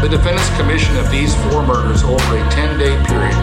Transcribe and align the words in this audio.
The 0.00 0.08
defendant's 0.08 0.48
commission 0.56 0.96
of 0.96 1.10
these 1.10 1.34
four 1.34 1.66
murders 1.66 2.04
over 2.04 2.36
a 2.36 2.50
10 2.50 2.78
day 2.78 2.94
period 3.04 3.34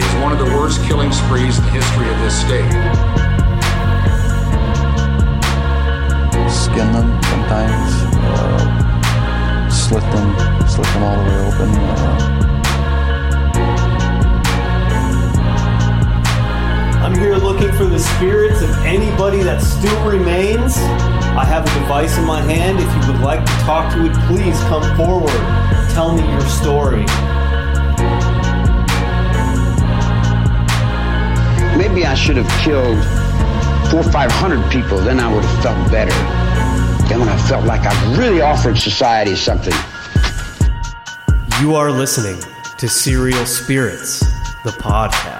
is 0.00 0.22
one 0.22 0.32
of 0.32 0.38
the 0.38 0.46
worst 0.56 0.82
killing 0.84 1.12
sprees 1.12 1.58
in 1.58 1.64
the 1.64 1.70
history 1.70 2.08
of 2.08 2.18
this 2.20 2.40
state. 2.40 2.70
Skin 6.48 6.90
them 6.92 7.22
sometimes, 7.22 7.92
uh, 8.16 9.68
slit 9.68 10.02
them, 10.04 10.66
slit 10.66 10.86
them 10.88 11.02
all 11.02 11.16
the 11.16 11.28
way 11.28 11.36
open. 11.46 11.68
Uh, 11.68 12.30
I'm 17.04 17.14
here 17.14 17.36
looking 17.36 17.72
for 17.72 17.84
the 17.84 17.98
spirits 17.98 18.62
of 18.62 18.70
anybody 18.86 19.42
that 19.42 19.60
still 19.60 20.02
remains. 20.08 20.78
I 21.36 21.44
have 21.44 21.66
a 21.66 21.80
device 21.80 22.16
in 22.16 22.24
my 22.24 22.40
hand. 22.40 22.78
If 22.80 22.88
you 23.06 23.12
would 23.12 23.22
like 23.22 23.44
to 23.44 23.52
talk 23.64 23.92
to 23.92 24.06
it, 24.06 24.14
please 24.26 24.58
come 24.60 24.96
forward. 24.96 25.59
Tell 25.94 26.14
me 26.14 26.22
your 26.22 26.40
story. 26.42 27.04
Maybe 31.76 32.06
I 32.06 32.14
should 32.14 32.36
have 32.36 32.48
killed 32.62 32.98
four 33.90 34.00
or 34.00 34.12
five 34.12 34.30
hundred 34.30 34.70
people. 34.70 34.98
Then 34.98 35.18
I 35.18 35.32
would 35.32 35.44
have 35.44 35.62
felt 35.62 35.90
better. 35.90 36.14
Then 37.08 37.20
when 37.20 37.28
I 37.28 37.36
felt 37.48 37.64
like 37.64 37.82
I 37.84 38.16
really 38.16 38.40
offered 38.40 38.78
society 38.78 39.34
something. 39.34 39.74
You 41.60 41.74
are 41.74 41.90
listening 41.90 42.40
to 42.78 42.88
Serial 42.88 43.44
Spirits, 43.44 44.20
the 44.64 44.70
podcast. 44.70 45.39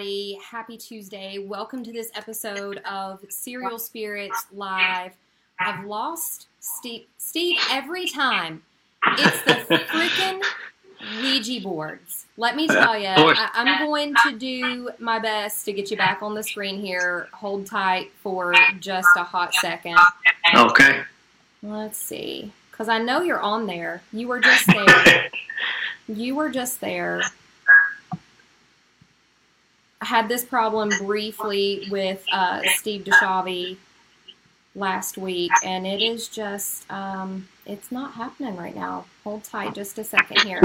Everybody. 0.00 0.38
Happy 0.42 0.78
Tuesday. 0.78 1.36
Welcome 1.36 1.84
to 1.84 1.92
this 1.92 2.10
episode 2.14 2.78
of 2.90 3.22
Serial 3.28 3.78
Spirits 3.78 4.46
Live. 4.50 5.12
I've 5.58 5.84
lost 5.84 6.46
Steve, 6.58 7.04
Steve 7.18 7.58
every 7.70 8.08
time. 8.08 8.62
It's 9.18 9.42
the 9.42 9.76
freaking 9.76 10.42
Ouija 11.20 11.60
boards. 11.60 12.24
Let 12.38 12.56
me 12.56 12.66
tell 12.66 12.98
you, 12.98 13.08
I, 13.08 13.50
I'm 13.52 13.86
going 13.86 14.14
to 14.24 14.38
do 14.38 14.88
my 14.98 15.18
best 15.18 15.66
to 15.66 15.74
get 15.74 15.90
you 15.90 15.98
back 15.98 16.22
on 16.22 16.34
the 16.34 16.42
screen 16.42 16.80
here. 16.80 17.28
Hold 17.34 17.66
tight 17.66 18.10
for 18.22 18.54
just 18.78 19.08
a 19.18 19.22
hot 19.22 19.52
second. 19.52 19.98
Okay. 20.56 21.02
Let's 21.62 21.98
see. 21.98 22.52
Because 22.70 22.88
I 22.88 22.96
know 22.96 23.20
you're 23.20 23.40
on 23.40 23.66
there. 23.66 24.00
You 24.14 24.28
were 24.28 24.40
just 24.40 24.66
there. 24.66 25.30
You 26.08 26.34
were 26.34 26.50
just 26.50 26.80
there. 26.80 27.22
I 30.00 30.06
had 30.06 30.28
this 30.28 30.44
problem 30.44 30.90
briefly 31.04 31.86
with 31.90 32.24
uh, 32.32 32.62
Steve 32.76 33.04
DeShavi 33.04 33.76
last 34.74 35.18
week, 35.18 35.52
and 35.64 35.86
it 35.86 36.00
is 36.00 36.28
just, 36.28 36.90
um, 36.90 37.48
it's 37.66 37.92
not 37.92 38.14
happening 38.14 38.56
right 38.56 38.74
now. 38.74 39.04
Hold 39.24 39.44
tight 39.44 39.74
just 39.74 39.98
a 39.98 40.04
second 40.04 40.40
here. 40.40 40.62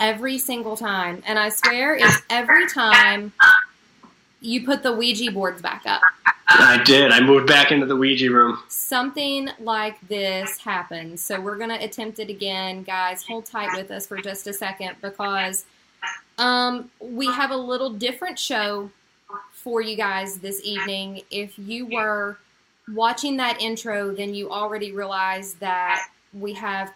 Every 0.00 0.38
single 0.38 0.76
time. 0.76 1.22
And 1.24 1.38
I 1.38 1.50
swear 1.50 1.94
it's 1.94 2.20
every 2.30 2.66
time 2.68 3.32
you 4.40 4.66
put 4.66 4.82
the 4.82 4.92
Ouija 4.92 5.30
boards 5.30 5.62
back 5.62 5.84
up. 5.86 6.02
I 6.48 6.82
did. 6.84 7.12
I 7.12 7.20
moved 7.20 7.46
back 7.46 7.70
into 7.70 7.86
the 7.86 7.96
Ouija 7.96 8.30
room. 8.30 8.58
Something 8.68 9.50
like 9.60 10.00
this 10.08 10.58
happens. 10.58 11.22
So 11.22 11.40
we're 11.40 11.56
going 11.56 11.70
to 11.70 11.82
attempt 11.82 12.18
it 12.18 12.28
again. 12.28 12.82
Guys, 12.82 13.22
hold 13.22 13.46
tight 13.46 13.76
with 13.76 13.92
us 13.92 14.06
for 14.06 14.18
just 14.18 14.48
a 14.48 14.52
second 14.52 14.96
because 15.00 15.64
um, 16.38 16.90
we 17.00 17.26
have 17.26 17.50
a 17.50 17.56
little 17.56 17.90
different 17.90 18.38
show 18.38 18.90
for 19.52 19.80
you 19.80 19.96
guys 19.96 20.38
this 20.38 20.60
evening. 20.64 21.22
If 21.30 21.58
you 21.58 21.86
were 21.86 22.38
watching 22.92 23.36
that 23.38 23.60
intro, 23.60 24.12
then 24.12 24.34
you 24.34 24.50
already 24.50 24.92
realize 24.92 25.54
that 25.54 26.08
we 26.32 26.52
have 26.54 26.92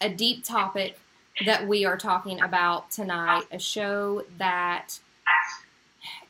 a 0.00 0.08
deep 0.08 0.44
topic 0.44 0.98
that 1.46 1.66
we 1.66 1.84
are 1.84 1.96
talking 1.96 2.40
about 2.40 2.90
tonight. 2.90 3.44
A 3.52 3.58
show 3.58 4.24
that 4.38 4.98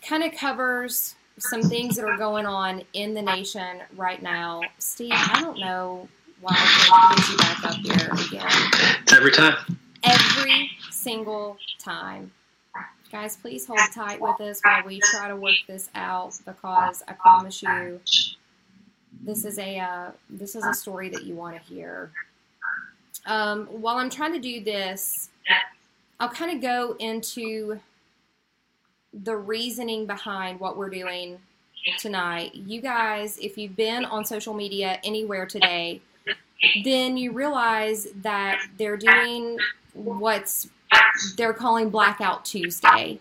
kind 0.02 0.22
of 0.22 0.32
covers 0.32 1.14
some 1.38 1.62
things 1.62 1.96
that 1.96 2.04
are 2.04 2.16
going 2.16 2.46
on 2.46 2.82
in 2.92 3.14
the 3.14 3.22
nation 3.22 3.80
right 3.96 4.22
now. 4.22 4.60
Steve, 4.78 5.12
I 5.12 5.40
don't 5.40 5.58
know 5.58 6.08
why 6.40 6.54
I 6.54 7.16
can't 7.16 7.16
get 7.16 7.28
you 7.30 7.36
back 7.38 7.64
up 7.64 7.76
here 7.76 8.10
again. 8.26 9.00
It's 9.02 9.12
every 9.12 9.32
time. 9.32 9.56
Every 10.04 10.70
single 11.08 11.56
time. 11.78 12.30
Guys, 13.10 13.36
please 13.36 13.66
hold 13.66 13.80
tight 13.94 14.20
with 14.20 14.40
us 14.42 14.60
while 14.62 14.82
we 14.84 15.00
try 15.00 15.28
to 15.28 15.36
work 15.36 15.54
this 15.66 15.88
out 15.94 16.34
because 16.44 17.02
I 17.08 17.14
promise 17.14 17.62
you 17.62 18.00
this 19.24 19.46
is 19.46 19.58
a 19.58 19.78
uh, 19.78 20.10
this 20.28 20.54
is 20.54 20.64
a 20.66 20.74
story 20.74 21.08
that 21.08 21.24
you 21.24 21.34
want 21.34 21.56
to 21.56 21.62
hear. 21.62 22.10
Um, 23.24 23.66
while 23.66 23.96
I'm 23.96 24.10
trying 24.10 24.34
to 24.34 24.38
do 24.38 24.62
this, 24.62 25.30
I'll 26.20 26.28
kind 26.28 26.54
of 26.54 26.60
go 26.60 26.94
into 26.98 27.80
the 29.14 29.36
reasoning 29.36 30.04
behind 30.04 30.60
what 30.60 30.76
we're 30.76 30.90
doing 30.90 31.38
tonight. 31.98 32.54
You 32.54 32.82
guys, 32.82 33.38
if 33.38 33.56
you've 33.56 33.76
been 33.76 34.04
on 34.04 34.26
social 34.26 34.52
media 34.52 35.00
anywhere 35.02 35.46
today, 35.46 36.02
then 36.84 37.16
you 37.16 37.32
realize 37.32 38.08
that 38.16 38.60
they're 38.76 38.98
doing 38.98 39.56
what's 39.94 40.68
they're 41.36 41.52
calling 41.52 41.90
Blackout 41.90 42.44
Tuesday, 42.44 43.18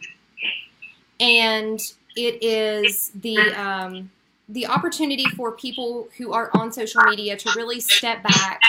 and 1.20 1.80
it 2.16 2.44
is 2.44 3.12
the 3.16 3.38
um, 3.54 4.12
the 4.50 4.68
opportunity 4.68 5.26
for 5.36 5.52
people 5.52 6.08
who 6.18 6.34
are 6.34 6.50
on 6.54 6.72
social 6.72 7.02
media 7.04 7.36
to 7.38 7.52
really 7.56 7.80
step 7.80 8.24
back, 8.24 8.62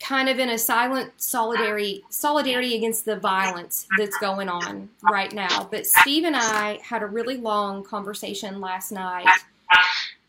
kind 0.00 0.28
of 0.28 0.38
in 0.38 0.50
a 0.50 0.58
silent 0.58 1.12
solidarity 1.16 2.02
solidarity 2.10 2.76
against 2.76 3.04
the 3.04 3.16
violence 3.16 3.86
that's 3.96 4.16
going 4.18 4.48
on 4.48 4.88
right 5.10 5.32
now. 5.32 5.68
But 5.70 5.86
Steve 5.86 6.24
and 6.24 6.36
I 6.36 6.78
had 6.82 7.02
a 7.02 7.06
really 7.06 7.36
long 7.36 7.82
conversation 7.84 8.60
last 8.60 8.92
night 8.92 9.26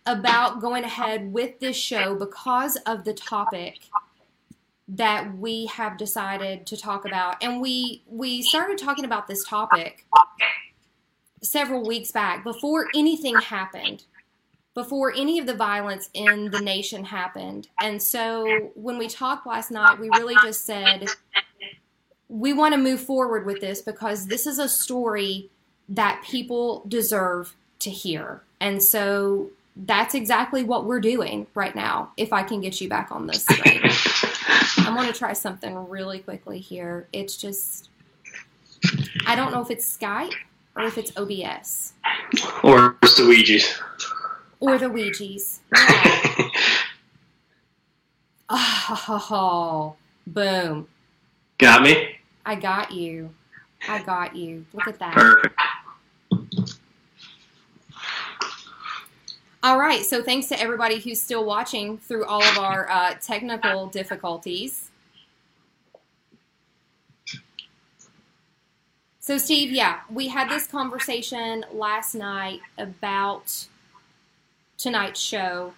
about 0.06 0.60
going 0.60 0.84
ahead 0.84 1.32
with 1.32 1.60
this 1.60 1.76
show 1.76 2.16
because 2.16 2.76
of 2.88 3.04
the 3.04 3.14
topic 3.14 3.80
that 4.90 5.38
we 5.38 5.68
have 5.68 5.98
decided 5.98 6.66
to 6.66 6.76
talk 6.76 7.06
about. 7.06 7.42
And 7.42 7.62
we 7.62 8.04
we 8.08 8.42
started 8.42 8.78
talking 8.78 9.06
about 9.06 9.28
this 9.28 9.44
topic 9.44 10.06
several 11.42 11.86
weeks 11.86 12.12
back 12.12 12.44
before 12.44 12.88
anything 12.96 13.36
happened 13.40 14.04
before 14.74 15.14
any 15.16 15.40
of 15.40 15.46
the 15.46 15.54
violence 15.54 16.10
in 16.14 16.50
the 16.52 16.60
nation 16.60 17.04
happened. 17.04 17.68
And 17.82 18.02
so 18.02 18.72
when 18.76 18.98
we 18.98 19.08
talked 19.08 19.46
last 19.46 19.72
night 19.72 20.00
we 20.00 20.10
really 20.10 20.36
just 20.44 20.66
said 20.66 21.08
we 22.28 22.54
want 22.54 22.74
to 22.74 22.80
move 22.80 23.00
forward 23.00 23.46
with 23.46 23.62
this 23.62 23.82
because 23.82 24.26
this 24.26 24.48
is 24.48 24.60
a 24.60 24.70
story 24.70 25.50
that 25.88 26.24
people 26.24 26.84
deserve 26.88 27.56
to 27.80 27.90
hear. 27.90 28.42
And 28.60 28.84
so 28.84 29.50
that's 29.86 30.14
exactly 30.14 30.64
what 30.64 30.86
we're 30.86 31.00
doing 31.00 31.48
right 31.56 31.76
now 31.76 32.12
if 32.18 32.34
i 32.34 32.44
can 32.44 32.60
get 32.60 32.82
you 32.82 32.90
back 32.90 33.12
on 33.12 33.28
this 33.28 33.44
screen 33.46 33.79
I'm 34.90 34.96
going 34.96 35.14
to 35.14 35.18
try 35.18 35.34
something 35.34 35.88
really 35.88 36.18
quickly 36.18 36.58
here. 36.58 37.08
It's 37.14 37.38
just, 37.38 37.90
I 39.28 39.36
don't 39.36 39.52
know 39.52 39.62
if 39.62 39.70
it's 39.70 39.86
Skype 39.98 40.34
or 40.76 40.82
if 40.82 40.98
it's 40.98 41.12
OBS. 41.16 41.94
Or 42.64 42.98
it's 43.04 43.16
the 43.16 43.28
Ouija's. 43.28 43.80
Or 44.60 44.80
the 44.80 44.90
Ouija's. 44.90 45.60
Yeah. 45.76 46.50
oh, 48.50 49.96
boom. 50.26 50.88
Got 51.60 51.84
me? 51.84 52.16
I 52.44 52.56
got 52.56 52.92
you. 52.92 53.30
I 53.88 54.02
got 54.02 54.36
you. 54.36 54.66
Look 54.74 54.88
at 54.88 54.98
that. 54.98 55.14
Perfect. 55.14 55.54
All 59.62 59.78
right, 59.78 60.06
so 60.06 60.24
thanks 60.24 60.48
to 60.48 60.60
everybody 60.60 61.00
who's 61.00 61.20
still 61.20 61.44
watching 61.44 61.98
through 61.98 62.24
all 62.26 62.42
of 62.42 62.58
our 62.58 62.90
uh, 62.90 63.16
technical 63.16 63.88
difficulties. 63.88 64.90
So, 69.20 69.38
Steve, 69.38 69.72
yeah, 69.72 70.00
we 70.10 70.30
had 70.30 70.50
this 70.50 70.66
conversation 70.66 71.66
last 71.74 72.16
night 72.16 72.62
about 72.78 73.68
tonight's 74.78 75.20
show. 75.20 75.74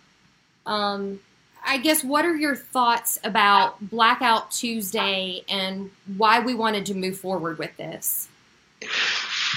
Um, 0.67 1.19
I 1.65 1.77
guess 1.77 2.03
what 2.03 2.23
are 2.23 2.35
your 2.35 2.55
thoughts 2.55 3.19
about 3.23 3.89
Blackout 3.89 4.51
Tuesday 4.51 5.41
and 5.49 5.89
why 6.17 6.39
we 6.39 6.53
wanted 6.53 6.85
to 6.85 6.93
move 6.93 7.17
forward 7.17 7.57
with 7.57 7.75
this? 7.77 8.29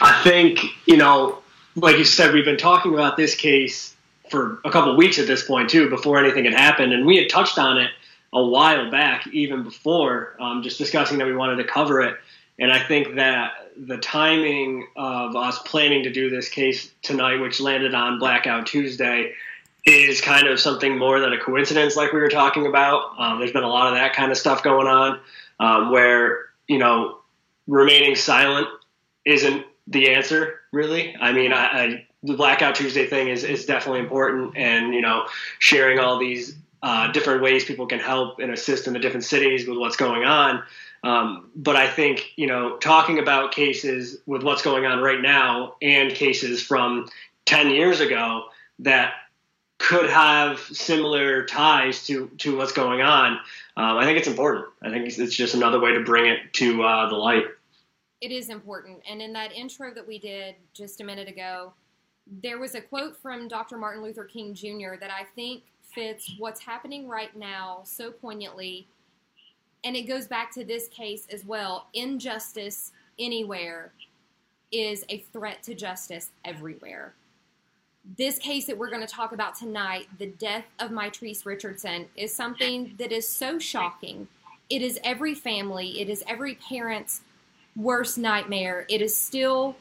I 0.01 0.19
think, 0.25 0.61
you 0.87 0.97
know, 0.97 1.41
like 1.77 1.99
you 1.99 2.05
said, 2.05 2.33
we've 2.33 2.45
been 2.45 2.57
talking 2.57 2.95
about 2.95 3.19
this 3.19 3.35
case 3.35 3.94
for 4.35 4.61
a 4.65 4.71
couple 4.71 4.97
weeks 4.97 5.19
at 5.21 5.29
this 5.29 5.45
point 5.45 5.71
too, 5.71 5.89
before 5.89 6.19
anything 6.19 6.45
had 6.45 6.55
happened, 6.55 6.93
and 6.93 7.07
we 7.07 7.17
had 7.17 7.29
touched 7.29 7.57
on 7.57 7.79
it 7.79 7.91
a 8.33 8.45
while 8.45 8.91
back, 8.91 9.27
even 9.29 9.63
before, 9.63 10.35
um, 10.41 10.63
just 10.63 10.77
discussing 10.77 11.19
that 11.19 11.27
we 11.27 11.37
wanted 11.37 11.57
to 11.57 11.65
cover 11.65 12.01
it. 12.01 12.17
And 12.59 12.73
I 12.73 12.81
think 12.81 13.15
that 13.15 13.53
the 13.77 13.99
timing 13.99 14.89
of 14.97 15.37
us 15.37 15.61
planning 15.61 16.03
to 16.03 16.13
do 16.13 16.31
this 16.31 16.49
case 16.49 16.91
tonight, 17.03 17.37
which 17.37 17.61
landed 17.61 17.95
on 17.95 18.19
Blackout 18.19 18.67
Tuesday, 18.67 19.35
is 19.87 20.21
kind 20.21 20.49
of 20.49 20.59
something 20.59 20.99
more 20.99 21.21
than 21.21 21.33
a 21.33 21.39
coincidence, 21.39 21.95
like 21.95 22.13
we 22.13 22.21
were 22.21 22.29
talking 22.29 22.67
about. 22.67 23.13
Um, 23.19 23.39
there's 23.39 23.53
been 23.53 23.63
a 23.63 23.69
lot 23.69 23.87
of 23.87 23.95
that 23.95 24.15
kind 24.15 24.33
of 24.33 24.39
stuff 24.39 24.65
going 24.65 24.89
on, 24.89 25.21
um, 25.61 25.93
where 25.93 26.47
you 26.67 26.79
know 26.79 27.19
remaining 27.69 28.17
silent 28.17 28.67
isn't 29.25 29.65
the 29.87 30.11
answer, 30.11 30.61
really. 30.73 31.15
I 31.21 31.33
mean, 31.33 31.53
I, 31.53 31.65
I, 31.65 32.07
the 32.25 32.35
Blackout 32.35 32.75
Tuesday 32.75 33.07
thing 33.07 33.29
is 33.29 33.45
is 33.45 33.67
definitely 33.67 34.01
important, 34.01 34.57
and 34.57 34.95
you 34.95 35.03
know, 35.03 35.27
sharing 35.59 35.99
all 35.99 36.19
these 36.19 36.57
uh, 36.83 37.13
different 37.13 37.43
ways 37.43 37.65
people 37.65 37.87
can 37.87 38.01
help 38.01 38.39
and 38.41 38.51
assist 38.51 38.87
in 38.87 38.95
the 38.95 38.99
different 38.99 39.25
cities 39.25 39.69
with 39.69 39.79
what's 39.79 39.97
going 39.97 40.25
on. 40.25 40.63
Um, 41.03 41.51
but 41.55 41.77
I 41.77 41.87
think 41.87 42.33
you 42.37 42.47
know 42.47 42.79
talking 42.79 43.19
about 43.19 43.53
cases 43.53 44.19
with 44.27 44.43
what's 44.43 44.63
going 44.63 44.87
on 44.87 45.03
right 45.03 45.21
now 45.21 45.77
and 45.83 46.11
cases 46.13 46.63
from 46.63 47.09
10 47.45 47.71
years 47.71 48.01
ago 48.01 48.47
that 48.81 49.13
could 49.79 50.09
have 50.09 50.61
similar 50.61 51.45
ties 51.45 52.07
to 52.07 52.29
to 52.39 52.57
what's 52.57 52.73
going 52.73 53.03
on. 53.03 53.33
Um, 53.77 53.99
I 53.99 54.05
think 54.05 54.19
it's 54.19 54.29
important. 54.29 54.67
I 54.83 54.89
think 54.89 55.07
it's, 55.07 55.19
it's, 55.19 55.35
just 55.35 55.55
another 55.55 55.81
way 55.81 55.93
to 55.93 56.05
bring 56.05 56.27
it 56.27 56.53
to 56.55 56.83
uh, 56.85 57.09
the 57.09 57.17
light. 57.17 57.45
It 58.21 58.31
is 58.31 58.49
important. 58.49 59.03
And 59.11 59.21
in 59.21 59.33
that 59.35 59.53
intro 59.53 59.93
that 59.93 60.07
we 60.07 60.19
did 60.19 60.55
just 60.73 61.01
a 61.01 61.05
minute 61.05 61.29
ago, 61.29 61.75
there 62.27 62.59
was 62.59 62.75
a 62.75 62.81
quote 62.81 63.17
from 63.17 63.49
Dr. 63.49 63.77
Martin 63.77 64.03
Luther 64.03 64.25
King 64.25 64.55
Jr. 64.55 64.97
that 65.01 65.11
I 65.11 65.25
think 65.35 65.63
fits 65.95 66.35
what's 66.39 66.61
happening 66.61 67.09
right 67.09 67.35
now 67.37 67.83
so 67.85 68.11
poignantly. 68.11 68.87
And 69.85 69.95
it 69.95 70.03
goes 70.03 70.27
back 70.27 70.53
to 70.55 70.65
this 70.65 70.89
case 70.89 71.27
as 71.31 71.45
well. 71.45 71.89
Injustice 71.93 72.93
anywhere 73.19 73.93
is 74.73 75.05
a 75.09 75.19
threat 75.33 75.63
to 75.65 75.75
justice 75.75 76.31
everywhere. 76.45 77.15
This 78.19 78.39
case 78.39 78.67
that 78.67 78.77
we're 78.77 78.91
going 78.91 79.07
to 79.07 79.13
talk 79.13 79.33
about 79.33 79.55
tonight, 79.55 80.09
the 80.19 80.27
death 80.27 80.65
of 80.79 80.91
Mitrice 80.91 81.47
Richardson, 81.47 82.07
is 82.17 82.35
something 82.35 82.95
that 82.99 83.13
is 83.13 83.29
so 83.29 83.59
shocking. 83.59 84.29
It 84.69 84.83
is 84.83 84.99
every 85.05 85.35
family, 85.35 86.01
it 86.01 86.09
is 86.09 86.25
every 86.27 86.57
parent's 86.57 87.21
worst 87.77 88.19
nightmare. 88.19 88.87
It 88.89 89.01
is 89.01 89.17
still 89.17 89.77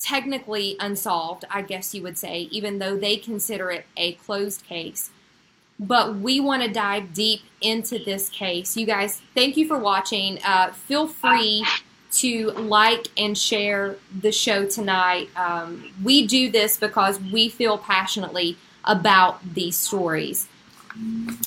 technically 0.00 0.76
unsolved, 0.80 1.44
I 1.50 1.62
guess 1.62 1.94
you 1.94 2.02
would 2.02 2.18
say, 2.18 2.42
even 2.50 2.78
though 2.78 2.96
they 2.96 3.16
consider 3.16 3.70
it 3.70 3.86
a 3.96 4.12
closed 4.12 4.64
case 4.64 5.10
but 5.78 6.16
we 6.16 6.40
want 6.40 6.62
to 6.62 6.68
dive 6.68 7.14
deep 7.14 7.42
into 7.60 7.98
this 7.98 8.28
case. 8.30 8.76
You 8.76 8.86
guys, 8.86 9.22
thank 9.34 9.56
you 9.56 9.66
for 9.66 9.78
watching. 9.78 10.38
Uh, 10.44 10.72
feel 10.72 11.06
free 11.06 11.64
to 12.10 12.50
like 12.52 13.08
and 13.16 13.36
share 13.36 13.96
the 14.20 14.32
show 14.32 14.66
tonight. 14.66 15.28
Um, 15.36 15.92
we 16.02 16.26
do 16.26 16.50
this 16.50 16.76
because 16.76 17.20
we 17.20 17.48
feel 17.48 17.78
passionately 17.78 18.56
about 18.84 19.54
these 19.54 19.76
stories. 19.76 20.48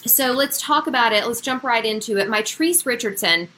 So 0.05 0.31
let's 0.31 0.61
talk 0.61 0.87
about 0.87 1.11
it. 1.11 1.25
Let's 1.27 1.41
jump 1.41 1.63
right 1.63 1.83
into 1.83 2.17
it. 2.17 2.29
Mitrice 2.29 2.85
Richardson 2.85 3.49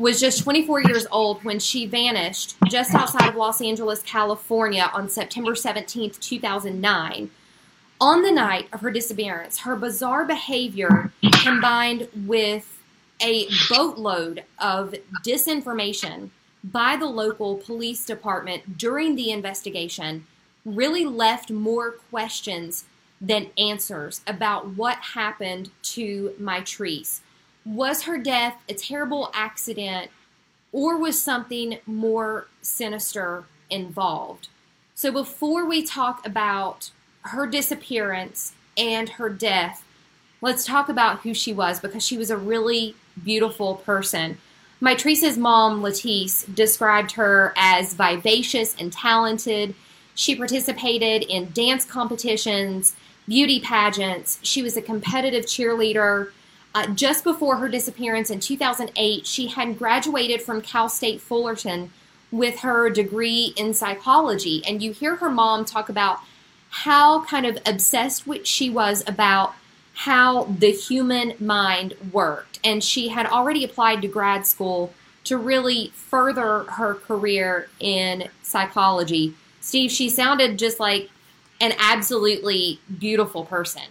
was 0.00 0.18
just 0.18 0.42
24 0.42 0.80
years 0.84 1.06
old 1.12 1.44
when 1.44 1.58
she 1.58 1.84
vanished 1.84 2.56
just 2.70 2.94
outside 2.94 3.28
of 3.28 3.36
Los 3.36 3.60
Angeles, 3.60 4.00
California 4.02 4.90
on 4.94 5.10
September 5.10 5.54
17, 5.54 6.12
2009. 6.12 7.30
On 8.00 8.22
the 8.22 8.32
night 8.32 8.66
of 8.72 8.80
her 8.80 8.90
disappearance, 8.90 9.58
her 9.58 9.76
bizarre 9.76 10.24
behavior 10.24 11.12
combined 11.42 12.08
with 12.26 12.78
a 13.20 13.46
boatload 13.68 14.44
of 14.58 14.94
disinformation 15.22 16.30
by 16.64 16.96
the 16.96 17.04
local 17.04 17.56
police 17.56 18.06
department 18.06 18.78
during 18.78 19.16
the 19.16 19.30
investigation 19.30 20.26
really 20.64 21.04
left 21.04 21.50
more 21.50 21.92
questions 22.10 22.86
than 23.20 23.50
answers 23.58 24.22
about 24.26 24.66
what 24.68 24.96
happened 24.96 25.70
to 25.82 26.34
Mitrice. 26.40 27.20
Was 27.64 28.02
her 28.04 28.18
death 28.18 28.62
a 28.68 28.74
terrible 28.74 29.30
accident 29.34 30.10
or 30.72 30.96
was 30.96 31.20
something 31.20 31.78
more 31.86 32.46
sinister 32.62 33.44
involved? 33.68 34.48
So 34.94 35.10
before 35.12 35.66
we 35.66 35.82
talk 35.82 36.26
about 36.26 36.90
her 37.22 37.46
disappearance 37.46 38.52
and 38.76 39.10
her 39.10 39.28
death, 39.28 39.84
let's 40.40 40.64
talk 40.64 40.88
about 40.88 41.20
who 41.20 41.34
she 41.34 41.52
was 41.52 41.80
because 41.80 42.04
she 42.04 42.16
was 42.16 42.30
a 42.30 42.36
really 42.36 42.94
beautiful 43.22 43.76
person. 43.76 44.38
Mitrice's 44.80 45.36
mom, 45.36 45.82
Latice, 45.82 46.46
described 46.54 47.12
her 47.12 47.52
as 47.56 47.92
vivacious 47.92 48.74
and 48.78 48.90
talented. 48.90 49.74
She 50.14 50.34
participated 50.34 51.22
in 51.22 51.50
dance 51.52 51.84
competitions, 51.84 52.96
beauty 53.28 53.60
pageants. 53.60 54.38
She 54.42 54.62
was 54.62 54.76
a 54.76 54.82
competitive 54.82 55.44
cheerleader. 55.44 56.30
Uh, 56.74 56.86
just 56.88 57.24
before 57.24 57.56
her 57.56 57.68
disappearance 57.68 58.30
in 58.30 58.38
2008, 58.38 59.26
she 59.26 59.48
had 59.48 59.78
graduated 59.78 60.40
from 60.40 60.62
Cal 60.62 60.88
State 60.88 61.20
Fullerton 61.20 61.92
with 62.30 62.60
her 62.60 62.88
degree 62.90 63.52
in 63.56 63.74
psychology. 63.74 64.62
And 64.66 64.82
you 64.82 64.92
hear 64.92 65.16
her 65.16 65.30
mom 65.30 65.64
talk 65.64 65.88
about 65.88 66.20
how 66.70 67.24
kind 67.24 67.44
of 67.44 67.58
obsessed 67.66 68.24
she 68.44 68.70
was 68.70 69.02
about 69.06 69.54
how 69.94 70.44
the 70.44 70.70
human 70.70 71.34
mind 71.40 71.94
worked. 72.12 72.60
And 72.62 72.82
she 72.82 73.08
had 73.08 73.26
already 73.26 73.64
applied 73.64 74.02
to 74.02 74.08
grad 74.08 74.46
school 74.46 74.94
to 75.24 75.36
really 75.36 75.92
further 75.94 76.64
her 76.64 76.94
career 76.94 77.68
in 77.80 78.28
psychology. 78.42 79.34
Steve, 79.60 79.90
she 79.90 80.08
sounded 80.08 80.58
just 80.58 80.80
like 80.80 81.10
an 81.60 81.72
absolutely 81.78 82.80
beautiful 82.98 83.44
person. 83.44 83.82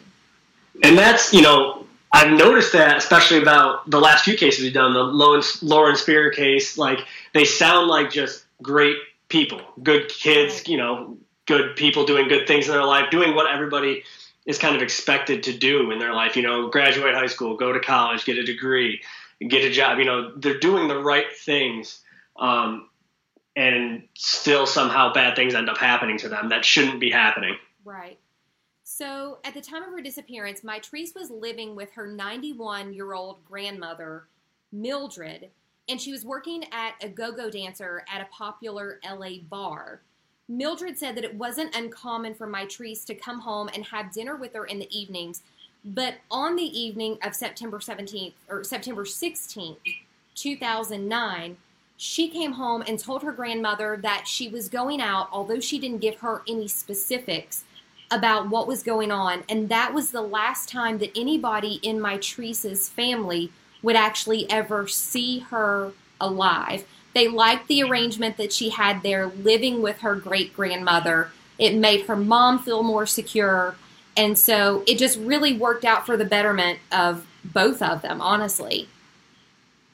And 0.81 0.97
that's, 0.97 1.33
you 1.33 1.41
know, 1.41 1.85
I've 2.11 2.31
noticed 2.31 2.73
that, 2.73 2.97
especially 2.97 3.41
about 3.41 3.89
the 3.89 4.00
last 4.00 4.25
few 4.25 4.35
cases 4.35 4.63
we've 4.63 4.73
done, 4.73 4.94
the 4.94 5.03
Lauren 5.03 5.95
Spierer 5.95 6.31
case, 6.33 6.77
like 6.77 7.00
they 7.33 7.45
sound 7.45 7.88
like 7.88 8.11
just 8.11 8.45
great 8.61 8.97
people, 9.27 9.61
good 9.83 10.09
kids, 10.09 10.67
you 10.67 10.77
know, 10.77 11.17
good 11.45 11.75
people 11.75 12.06
doing 12.06 12.27
good 12.27 12.47
things 12.47 12.67
in 12.67 12.73
their 12.73 12.83
life, 12.83 13.09
doing 13.11 13.35
what 13.35 13.51
everybody 13.51 14.03
is 14.45 14.57
kind 14.57 14.75
of 14.75 14.81
expected 14.81 15.43
to 15.43 15.57
do 15.57 15.91
in 15.91 16.00
their 16.00 16.13
life. 16.13 16.36
You 16.36 16.43
know, 16.43 16.69
graduate 16.69 17.13
high 17.13 17.27
school, 17.27 17.55
go 17.55 17.72
to 17.72 17.79
college, 17.79 18.25
get 18.25 18.38
a 18.38 18.43
degree, 18.43 19.01
get 19.48 19.63
a 19.63 19.69
job. 19.69 20.00
You 20.00 20.05
know, 20.05 20.36
they're 20.36 20.60
doing 20.60 20.88
the 20.88 21.00
right 21.00 21.31
things, 21.36 22.01
um, 22.38 22.89
and 23.55 24.03
still 24.15 24.65
somehow 24.65 25.13
bad 25.13 25.36
things 25.36 25.53
end 25.53 25.69
up 25.69 25.77
happening 25.77 26.17
to 26.19 26.29
them 26.29 26.50
that 26.50 26.65
shouldn't 26.65 27.00
be 27.00 27.12
happening. 27.12 27.55
Right. 27.86 28.17
So, 28.91 29.38
at 29.43 29.53
the 29.53 29.62
time 29.62 29.84
of 29.84 29.91
her 29.91 30.01
disappearance, 30.01 30.62
Mitrice 30.62 31.13
was 31.13 31.29
living 31.29 31.75
with 31.75 31.91
her 31.91 32.08
91 32.08 32.91
year 32.91 33.13
old 33.13 33.38
grandmother, 33.46 34.24
Mildred, 34.72 35.51
and 35.88 36.01
she 36.01 36.12
was 36.12 36.25
working 36.25 36.63
at 36.72 36.96
a 37.00 37.08
go 37.08 37.31
go 37.31 37.51
dancer 37.51 38.03
at 38.12 38.19
a 38.19 38.36
popular 38.36 39.00
LA 39.08 39.41
bar. 39.48 40.01
Mildred 40.48 40.98
said 40.98 41.15
that 41.15 41.24
it 41.24 41.36
wasn't 41.36 41.75
uncommon 41.75 42.34
for 42.34 42.48
Mitrice 42.48 43.05
to 43.05 43.13
come 43.13 43.41
home 43.41 43.69
and 43.75 43.86
have 43.86 44.12
dinner 44.12 44.36
with 44.36 44.55
her 44.55 44.65
in 44.65 44.79
the 44.79 44.98
evenings, 44.98 45.43
but 45.86 46.15
on 46.31 46.55
the 46.55 46.79
evening 46.79 47.19
of 47.24 47.36
September 47.36 47.77
17th 47.77 48.34
or 48.50 48.63
September 48.63 49.05
16th, 49.05 49.77
2009, 50.34 51.58
she 51.96 52.27
came 52.27 52.53
home 52.53 52.84
and 52.88 52.98
told 52.98 53.22
her 53.22 53.34
grandmother 53.34 54.00
that 54.01 54.27
she 54.27 54.50
was 54.50 54.67
going 54.67 55.00
out, 55.00 55.29
although 55.31 55.60
she 55.60 55.77
didn't 55.77 56.01
give 56.01 56.22
her 56.22 56.41
any 56.48 56.67
specifics 56.67 57.65
about 58.12 58.50
what 58.50 58.68
was 58.68 58.84
going 58.84 59.12
on. 59.12 59.44
And 59.50 59.70
that 59.70 59.94
was 59.94 60.12
the 60.12 60.22
last 60.22 60.70
time 60.70 60.98
that 61.00 61.18
anybody 61.18 61.80
in 61.84 62.00
Mitrice's 62.00 62.89
family 62.89 63.51
would 63.82 63.96
actually 63.96 64.50
ever 64.50 64.88
see 64.88 65.39
her 65.39 65.94
alive. 66.20 66.86
They 67.13 67.28
liked 67.28 67.68
the 67.68 67.84
arrangement 67.84 68.38
that 68.38 68.54
she 68.54 68.70
had 68.70 69.04
there 69.04 69.28
living 69.28 69.82
with 69.82 70.00
her 70.00 70.16
great 70.16 70.54
grandmother. 70.56 71.32
It 71.58 71.75
made 71.75 72.06
her 72.06 72.16
mom 72.16 72.60
feel 72.60 72.84
more 72.84 73.06
secure. 73.06 73.75
And 74.18 74.38
so 74.38 74.84
it 74.88 74.98
just 74.98 75.18
really 75.20 75.54
worked 75.54 75.86
out 75.86 76.06
for 76.06 76.18
the 76.18 76.25
betterment 76.25 76.80
of 76.92 77.25
both 77.44 77.82
of 77.82 78.01
them, 78.01 78.22
honestly. 78.22 78.88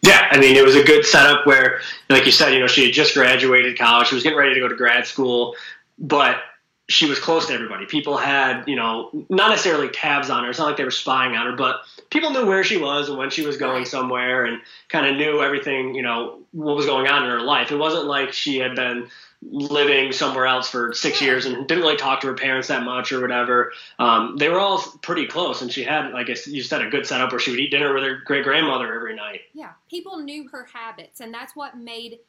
Yeah, 0.02 0.28
I 0.30 0.40
mean, 0.40 0.56
it 0.56 0.64
was 0.64 0.76
a 0.76 0.84
good 0.84 1.06
setup 1.06 1.46
where, 1.48 1.82
like 2.10 2.26
you 2.26 2.32
said, 2.32 2.54
you 2.54 2.60
know, 2.60 2.68
she 2.68 2.86
had 2.86 2.94
just 2.94 3.14
graduated 3.14 3.78
college. 3.78 4.08
She 4.08 4.16
was 4.16 4.24
getting 4.24 4.38
ready 4.38 4.54
to 4.54 4.60
go 4.60 4.68
to 4.68 4.76
grad 4.76 5.08
school, 5.08 5.56
but 5.98 6.38
she 6.88 7.08
was 7.10 7.20
close 7.20 7.48
to 7.48 7.54
everybody. 7.54 7.86
People 7.86 8.16
had, 8.16 8.66
you 8.68 8.76
know, 8.76 9.10
not 9.30 9.50
necessarily 9.50 9.90
tabs 9.90 10.30
on 10.30 10.44
her. 10.44 10.50
It's 10.52 10.60
not 10.60 10.68
like 10.68 10.78
they 10.78 10.84
were 10.84 10.92
spying 10.92 11.36
on 11.36 11.48
her, 11.48 11.56
but 11.56 11.82
people 12.12 12.30
knew 12.30 12.46
where 12.46 12.64
she 12.64 12.78
was 12.78 13.10
and 13.10 13.18
when 13.18 13.32
she 13.32 13.46
was 13.46 13.58
going 13.58 13.86
somewhere 13.86 14.46
and 14.46 14.62
kind 14.90 15.08
of 15.08 15.16
knew 15.16 15.42
everything, 15.42 15.96
you 15.96 16.04
know, 16.04 16.40
what 16.52 16.76
was 16.76 16.86
going 16.86 17.08
on 17.08 17.24
in 17.24 17.30
her 17.30 17.42
life. 17.42 17.72
It 17.72 17.78
wasn't 17.78 18.06
like 18.06 18.34
she 18.34 18.60
had 18.60 18.76
been 18.76 19.10
living 19.42 20.12
somewhere 20.12 20.46
else 20.46 20.70
for 20.70 20.94
six 20.94 21.22
years 21.22 21.46
and 21.46 21.68
didn't 21.68 21.84
really 21.84 21.98
talk 21.98 22.22
to 22.22 22.28
her 22.28 22.36
parents 22.36 22.68
that 22.68 22.84
much 22.84 23.12
or 23.12 23.20
whatever. 23.20 23.74
Um, 23.98 24.38
they 24.38 24.50
were 24.50 24.60
all 24.60 24.80
pretty 25.02 25.26
close, 25.26 25.62
and 25.62 25.72
she 25.72 25.84
had, 25.84 26.14
I 26.14 26.24
guess 26.24 26.48
you 26.48 26.62
said, 26.62 26.82
a 26.82 26.90
good 26.90 27.06
setup 27.06 27.32
where 27.32 27.40
she 27.40 27.52
would 27.52 27.60
eat 27.60 27.72
dinner 27.72 27.94
with 27.94 28.04
her 28.04 28.22
great 28.26 28.44
grandmother 28.44 28.94
every 28.94 29.16
night. 29.16 29.42
Yeah, 29.54 29.72
people 29.90 30.20
knew 30.20 30.48
her 30.50 30.68
habits, 30.72 31.20
and 31.20 31.34
that's 31.34 31.56
what 31.56 31.78
made 31.78 32.20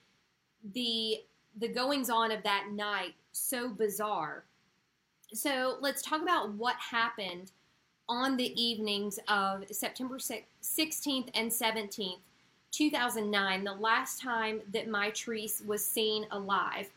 the 0.75 1.21
the 1.59 1.69
goings 1.69 2.11
on 2.11 2.33
of 2.33 2.43
that 2.43 2.67
night 2.73 3.15
so 3.37 3.69
bizarre. 3.69 4.45
So 5.33 5.77
let's 5.81 6.03
talk 6.03 6.23
about 6.23 6.53
what 6.55 6.77
happened 6.77 7.51
on 8.09 8.37
the 8.37 8.61
evenings 8.61 9.19
of 9.29 9.65
September 9.71 10.19
16th 10.19 11.29
and 11.35 11.51
17th, 11.51 12.19
2009, 12.71 13.65
the 13.65 13.73
last 13.73 14.21
time 14.21 14.61
that 14.73 14.89
Mitrice 14.89 15.65
was 15.67 15.85
seen 15.85 16.27
alive. 16.31 16.89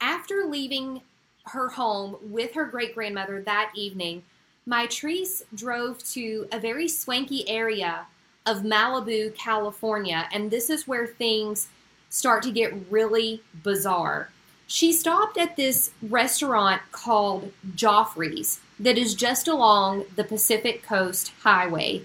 After 0.00 0.44
leaving 0.46 1.00
her 1.46 1.68
home 1.68 2.16
with 2.22 2.52
her 2.54 2.64
great 2.64 2.94
grandmother 2.94 3.40
that 3.42 3.70
evening, 3.74 4.24
Mitrice 4.68 5.42
drove 5.54 6.02
to 6.12 6.48
a 6.50 6.58
very 6.58 6.88
swanky 6.88 7.48
area 7.48 8.06
of 8.46 8.62
Malibu, 8.62 9.34
California, 9.36 10.28
and 10.32 10.50
this 10.50 10.68
is 10.68 10.88
where 10.88 11.06
things 11.06 11.68
start 12.10 12.42
to 12.42 12.50
get 12.50 12.74
really 12.90 13.42
bizarre. 13.62 14.30
She 14.66 14.92
stopped 14.92 15.36
at 15.36 15.56
this 15.56 15.90
restaurant 16.02 16.82
called 16.90 17.52
Geoffrey's 17.74 18.60
that 18.78 18.98
is 18.98 19.14
just 19.14 19.46
along 19.46 20.04
the 20.16 20.24
Pacific 20.24 20.82
Coast 20.82 21.32
Highway. 21.42 22.02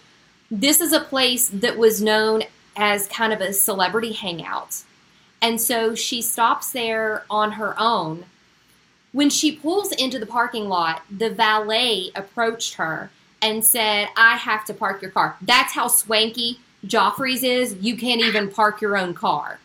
This 0.52 0.82
is 0.82 0.94
a 0.94 1.00
place 1.00 1.48
that 1.50 1.78
was 1.78 2.02
known 2.02 2.44
as 2.76 3.08
kind 3.08 3.34
of 3.34 3.42
a 3.42 3.54
celebrity 3.54 4.14
hangout. 4.14 4.84
And 5.42 5.60
so 5.60 5.96
she 5.96 6.22
stops 6.22 6.72
there 6.72 7.24
on 7.30 7.54
her 7.54 7.80
own. 7.80 8.26
When 9.12 9.30
she 9.30 9.56
pulls 9.56 9.92
into 9.94 10.20
the 10.20 10.26
parking 10.26 10.68
lot, 10.68 11.02
the 11.10 11.30
valet 11.30 12.12
approached 12.16 12.76
her 12.76 13.10
and 13.42 13.64
said, 13.64 14.10
I 14.16 14.36
have 14.36 14.66
to 14.66 14.74
park 14.74 15.02
your 15.02 15.12
car. 15.12 15.38
That's 15.42 15.74
how 15.74 15.88
swanky 15.88 16.60
Geoffrey's 16.86 17.44
is. 17.44 17.76
You 17.76 17.98
can't 17.98 18.22
even 18.22 18.52
park 18.52 18.82
your 18.82 18.98
own 18.98 19.14
car. 19.14 19.60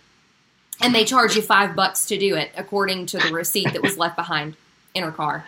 And 0.81 0.95
they 0.95 1.05
charge 1.05 1.37
you 1.37 1.43
five 1.43 1.77
bucks 1.77 2.07
to 2.07 2.19
do 2.19 2.37
it, 2.37 2.51
according 2.57 3.07
to 3.07 3.19
the 3.19 3.33
receipt 3.33 3.73
that 3.73 3.83
was 3.83 3.97
left 3.97 4.17
behind 4.17 4.57
in 4.95 5.03
her 5.05 5.13
car. 5.13 5.47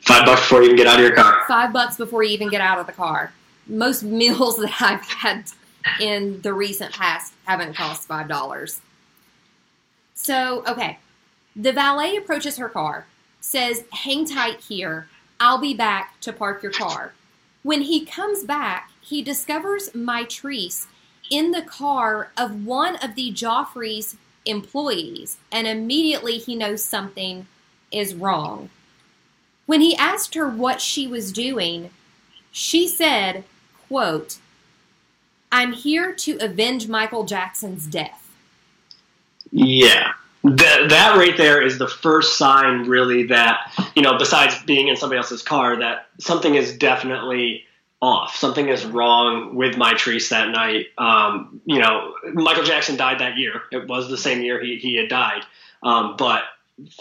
Five 0.00 0.26
bucks 0.26 0.42
before 0.42 0.62
you 0.62 0.66
even 0.66 0.76
get 0.76 0.86
out 0.86 1.00
of 1.00 1.06
your 1.06 1.14
car. 1.14 1.44
Five 1.48 1.72
bucks 1.72 1.96
before 1.96 2.22
you 2.22 2.30
even 2.30 2.48
get 2.48 2.60
out 2.60 2.78
of 2.78 2.86
the 2.86 2.92
car. 2.92 3.32
Most 3.66 4.02
meals 4.02 4.56
that 4.58 4.80
I've 4.80 5.06
had 5.06 5.44
in 6.00 6.40
the 6.42 6.52
recent 6.52 6.92
past 6.92 7.32
haven't 7.44 7.74
cost 7.74 8.06
five 8.06 8.28
dollars. 8.28 8.80
So, 10.14 10.64
okay. 10.66 10.98
The 11.54 11.72
valet 11.72 12.16
approaches 12.16 12.56
her 12.56 12.68
car, 12.68 13.06
says, 13.40 13.84
Hang 13.92 14.26
tight 14.26 14.60
here. 14.60 15.08
I'll 15.40 15.58
be 15.58 15.74
back 15.74 16.20
to 16.20 16.32
park 16.32 16.62
your 16.62 16.72
car. 16.72 17.14
When 17.62 17.82
he 17.82 18.04
comes 18.04 18.44
back, 18.44 18.90
he 19.00 19.22
discovers 19.22 19.90
Mitrice 19.90 20.86
in 21.30 21.50
the 21.50 21.62
car 21.62 22.30
of 22.36 22.64
one 22.64 22.96
of 22.96 23.14
the 23.14 23.30
Geoffrey's 23.30 24.16
employees, 24.44 25.36
and 25.52 25.66
immediately 25.66 26.38
he 26.38 26.54
knows 26.54 26.84
something 26.84 27.46
is 27.90 28.14
wrong. 28.14 28.70
When 29.66 29.80
he 29.80 29.96
asked 29.96 30.34
her 30.34 30.48
what 30.48 30.80
she 30.80 31.06
was 31.06 31.32
doing, 31.32 31.90
she 32.50 32.88
said, 32.88 33.44
quote, 33.88 34.38
I'm 35.52 35.72
here 35.72 36.14
to 36.14 36.38
avenge 36.40 36.88
Michael 36.88 37.24
Jackson's 37.24 37.86
death. 37.86 38.30
Yeah. 39.50 40.12
That, 40.44 40.88
that 40.88 41.16
right 41.16 41.36
there 41.36 41.60
is 41.60 41.78
the 41.78 41.88
first 41.88 42.38
sign, 42.38 42.88
really, 42.88 43.24
that, 43.24 43.72
you 43.94 44.02
know, 44.02 44.16
besides 44.16 44.54
being 44.64 44.88
in 44.88 44.96
somebody 44.96 45.18
else's 45.18 45.42
car, 45.42 45.76
that 45.80 46.06
something 46.18 46.54
is 46.54 46.76
definitely 46.76 47.64
off. 48.00 48.36
Something 48.36 48.68
is 48.68 48.84
wrong 48.84 49.54
with 49.56 49.74
Mitrice 49.74 50.28
that 50.30 50.50
night. 50.50 50.86
Um, 50.98 51.60
you 51.64 51.78
know, 51.78 52.14
Michael 52.32 52.62
Jackson 52.64 52.96
died 52.96 53.20
that 53.20 53.36
year. 53.36 53.62
It 53.72 53.88
was 53.88 54.08
the 54.08 54.16
same 54.18 54.40
year 54.42 54.62
he, 54.62 54.76
he 54.78 54.96
had 54.96 55.08
died. 55.08 55.42
Um, 55.82 56.16
but 56.16 56.42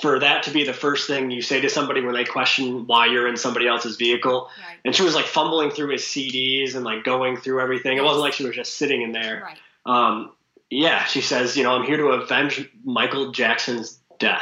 for 0.01 0.17
that 0.19 0.43
to 0.43 0.51
be 0.51 0.63
the 0.63 0.73
first 0.73 1.07
thing 1.07 1.29
you 1.29 1.41
say 1.43 1.61
to 1.61 1.69
somebody 1.69 2.01
when 2.01 2.15
they 2.15 2.23
question 2.25 2.87
why 2.87 3.05
you're 3.05 3.27
in 3.27 3.37
somebody 3.37 3.67
else's 3.67 3.95
vehicle, 3.95 4.49
Right. 4.67 4.77
and 4.85 4.95
she 4.95 5.03
was 5.03 5.13
like 5.13 5.25
fumbling 5.25 5.69
through 5.69 5.89
his 5.89 6.01
CDs 6.01 6.73
and 6.75 6.83
like 6.83 7.03
going 7.03 7.37
through 7.37 7.61
everything. 7.61 7.97
It 7.97 8.03
wasn't 8.03 8.21
like 8.21 8.33
she 8.33 8.45
was 8.45 8.55
just 8.55 8.77
sitting 8.77 9.03
in 9.03 9.11
there. 9.11 9.43
Right. 9.45 9.57
Um, 9.85 10.31
yeah, 10.71 11.05
she 11.05 11.21
says, 11.21 11.55
you 11.55 11.63
know, 11.63 11.75
I'm 11.75 11.85
here 11.85 11.97
to 11.97 12.07
avenge 12.07 12.67
Michael 12.83 13.31
Jackson's 13.31 13.99
death. 14.19 14.41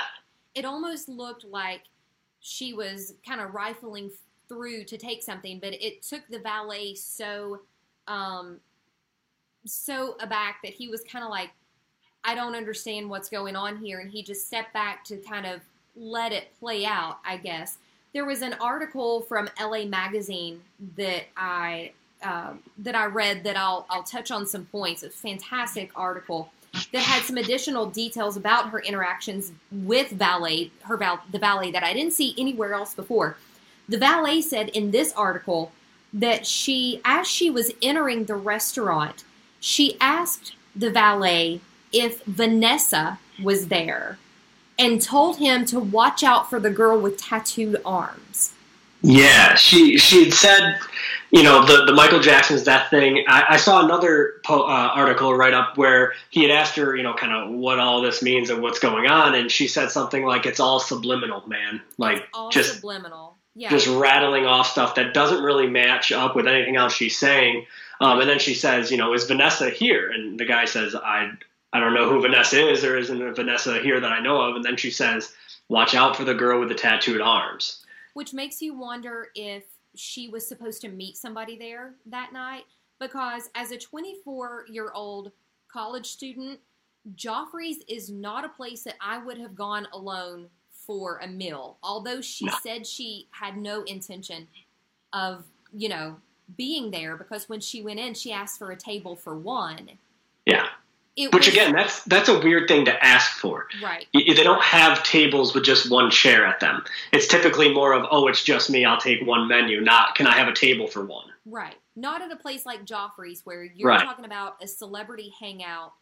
It 0.56 0.64
almost 0.64 1.10
looked 1.10 1.44
like 1.44 1.82
she 2.40 2.74
was 2.74 3.14
kind 3.28 3.42
of 3.42 3.54
rifling 3.54 4.10
through 4.48 4.86
to 4.86 4.98
take 4.98 5.24
something, 5.24 5.60
but 5.60 5.74
it 5.74 6.02
took 6.02 6.22
the 6.30 6.40
valet 6.40 6.96
so 6.96 7.62
um, 8.08 8.60
so 9.66 10.16
aback 10.20 10.62
that 10.64 10.74
he 10.74 10.88
was 10.88 11.02
kind 11.02 11.24
of 11.24 11.32
like, 11.32 11.50
I 12.24 12.36
don't 12.36 12.56
understand 12.56 13.10
what's 13.10 13.30
going 13.30 13.56
on 13.56 13.78
here, 13.78 14.00
and 14.00 14.10
he 14.10 14.24
just 14.24 14.48
stepped 14.48 14.74
back 14.74 15.04
to 15.06 15.18
kind 15.18 15.46
of 15.46 15.62
let 15.96 16.32
it 16.32 16.48
play 16.60 16.86
out. 16.86 17.20
I 17.26 17.38
guess 17.38 17.78
there 18.14 18.26
was 18.26 18.42
an 18.42 18.54
article 18.62 19.22
from 19.22 19.50
LA 19.62 19.86
Magazine 19.86 20.62
that 20.96 21.26
I 21.36 21.92
um, 22.24 22.60
that 22.80 22.96
I 22.96 23.06
read 23.06 23.44
that 23.44 23.58
I'll 23.58 23.86
I'll 23.90 24.04
touch 24.04 24.32
on 24.32 24.48
some 24.48 24.66
points. 24.66 25.04
It's 25.04 25.16
a 25.16 25.20
fantastic 25.20 25.92
article 25.96 26.50
that 26.92 27.02
had 27.02 27.24
some 27.24 27.38
additional 27.38 27.86
details 27.86 28.38
about 28.38 28.70
her 28.70 28.80
interactions 28.80 29.52
with 29.72 30.10
valet, 30.12 30.72
her 30.84 30.98
val- 30.98 31.24
the 31.32 31.40
valet 31.40 31.72
that 31.72 31.84
I 31.84 31.94
didn't 31.94 32.14
see 32.14 32.34
anywhere 32.38 32.74
else 32.74 32.94
before. 32.94 33.38
The 33.88 33.98
valet 33.98 34.42
said 34.42 34.70
in 34.70 34.92
this 34.92 35.14
article 35.14 35.72
that 36.14 36.48
she, 36.48 37.02
as 37.04 37.28
she 37.28 37.50
was 37.50 37.72
entering 37.82 38.26
the 38.26 38.36
restaurant, 38.36 39.24
she 39.60 39.98
asked 40.00 40.56
the 40.76 40.90
valet 40.90 41.62
if 41.92 42.24
Vanessa 42.24 43.20
was 43.42 43.68
there 43.68 44.18
and 44.78 45.02
told 45.02 45.38
him 45.38 45.66
to 45.66 45.80
watch 45.80 46.24
out 46.24 46.50
for 46.50 46.60
the 46.60 46.70
girl 46.70 47.00
with 47.00 47.18
tattooed 47.18 47.82
arms. 47.86 48.54
Yeah, 49.02 49.54
she 49.54 49.98
she 49.98 50.26
had 50.26 50.34
said, 50.34 50.80
you 51.30 51.44
know, 51.44 51.64
the 51.64 51.86
the 51.86 51.94
Michael 51.94 52.20
Jackson's 52.20 52.64
death 52.64 52.90
thing. 52.90 53.24
I, 53.28 53.46
I 53.50 53.58
saw 53.58 53.86
another 53.86 54.42
po- 54.44 54.64
uh, 54.64 54.92
article 54.96 55.36
right 55.36 55.54
up 55.54 55.78
where 55.78 56.14
he 56.32 56.42
had 56.42 56.50
asked 56.50 56.76
her, 56.78 56.96
you 56.96 57.04
know, 57.04 57.14
kind 57.14 57.32
of 57.32 57.56
what 57.56 57.80
all 57.80 58.02
this 58.02 58.24
means 58.24 58.50
and 58.50 58.64
what's 58.64 58.80
going 58.80 59.06
on, 59.06 59.36
and 59.36 59.52
she 59.52 59.68
said 59.68 59.92
something 59.92 60.26
like, 60.26 60.48
"It's 60.48 60.60
all 60.60 60.80
subliminal, 60.80 61.48
man. 61.48 61.82
Like 62.00 62.28
All 62.34 62.50
just 62.50 62.76
subliminal. 62.76 63.35
Yeah. 63.56 63.70
just 63.70 63.88
rattling 63.88 64.46
off 64.46 64.68
stuff 64.68 64.96
that 64.96 65.14
doesn't 65.14 65.44
really 65.44 65.68
match 65.68 66.12
up 66.12 66.36
with 66.36 66.48
anything 66.48 66.76
else 66.76 66.94
she's 66.94 67.18
saying." 67.18 67.66
Um, 68.02 68.20
and 68.20 68.30
then 68.30 68.40
she 68.40 68.54
says, 68.54 68.92
you 68.92 68.98
know, 68.98 69.14
is 69.14 69.24
Vanessa 69.24 69.70
here? 69.70 70.12
And 70.12 70.38
the 70.38 70.44
guy 70.46 70.66
says, 70.66 70.94
I 70.96 71.32
I 71.72 71.80
don't 71.80 71.94
know 71.94 72.10
who 72.10 72.22
Vanessa 72.22 72.70
is. 72.70 72.82
There 72.82 72.98
isn't 72.98 73.22
a 73.22 73.34
Vanessa 73.34 73.80
here 73.80 74.00
that 74.00 74.12
I 74.12 74.20
know 74.20 74.42
of. 74.42 74.56
And 74.56 74.64
then 74.66 74.76
she 74.78 74.92
says, 74.92 75.34
watch 75.70 75.96
out 75.96 76.16
for 76.16 76.24
the 76.26 76.34
girl 76.34 76.60
with 76.60 76.70
the 76.70 76.76
tattooed 76.76 77.22
arms. 77.22 77.86
which 78.14 78.34
makes 78.34 78.62
you 78.62 78.78
wonder 78.78 79.28
if 79.36 79.64
she 79.96 80.28
was 80.30 80.46
supposed 80.48 80.82
to 80.82 80.90
meet 80.90 81.16
somebody 81.18 81.58
there 81.58 81.96
that 82.06 82.34
night 82.34 82.64
because 83.00 83.50
as 83.56 83.72
a 83.72 83.78
24 83.78 84.66
year 84.70 84.92
old 84.94 85.32
college 85.70 86.06
student 86.08 86.60
Geoffrey's 87.16 87.78
is 87.88 88.10
not 88.10 88.44
a 88.44 88.50
place 88.50 88.84
that 88.84 88.96
i 89.02 89.18
would 89.18 89.38
have 89.38 89.56
gone 89.56 89.88
alone 89.94 90.50
for 90.86 91.18
a 91.18 91.28
meal 91.28 91.78
although 91.84 92.22
she 92.22 92.48
said 92.64 92.86
she 92.86 93.28
had 93.32 93.58
no 93.58 93.84
intention 93.84 94.48
of 95.14 95.44
you 95.74 95.90
know 95.90 96.18
being 96.58 96.92
there 96.92 97.16
because 97.16 97.50
when 97.50 97.60
she 97.60 97.82
went 97.82 98.00
in 98.00 98.14
she 98.14 98.32
asked 98.32 98.60
for 98.60 98.72
a 98.72 98.78
table 98.78 99.16
for 99.16 99.36
one 99.36 99.90
Yeah. 100.46 100.68
it 101.16 101.34
Which 101.34 101.46
was- 101.48 101.56
again, 101.56 101.74
that's 101.74 102.04
that's 102.04 102.30
a 102.30 102.38
weird 102.40 102.68
thing 102.68 102.86
to 102.86 103.04
ask 103.04 103.38
for. 103.40 103.68
right 103.82 104.06
They 104.14 104.34
don't 104.44 104.62
have 104.62 105.02
tables 105.04 105.56
with 105.56 105.64
just 105.66 105.90
one 105.90 106.12
chair 106.12 106.46
at 106.46 106.60
them. 106.60 106.84
It's 107.14 107.28
typically 107.28 107.74
more 107.74 107.94
of, 107.94 108.06
oh, 108.12 108.28
it's 108.28 108.44
just 108.44 108.70
me. 108.70 108.84
I'll 108.86 109.00
take 109.00 109.26
one 109.26 109.48
menu. 109.48 109.80
Not, 109.82 110.14
can 110.16 110.28
I 110.28 110.34
have 110.38 110.48
a 110.50 110.54
table 110.54 110.88
for 110.88 111.04
one? 111.06 111.26
Right. 111.46 111.76
Not 111.96 112.22
at 112.22 112.32
a 112.32 112.36
place 112.36 112.66
like 112.66 112.84
Geoffrey's 112.86 113.42
where 113.46 113.64
you're 113.64 113.90
Right. 113.90 114.02
talking 114.04 114.26
about 114.26 114.62
a 114.62 114.68
celebrity 114.68 115.34
hangout 115.40 115.94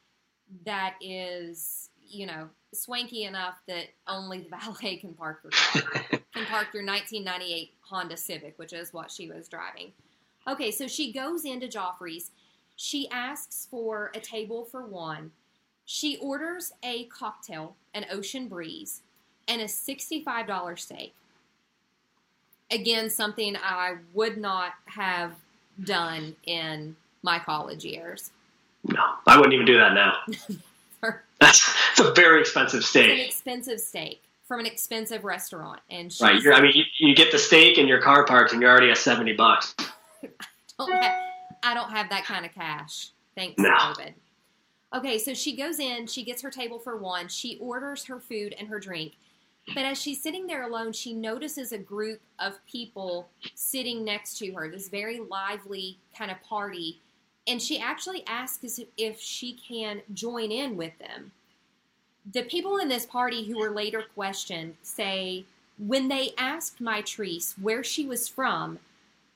that 0.66 0.96
is, 1.00 1.90
you 2.06 2.25
know, 2.25 2.50
swanky 2.74 3.24
enough 3.24 3.56
that 3.68 3.88
only 4.08 4.42
the 4.42 4.50
valet 4.58 4.98
can 4.98 5.13
park 5.13 5.42
your 5.44 5.51
car. 5.51 6.01
can 6.34 6.46
park 6.46 6.68
your 6.74 6.86
1998 6.86 7.74
Honda 7.82 8.18
Civic, 8.18 8.58
which 8.58 8.74
is 8.74 8.94
what 8.94 9.12
she 9.12 9.30
was 9.30 9.48
driving. 9.48 9.92
Okay, 10.48 10.72
so 10.72 10.88
she 10.88 11.13
goes 11.13 11.46
into 11.46 11.68
Geoffrey's. 11.68 12.32
She 12.75 13.10
asks 13.10 13.68
for 13.70 14.12
a 14.13 14.20
table 14.20 14.65
for 14.65 14.86
one. 14.86 15.32
She 15.86 16.18
orders 16.18 16.74
a 16.84 17.06
cocktail, 17.06 17.75
an 17.94 18.06
ocean 18.12 18.48
breeze, 18.48 19.01
and 19.48 19.62
a 19.62 19.65
$65 19.65 20.80
steak. 20.80 21.13
Again, 22.72 23.10
something 23.10 23.56
I 23.62 23.98
would 24.13 24.38
not 24.38 24.74
have 24.86 25.34
done 25.84 26.36
in 26.46 26.96
my 27.22 27.39
college 27.39 27.86
years. 27.86 28.32
No, 28.84 29.03
I 29.27 29.38
wouldn't 29.38 29.53
even 29.53 29.65
do 29.65 29.77
that 29.77 29.94
now. 29.94 30.18
That's 31.40 31.76
it's 31.92 32.00
a 32.00 32.14
very 32.14 32.42
expensive 32.42 32.80
It's 32.80 32.96
an 32.96 33.04
steak, 33.04 33.28
expensive 33.28 33.80
steak 33.80 34.22
from 34.46 34.60
an 34.60 34.66
expensive 34.66 35.24
restaurant, 35.24 35.80
and 35.90 36.12
she's, 36.12 36.22
right? 36.22 36.42
You're, 36.42 36.54
I 36.54 36.62
mean, 36.62 36.72
you, 36.74 36.84
you 37.00 37.16
get 37.16 37.32
the 37.32 37.40
steak 37.40 37.78
and 37.78 37.88
your 37.88 38.02
car 38.02 38.26
parked, 38.26 38.54
and 38.54 38.62
you're 38.62 38.72
already 38.72 38.92
at 38.92 38.98
seventy 38.98 39.34
bucks. 39.34 39.76
don't 40.78 40.92
have, 40.92 41.22
I 41.64 41.74
don't 41.74 41.92
have 41.92 42.10
that 42.10 42.26
kind 42.26 42.46
of 42.46 42.54
cash. 42.54 43.10
Thanks, 43.36 43.58
No. 43.58 43.76
David. 43.98 44.14
Okay, 44.94 45.18
so 45.18 45.34
she 45.34 45.56
goes 45.56 45.80
in, 45.80 46.06
she 46.06 46.24
gets 46.24 46.42
her 46.44 46.52
table 46.52 46.78
for 46.78 46.98
one, 46.98 47.28
she 47.28 47.58
orders 47.58 48.06
her 48.06 48.20
food 48.20 48.54
and 48.60 48.68
her 48.68 48.80
drink. 48.80 49.14
But 49.74 49.86
as 49.86 50.00
she's 50.00 50.22
sitting 50.22 50.46
there 50.46 50.64
alone, 50.64 50.92
she 50.92 51.14
notices 51.14 51.72
a 51.72 51.78
group 51.78 52.20
of 52.38 52.64
people 52.68 53.30
sitting 53.56 54.04
next 54.04 54.38
to 54.40 54.52
her, 54.54 54.70
this 54.70 54.90
very 54.90 55.20
lively 55.20 55.98
kind 56.18 56.30
of 56.30 56.42
party. 56.44 57.00
And 57.48 57.62
she 57.62 57.80
actually 57.80 58.26
asks 58.26 58.80
if 58.98 59.20
she 59.20 59.54
can 59.54 60.02
join 60.14 60.52
in 60.52 60.78
with 60.78 60.98
them. 61.00 61.32
The 62.32 62.44
people 62.44 62.78
in 62.78 62.88
this 62.88 63.06
party 63.06 63.44
who 63.44 63.60
were 63.60 63.72
later 63.72 64.04
questioned 64.14 64.76
say 64.82 65.46
when 65.78 66.08
they 66.08 66.34
asked 66.38 66.82
Mitrice 66.82 67.54
where 67.60 67.84
she 67.84 68.06
was 68.06 68.28
from, 68.28 68.80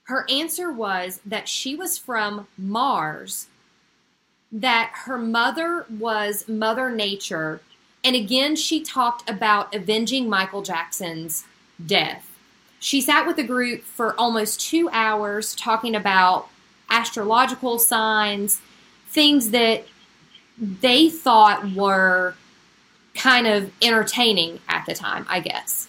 her 0.03 0.25
answer 0.29 0.71
was 0.71 1.19
that 1.25 1.49
she 1.49 1.75
was 1.75 1.97
from 1.97 2.47
Mars, 2.57 3.47
that 4.51 4.91
her 5.05 5.17
mother 5.17 5.85
was 5.89 6.47
Mother 6.47 6.89
Nature, 6.89 7.59
and 8.05 8.15
again 8.15 8.55
she 8.55 8.81
talked 8.81 9.29
about 9.29 9.75
avenging 9.75 10.29
Michael 10.29 10.61
Jackson's 10.61 11.43
death. 11.85 12.23
She 12.79 13.01
sat 13.01 13.27
with 13.27 13.35
the 13.35 13.43
group 13.43 13.83
for 13.83 14.17
almost 14.17 14.61
two 14.61 14.89
hours 14.93 15.53
talking 15.55 15.95
about 15.95 16.47
astrological 16.89 17.79
signs, 17.79 18.59
things 19.09 19.51
that 19.51 19.85
they 20.57 21.09
thought 21.09 21.71
were 21.73 22.35
kind 23.15 23.47
of 23.47 23.71
entertaining 23.81 24.59
at 24.67 24.85
the 24.85 24.93
time, 24.93 25.25
I 25.29 25.39
guess. 25.39 25.87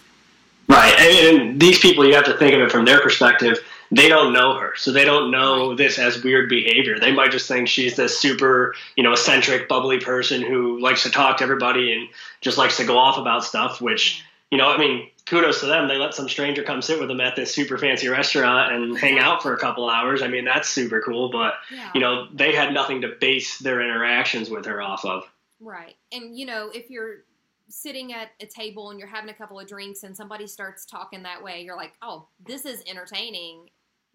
Right. 0.67 0.93
And 0.99 1.59
these 1.59 1.79
people, 1.79 2.05
you 2.05 2.13
have 2.15 2.25
to 2.25 2.37
think 2.37 2.53
of 2.53 2.61
it 2.61 2.71
from 2.71 2.85
their 2.85 3.01
perspective 3.01 3.59
they 3.91 4.07
don't 4.07 4.33
know 4.33 4.57
her, 4.57 4.73
so 4.75 4.91
they 4.91 5.03
don't 5.03 5.31
know 5.31 5.75
this 5.75 5.97
as 5.97 6.23
weird 6.23 6.47
behavior. 6.47 6.99
They 6.99 7.11
might 7.11 7.31
just 7.31 7.47
think 7.47 7.67
she's 7.67 7.95
this 7.95 8.19
super, 8.19 8.75
you 8.95 9.03
know, 9.03 9.13
eccentric, 9.13 9.67
bubbly 9.67 9.99
person 9.99 10.43
who 10.43 10.79
likes 10.79 11.03
to 11.03 11.09
talk 11.09 11.37
to 11.37 11.43
everybody 11.43 11.93
and 11.93 12.07
just 12.41 12.57
likes 12.57 12.77
to 12.77 12.85
go 12.85 12.97
off 12.97 13.17
about 13.17 13.43
stuff. 13.43 13.81
Which, 13.81 14.23
you 14.51 14.59
know, 14.59 14.69
I 14.69 14.77
mean, 14.77 15.09
kudos 15.29 15.59
to 15.59 15.67
them. 15.67 15.87
They 15.87 15.97
let 15.97 16.13
some 16.13 16.27
stranger 16.27 16.63
come 16.63 16.81
sit 16.81 16.99
with 16.99 17.07
them 17.07 17.21
at 17.21 17.35
this 17.35 17.53
super 17.53 17.77
fancy 17.77 18.07
restaurant 18.07 18.73
and 18.73 18.97
hang 18.97 19.19
out 19.19 19.41
for 19.43 19.53
a 19.53 19.57
couple 19.57 19.89
hours. 19.89 20.21
I 20.21 20.27
mean, 20.27 20.43
that's 20.45 20.67
super 20.69 21.01
cool. 21.01 21.29
But 21.29 21.53
Yeah. 21.71 21.91
you 21.93 22.01
know, 22.01 22.27
they 22.33 22.53
had 22.53 22.73
nothing 22.73 23.01
to 23.01 23.09
base 23.09 23.59
their 23.59 23.81
interactions 23.81 24.49
with 24.49 24.65
her 24.65 24.81
off 24.81 25.05
of. 25.05 25.31
Right. 25.59 25.95
And 26.11 26.37
you 26.37 26.45
know, 26.45 26.69
if 26.73 26.89
you're 26.89 27.25
sitting 27.67 28.11
at 28.13 28.31
a 28.39 28.47
table 28.47 28.89
and 28.89 28.99
you're 28.99 29.07
having 29.07 29.29
a 29.29 29.33
couple 29.33 29.59
of 29.59 29.67
drinks 29.67 30.03
and 30.03 30.17
somebody 30.17 30.47
starts 30.47 30.85
talking 30.85 31.21
that 31.23 31.43
way, 31.43 31.61
you're 31.61 31.75
like, 31.77 31.93
"Oh, 32.01 32.27
this 32.43 32.65
is 32.65 32.81
entertaining. 32.87 33.69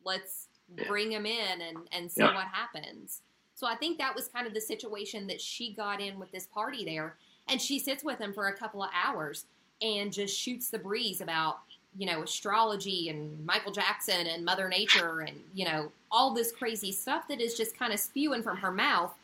Let's 0.04 0.49
bring 0.88 1.12
him 1.12 1.26
in 1.26 1.61
and 1.61 1.88
and 1.92 2.11
see 2.11 2.23
Yeah. 2.23 2.35
what 2.35 2.47
happens." 2.49 3.23
So 3.54 3.68
I 3.68 3.76
think 3.76 3.99
that 3.99 4.16
was 4.16 4.26
kind 4.26 4.49
of 4.49 4.54
the 4.54 4.61
situation 4.61 5.28
that 5.28 5.40
she 5.40 5.73
got 5.73 6.00
in 6.00 6.18
with 6.18 6.33
this 6.33 6.47
party 6.49 6.85
there, 6.85 7.16
and 7.47 7.62
she 7.62 7.78
sits 7.78 8.02
with 8.02 8.18
him 8.18 8.33
for 8.33 8.49
a 8.49 8.56
couple 8.56 8.83
of 8.83 8.90
hours 8.92 9.47
and 9.84 10.12
just 10.12 10.36
shoots 10.36 10.70
the 10.70 10.78
breeze 10.78 11.20
about 11.20 11.58
you 11.96 12.06
know 12.06 12.22
astrology 12.22 13.10
and 13.10 13.44
Michael 13.46 13.70
Jackson 13.70 14.26
and 14.26 14.44
Mother 14.44 14.68
Nature 14.68 15.20
and 15.20 15.38
you 15.54 15.64
know 15.64 15.92
all 16.10 16.34
this 16.34 16.50
crazy 16.50 16.90
stuff 16.90 17.28
that 17.28 17.40
is 17.40 17.54
just 17.54 17.78
kind 17.78 17.92
of 17.92 18.00
spewing 18.00 18.42
from 18.42 18.56
her 18.56 18.72
mouth 18.72 19.14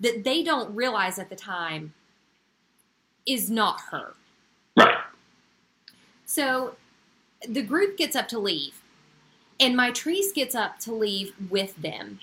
that 0.00 0.24
they 0.24 0.42
don't 0.42 0.74
realize 0.74 1.18
at 1.18 1.28
the 1.28 1.36
time 1.36 1.92
is 3.26 3.50
not 3.50 3.80
her. 3.90 4.14
Right. 4.76 4.98
So 6.26 6.74
the 7.48 7.62
group 7.62 7.96
gets 7.96 8.16
up 8.16 8.28
to 8.28 8.38
leave, 8.38 8.82
and 9.58 9.74
Mitrice 9.74 10.34
gets 10.34 10.54
up 10.54 10.78
to 10.80 10.92
leave 10.92 11.32
with 11.50 11.76
them. 11.76 12.20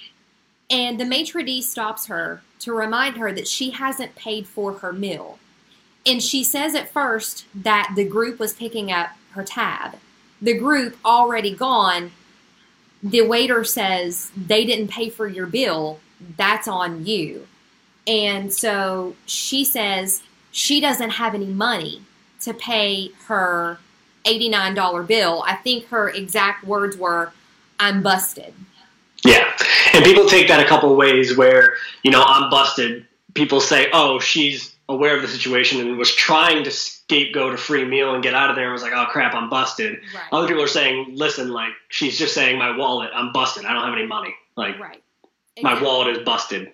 And 0.69 0.99
the 0.99 1.05
maitre 1.05 1.43
d' 1.43 1.63
stops 1.63 2.07
her 2.07 2.41
to 2.59 2.73
remind 2.73 3.17
her 3.17 3.31
that 3.31 3.47
she 3.47 3.71
hasn't 3.71 4.15
paid 4.15 4.47
for 4.47 4.73
her 4.73 4.93
meal. 4.93 5.39
And 6.05 6.21
she 6.21 6.43
says 6.43 6.75
at 6.75 6.91
first 6.91 7.45
that 7.55 7.93
the 7.95 8.05
group 8.05 8.39
was 8.39 8.53
picking 8.53 8.91
up 8.91 9.11
her 9.31 9.43
tab. 9.43 9.95
The 10.41 10.53
group 10.53 10.97
already 11.05 11.55
gone. 11.55 12.11
The 13.01 13.21
waiter 13.21 13.63
says 13.63 14.31
they 14.35 14.65
didn't 14.65 14.89
pay 14.89 15.09
for 15.09 15.27
your 15.27 15.45
bill. 15.45 15.99
That's 16.37 16.67
on 16.67 17.05
you. 17.05 17.47
And 18.05 18.53
so 18.53 19.15
she 19.25 19.63
says 19.63 20.23
she 20.51 20.81
doesn't 20.81 21.11
have 21.11 21.33
any 21.33 21.45
money 21.45 22.01
to 22.41 22.53
pay 22.53 23.11
her 23.27 23.79
$89 24.25 25.07
bill. 25.07 25.43
I 25.47 25.55
think 25.55 25.87
her 25.87 26.09
exact 26.09 26.65
words 26.65 26.97
were, 26.97 27.31
I'm 27.79 28.03
busted. 28.03 28.53
Yeah, 29.25 29.49
and 29.93 30.03
people 30.03 30.27
take 30.27 30.49
that 30.49 30.59
a 30.59 30.67
couple 30.67 30.93
ways. 30.97 31.37
Where 31.37 31.75
you 32.03 32.11
know 32.11 32.23
I'm 32.25 32.49
busted. 32.49 33.07
People 33.33 33.61
say, 33.61 33.87
"Oh, 33.93 34.19
she's 34.19 34.72
aware 34.93 35.15
of 35.15 35.21
the 35.21 35.27
situation 35.27 35.81
and 35.81 35.97
was 35.97 36.13
trying 36.13 36.63
to 36.63 36.71
scapegoat 36.71 37.53
a 37.53 37.57
free 37.57 37.85
meal 37.85 38.13
and 38.13 38.23
get 38.23 38.33
out 38.33 38.49
of 38.49 38.55
there." 38.55 38.65
And 38.65 38.73
was 38.73 38.81
like, 38.81 38.93
"Oh 38.93 39.07
crap, 39.09 39.33
I'm 39.33 39.49
busted." 39.49 40.01
Right. 40.13 40.23
Other 40.31 40.47
people 40.47 40.63
are 40.63 40.67
saying, 40.67 41.15
"Listen, 41.15 41.49
like 41.51 41.71
she's 41.89 42.17
just 42.17 42.33
saying 42.33 42.57
my 42.57 42.75
wallet. 42.75 43.11
I'm 43.13 43.31
busted. 43.31 43.65
I 43.65 43.73
don't 43.73 43.83
have 43.83 43.93
any 43.93 44.07
money. 44.07 44.35
Like 44.55 44.79
Right. 44.79 45.03
my 45.61 45.81
wallet 45.81 46.15
is 46.17 46.23
busted." 46.23 46.71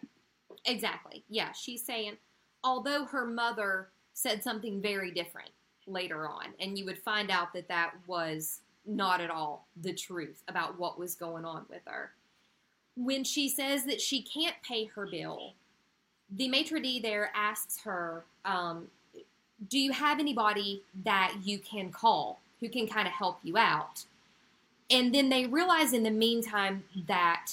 Exactly. 0.65 1.23
Yeah, 1.29 1.51
she's 1.53 1.83
saying, 1.83 2.17
although 2.63 3.05
her 3.05 3.25
mother 3.25 3.89
said 4.13 4.43
something 4.43 4.81
very 4.81 5.11
different 5.11 5.51
later 5.87 6.27
on, 6.27 6.53
and 6.59 6.77
you 6.77 6.85
would 6.85 6.99
find 6.99 7.31
out 7.31 7.53
that 7.53 7.67
that 7.69 7.93
was 8.05 8.59
not 8.85 9.21
at 9.21 9.29
all 9.29 9.67
the 9.81 9.93
truth 9.93 10.43
about 10.47 10.77
what 10.77 10.99
was 10.99 11.15
going 11.15 11.45
on 11.45 11.65
with 11.69 11.81
her. 11.85 12.11
When 12.95 13.23
she 13.23 13.47
says 13.47 13.85
that 13.85 14.01
she 14.01 14.21
can't 14.21 14.55
pay 14.61 14.85
her 14.85 15.05
bill, 15.05 15.53
the 16.35 16.47
maitre 16.47 16.79
d' 16.79 17.01
there 17.01 17.31
asks 17.33 17.81
her, 17.81 18.23
um, 18.45 18.87
Do 19.69 19.79
you 19.79 19.91
have 19.91 20.19
anybody 20.19 20.83
that 21.03 21.35
you 21.43 21.59
can 21.59 21.91
call 21.91 22.39
who 22.59 22.69
can 22.69 22.87
kind 22.87 23.07
of 23.07 23.13
help 23.13 23.39
you 23.43 23.57
out? 23.57 24.05
And 24.91 25.13
then 25.13 25.29
they 25.29 25.45
realize 25.45 25.93
in 25.93 26.03
the 26.03 26.11
meantime 26.11 26.83
that 27.07 27.51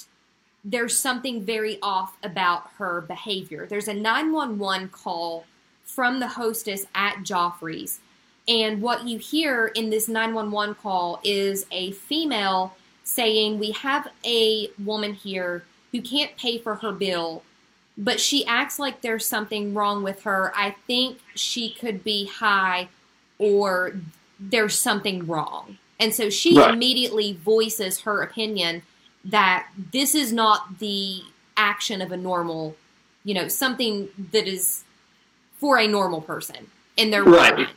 there's 0.63 0.99
something 0.99 1.43
very 1.43 1.79
off 1.81 2.17
about 2.23 2.71
her 2.77 3.01
behavior. 3.01 3.67
There's 3.67 3.87
a 3.87 3.93
911 3.93 4.89
call 4.89 5.45
from 5.85 6.19
the 6.19 6.27
hostess 6.27 6.85
at 6.93 7.23
Geoffrey's. 7.23 7.99
And 8.47 8.81
what 8.81 9.07
you 9.07 9.17
hear 9.17 9.67
in 9.67 9.89
this 9.89 10.07
911 10.07 10.75
call 10.75 11.19
is 11.23 11.65
a 11.71 11.91
female 11.91 12.75
saying, 13.03 13.59
We 13.59 13.71
have 13.71 14.09
a 14.25 14.69
woman 14.83 15.13
here 15.13 15.63
who 15.91 16.01
can't 16.01 16.35
pay 16.37 16.57
for 16.57 16.75
her 16.75 16.91
bill, 16.91 17.43
but 17.97 18.19
she 18.19 18.45
acts 18.45 18.77
like 18.77 19.01
there's 19.01 19.25
something 19.25 19.73
wrong 19.73 20.03
with 20.03 20.21
her. 20.23 20.53
I 20.55 20.75
think 20.85 21.19
she 21.35 21.69
could 21.69 22.03
be 22.03 22.27
high 22.27 22.89
or 23.39 23.93
there's 24.39 24.77
something 24.77 25.25
wrong. 25.25 25.77
And 25.99 26.13
so 26.13 26.29
she 26.29 26.55
Right. 26.55 26.73
immediately 26.73 27.33
voices 27.33 28.01
her 28.01 28.21
opinion 28.21 28.83
that 29.25 29.67
this 29.91 30.13
is 30.13 30.31
not 30.31 30.77
the 30.79 31.23
action 31.57 32.01
of 32.01 32.11
a 32.11 32.17
normal, 32.17 32.75
you 33.25 33.33
know, 33.33 33.47
something 33.47 34.09
that 34.31 34.47
is 34.47 34.83
for 35.59 35.79
a 35.79 35.87
normal 35.87 36.21
person 36.21 36.67
in 36.97 37.09
their 37.09 37.23
Right. 37.23 37.57
mind. 37.57 37.69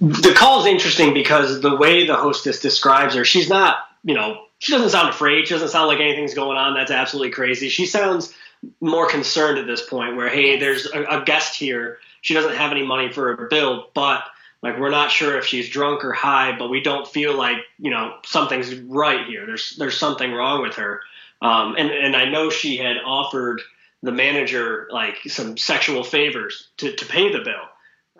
The 0.00 0.34
call 0.34 0.60
is 0.60 0.66
interesting 0.66 1.14
because 1.14 1.62
the 1.62 1.74
way 1.74 2.06
the 2.06 2.14
hostess 2.14 2.60
describes 2.60 3.14
her, 3.14 3.24
she's 3.24 3.48
not, 3.48 3.78
you 4.04 4.14
know, 4.14 4.42
she 4.58 4.72
doesn't 4.72 4.90
sound 4.90 5.08
afraid. 5.08 5.48
She 5.48 5.54
doesn't 5.54 5.70
sound 5.70 5.88
like 5.88 6.00
anything's 6.00 6.34
going 6.34 6.58
on. 6.58 6.74
That's 6.74 6.90
absolutely 6.90 7.30
crazy. 7.30 7.70
She 7.70 7.86
sounds 7.86 8.34
more 8.80 9.08
concerned 9.08 9.58
at 9.58 9.66
this 9.66 9.86
point, 9.86 10.16
where 10.16 10.28
hey, 10.28 10.58
there's 10.58 10.86
a, 10.86 11.04
a 11.04 11.24
guest 11.24 11.54
here. 11.54 11.98
She 12.22 12.34
doesn't 12.34 12.56
have 12.56 12.72
any 12.72 12.84
money 12.84 13.12
for 13.12 13.32
a 13.32 13.48
bill, 13.48 13.88
but 13.94 14.24
like 14.62 14.78
we're 14.78 14.90
not 14.90 15.10
sure 15.10 15.38
if 15.38 15.44
she's 15.44 15.68
drunk 15.68 16.04
or 16.04 16.12
high, 16.12 16.56
but 16.58 16.68
we 16.68 16.80
don't 16.80 17.06
feel 17.06 17.36
like 17.36 17.58
you 17.78 17.90
know 17.90 18.16
something's 18.24 18.74
right 18.74 19.26
here. 19.26 19.46
There's 19.46 19.76
there's 19.76 19.98
something 19.98 20.32
wrong 20.32 20.62
with 20.62 20.74
her. 20.76 21.00
Um, 21.42 21.76
and 21.76 21.90
and 21.90 22.16
I 22.16 22.28
know 22.28 22.50
she 22.50 22.76
had 22.76 22.96
offered 23.04 23.60
the 24.02 24.12
manager 24.12 24.88
like 24.90 25.18
some 25.26 25.56
sexual 25.56 26.04
favors 26.04 26.68
to 26.78 26.94
to 26.94 27.06
pay 27.06 27.32
the 27.32 27.40
bill. 27.40 27.68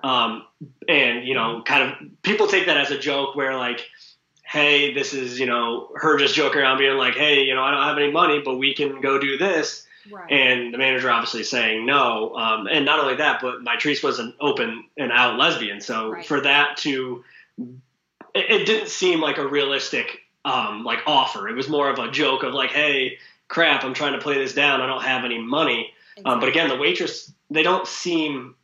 Um, 0.03 0.45
and 0.89 1.27
you 1.27 1.35
know, 1.35 1.63
kind 1.65 1.83
of 1.83 2.23
people 2.23 2.47
take 2.47 2.67
that 2.67 2.77
as 2.77 2.91
a 2.91 2.99
joke 2.99 3.35
where 3.35 3.57
like, 3.57 3.85
hey, 4.45 4.95
this 4.95 5.15
is 5.15 5.41
you 5.41 5.47
know 5.47 5.91
her 5.97 6.19
just 6.19 6.35
joking 6.35 6.61
around 6.61 6.79
being 6.79 6.97
like, 6.97 7.15
hey, 7.15 7.43
you 7.43 7.55
know, 7.55 7.63
I 7.63 7.71
don't 7.71 7.83
have 7.83 7.99
any 7.99 8.13
money, 8.13 8.41
but 8.45 8.57
we 8.57 8.75
can 8.75 9.01
go 9.01 9.19
do 9.19 9.39
this. 9.39 9.87
Right. 10.11 10.31
And 10.31 10.73
the 10.73 10.79
manager 10.79 11.11
obviously 11.11 11.43
saying 11.43 11.87
no. 11.87 12.35
Um, 12.37 12.67
and 12.67 12.85
not 12.85 13.01
only 13.01 13.17
that, 13.17 13.41
but 13.41 13.63
Mitrice 13.63 14.03
was 14.03 14.19
an 14.19 14.35
open 14.41 14.85
and 14.97 15.13
out 15.13 15.39
lesbian. 15.39 15.81
So 15.81 16.11
Right. 16.11 16.27
for 16.27 16.41
that 16.43 16.77
to, 16.79 17.25
it, 18.35 18.51
it 18.51 18.67
didn't 18.67 18.89
seem 18.89 19.21
like 19.21 19.39
a 19.39 19.47
realistic 19.47 20.21
um, 20.45 20.85
like 20.85 21.01
offer. 21.07 21.49
It 21.49 21.55
was 21.55 21.69
more 21.69 21.91
of 21.91 21.99
a 21.99 22.11
joke 22.11 22.43
of 22.43 22.55
like, 22.55 22.71
hey, 22.71 23.19
crap, 23.49 23.85
I'm 23.85 23.95
trying 23.95 24.13
to 24.13 24.19
play 24.19 24.35
this 24.35 24.55
down. 24.55 24.81
I 24.81 24.87
don't 24.87 25.03
have 25.03 25.25
any 25.25 25.39
money. 25.39 25.93
Um, 26.25 26.41
but 26.41 26.49
again, 26.49 26.69
the 26.69 26.77
waitress, 26.77 27.33
they 27.51 27.63
don't 27.63 27.87
seem 27.87 28.55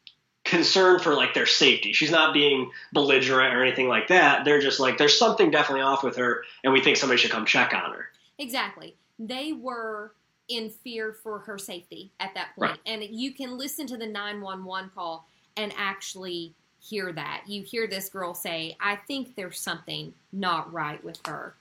concerned 0.44 1.02
for 1.02 1.14
like 1.14 1.34
their 1.34 1.46
safety. 1.46 1.92
She's 1.92 2.10
not 2.10 2.34
being 2.34 2.70
belligerent 2.92 3.54
or 3.54 3.62
anything 3.62 3.88
like 3.88 4.08
that. 4.08 4.44
They're 4.44 4.60
just 4.60 4.80
like, 4.80 4.98
there's 4.98 5.16
something 5.16 5.50
definitely 5.50 5.82
off 5.82 6.02
with 6.02 6.16
her, 6.16 6.44
and 6.64 6.72
we 6.72 6.80
think 6.80 6.96
somebody 6.96 7.20
should 7.20 7.30
come 7.30 7.46
check 7.46 7.74
on 7.74 7.92
her. 7.92 8.08
Exactly. 8.38 8.96
They 9.18 9.52
were 9.52 10.12
in 10.48 10.70
fear 10.70 11.12
for 11.12 11.38
her 11.40 11.58
safety 11.58 12.10
at 12.20 12.34
that 12.34 12.54
point. 12.56 12.72
Right. 12.72 12.80
And 12.86 13.02
you 13.04 13.32
can 13.32 13.56
listen 13.56 13.86
to 13.88 13.96
the 13.96 14.06
911 14.06 14.90
call 14.94 15.26
and 15.56 15.72
actually 15.76 16.54
hear 16.80 17.12
that. 17.12 17.44
You 17.46 17.62
hear 17.62 17.86
this 17.86 18.08
girl 18.08 18.34
say, 18.34 18.76
I 18.80 18.96
think 18.96 19.36
there's 19.36 19.60
something 19.60 20.12
not 20.32 20.72
right 20.72 21.02
with 21.04 21.18
her. 21.26 21.54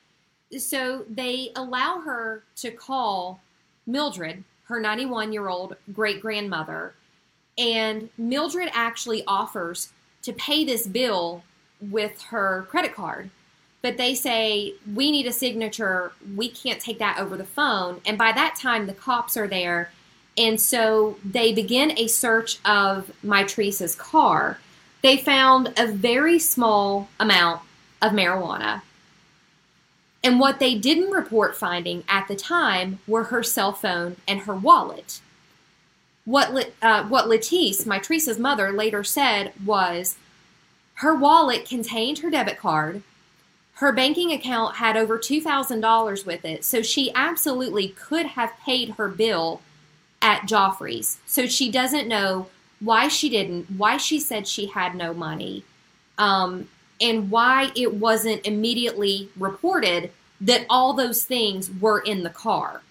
So 0.58 1.06
they 1.10 1.52
allow 1.56 2.00
her 2.02 2.44
to 2.58 2.72
call 2.72 3.40
Mildred, 3.86 4.44
her 4.66 4.80
91 4.80 5.32
year 5.32 5.48
old 5.48 5.76
great 5.94 6.22
grandmother, 6.22 6.96
and 7.58 8.10
Mildred 8.18 8.70
actually 8.74 9.24
offers 9.26 9.94
to 10.24 10.34
pay 10.34 10.66
this 10.66 10.88
bill 10.88 11.44
with 11.80 12.22
her 12.24 12.66
credit 12.70 12.96
card. 12.96 13.30
But 13.82 13.98
they 13.98 14.14
say, 14.14 14.76
we 14.94 15.12
need 15.12 15.26
a 15.26 15.32
signature. 15.32 16.12
We 16.36 16.50
can't 16.50 16.80
take 16.80 17.00
that 17.00 17.18
over 17.18 17.36
the 17.36 17.44
phone. 17.44 18.02
And 18.06 18.18
by 18.18 18.32
that 18.32 18.56
time, 18.56 18.86
the 18.86 18.94
cops 18.94 19.36
are 19.36 19.48
there. 19.48 19.92
And 20.38 20.62
so 20.62 21.18
they 21.26 21.52
begin 21.52 21.98
a 21.98 22.08
search 22.08 22.60
of 22.64 23.12
Mitrice's 23.24 23.96
car. 23.96 24.60
They 25.02 25.18
found 25.18 25.74
a 25.78 25.88
very 25.88 26.38
small 26.38 27.10
amount 27.20 27.62
of 28.02 28.12
marijuana. 28.12 28.82
And 30.24 30.40
what 30.40 30.60
they 30.60 30.76
didn't 30.78 31.10
report 31.12 31.58
finding 31.58 32.04
at 32.08 32.28
the 32.28 32.36
time 32.36 33.00
were 33.08 33.26
her 33.26 33.42
cell 33.42 33.74
phone 33.74 34.18
and 34.28 34.42
her 34.42 34.56
wallet. 34.56 35.20
What, 36.26 36.72
uh, 36.84 37.06
what 37.06 37.26
Latice, 37.26 37.88
my 37.88 37.98
Teresa's 37.98 38.38
mother, 38.38 38.72
later 38.72 39.04
said 39.04 39.54
was 39.66 40.18
her 40.96 41.16
wallet 41.16 41.68
contained 41.68 42.20
her 42.20 42.30
debit 42.30 42.60
card. 42.60 43.02
Her 43.82 43.92
banking 43.92 44.32
account 44.32 44.76
had 44.76 44.96
over 44.96 45.18
$2,000 45.18 46.24
with 46.24 46.46
it, 46.46 46.64
so 46.64 46.84
she 46.84 47.12
absolutely 47.16 47.88
could 47.88 48.28
have 48.28 48.54
paid 48.64 48.92
her 48.92 49.08
bill 49.08 49.62
at 50.22 50.46
Geoffrey's. 50.46 51.18
So 51.26 51.48
she 51.48 51.72
doesn't 51.72 52.08
know 52.08 52.46
why 52.80 53.08
she 53.08 53.28
didn't, 53.28 53.72
why 53.72 53.98
she 53.98 54.20
said 54.20 54.48
she 54.48 54.68
had 54.68 54.94
no 54.94 55.16
money, 55.16 55.64
um, 56.20 56.68
and 57.02 57.32
why 57.32 57.72
it 57.76 57.96
wasn't 57.96 58.46
immediately 58.46 59.30
reported 59.36 60.12
that 60.42 60.68
all 60.70 60.94
those 60.94 61.24
things 61.24 61.72
were 61.72 62.02
in 62.02 62.22
the 62.22 62.30
car. 62.30 62.84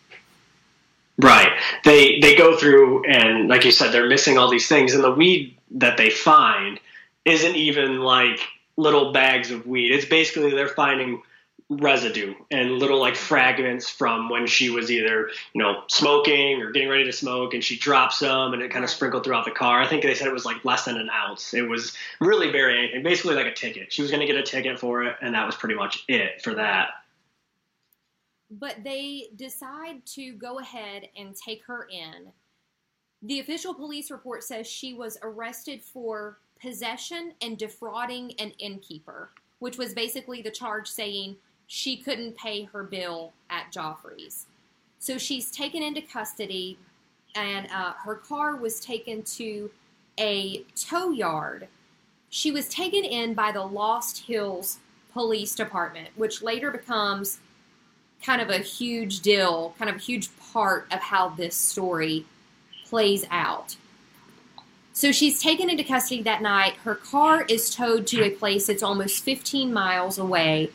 Right. 1.19 1.53
They 1.85 2.19
they 2.19 2.35
go 2.35 2.57
through 2.57 3.05
and 3.05 3.47
like 3.47 3.65
you 3.65 3.71
said, 3.71 3.93
they're 3.93 4.09
missing 4.09 4.39
all 4.39 4.51
these 4.51 4.67
things, 4.67 4.93
and 4.93 5.05
the 5.05 5.13
weed 5.13 5.57
that 5.71 5.99
they 5.99 6.11
find 6.11 6.81
isn't 7.25 7.55
even 7.55 8.01
like 8.01 8.41
little 8.81 9.13
bags 9.13 9.51
of 9.51 9.67
weed. 9.67 9.93
It's 9.93 10.07
basically 10.07 10.51
they're 10.51 10.69
finding 10.69 11.23
residue 11.69 12.35
and 12.51 12.73
little 12.73 12.99
like 12.99 13.15
fragments 13.15 13.89
from 13.89 14.29
when 14.29 14.45
she 14.45 14.71
was 14.71 14.91
either 14.91 15.31
you 15.53 15.63
know 15.63 15.85
smoking 15.87 16.61
or 16.61 16.73
getting 16.73 16.89
ready 16.89 17.05
to 17.05 17.13
smoke 17.13 17.55
and 17.55 17.63
she 17.63 17.79
dropped 17.79 18.15
some 18.15 18.53
and 18.53 18.61
it 18.61 18.73
kind 18.73 18.85
of 18.85 18.91
sprinkled 18.91 19.23
throughout 19.23 19.45
the 19.45 19.53
car. 19.53 19.81
I 19.81 19.87
think 19.87 20.03
they 20.03 20.15
said 20.15 20.27
it 20.27 20.33
was 20.33 20.45
like 20.45 20.65
less 20.65 20.87
than 20.87 20.97
an 20.97 21.09
ounce. 21.11 21.55
It 21.55 21.69
was 21.69 21.97
really 22.21 22.51
barely 22.51 22.79
anything 22.79 23.03
basically 23.05 23.37
like 23.37 23.47
a 23.47 23.55
ticket. 23.55 23.93
She 23.93 24.03
was 24.03 24.11
going 24.11 24.21
to 24.21 24.27
get 24.27 24.37
a 24.37 24.43
ticket 24.43 24.81
for 24.81 25.05
it 25.05 25.17
and 25.23 25.35
that 25.35 25.47
was 25.47 25.55
pretty 25.55 25.77
much 25.77 26.05
it 26.09 26.43
for 26.43 26.55
that. 26.55 26.89
But 28.51 28.83
they 28.83 29.29
decide 29.37 30.05
to 30.15 30.33
go 30.33 30.59
ahead 30.59 31.09
and 31.17 31.37
take 31.37 31.65
her 31.67 31.87
in. 31.89 32.33
The 33.23 33.39
official 33.39 33.75
police 33.75 34.11
report 34.11 34.43
says 34.43 34.67
she 34.67 34.93
was 34.95 35.19
arrested 35.23 35.83
for 35.83 36.39
possession 36.61 37.33
and 37.43 37.59
defrauding 37.59 38.35
an 38.39 38.53
innkeeper, 38.59 39.31
which 39.59 39.79
was 39.79 39.95
basically 39.95 40.43
the 40.43 40.51
charge 40.51 40.89
saying 40.89 41.37
she 41.67 41.97
couldn't 41.97 42.37
pay 42.37 42.65
her 42.65 42.83
bill 42.83 43.33
at 43.49 43.71
Geoffrey's. 43.71 44.47
So 44.99 45.17
she's 45.19 45.51
taken 45.51 45.83
into 45.83 46.03
custody, 46.03 46.79
and 47.35 47.69
uh, 47.73 47.93
her 48.05 48.17
car 48.17 48.57
was 48.57 48.81
taken 48.81 49.23
to 49.23 49.71
a 50.19 50.65
tow 50.75 51.11
yard. 51.11 51.69
She 52.29 52.51
was 52.51 52.69
taken 52.69 53.05
in 53.05 53.35
by 53.35 53.53
the 53.53 53.65
Lost 53.65 54.27
Hills 54.27 54.79
Police 55.13 55.55
Department, 55.55 56.09
which 56.17 56.43
later 56.43 56.71
becomes 56.71 57.39
kind 58.23 58.43
of 58.43 58.51
a 58.51 58.59
huge 58.59 59.21
deal, 59.21 59.75
kind 59.79 59.89
of 59.89 59.97
a 59.97 60.01
huge 60.01 60.29
part 60.53 60.87
of 60.93 61.01
how 61.01 61.31
this 61.31 61.57
story 61.57 62.27
plays 62.85 63.25
out. 63.31 63.77
So 65.01 65.13
she's 65.13 65.41
taken 65.41 65.71
into 65.71 65.83
custody 65.83 66.21
that 66.25 66.43
night. 66.43 66.75
Her 66.85 66.95
car 66.95 67.47
is 67.49 67.75
towed 67.75 68.07
to 68.09 68.23
a 68.23 68.29
place 68.29 68.67
that's 68.67 68.83
almost 68.83 69.25
15 69.25 69.73
miles 69.73 70.19
away. 70.19 70.73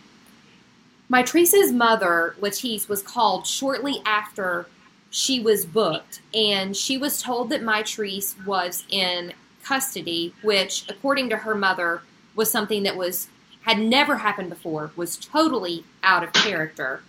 Teresa's 1.11 1.71
mother, 1.71 2.35
Latice, 2.41 2.89
was 2.89 3.03
called 3.03 3.45
shortly 3.45 4.01
after 4.03 4.65
she 5.11 5.39
was 5.39 5.67
booked, 5.67 6.21
and 6.33 6.75
she 6.75 6.97
was 6.97 7.21
told 7.21 7.51
that 7.51 7.61
Therese 7.61 8.35
was 8.47 8.83
in 8.89 9.31
custody, 9.63 10.33
which, 10.41 10.85
according 10.89 11.29
to 11.29 11.37
her 11.37 11.53
mother, 11.53 12.01
was 12.33 12.49
something 12.49 12.81
that 12.81 12.97
was 12.97 13.27
had 13.61 13.77
never 13.77 14.17
happened 14.17 14.49
before, 14.49 14.89
was 14.95 15.17
totally 15.17 15.83
out 16.01 16.23
of 16.23 16.33
character. 16.33 17.03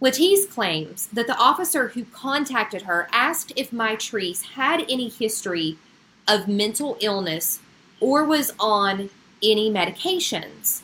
Latice 0.00 0.48
claims 0.48 1.08
that 1.08 1.26
the 1.26 1.36
officer 1.38 1.88
who 1.88 2.04
contacted 2.04 2.82
her 2.82 3.08
asked 3.10 3.52
if 3.56 3.70
Therese 3.70 4.42
had 4.42 4.84
any 4.88 5.08
history 5.08 5.76
of 6.26 6.48
mental 6.48 6.96
illness 7.00 7.60
or 8.00 8.24
was 8.24 8.52
on 8.58 9.10
any 9.42 9.70
medications. 9.70 10.82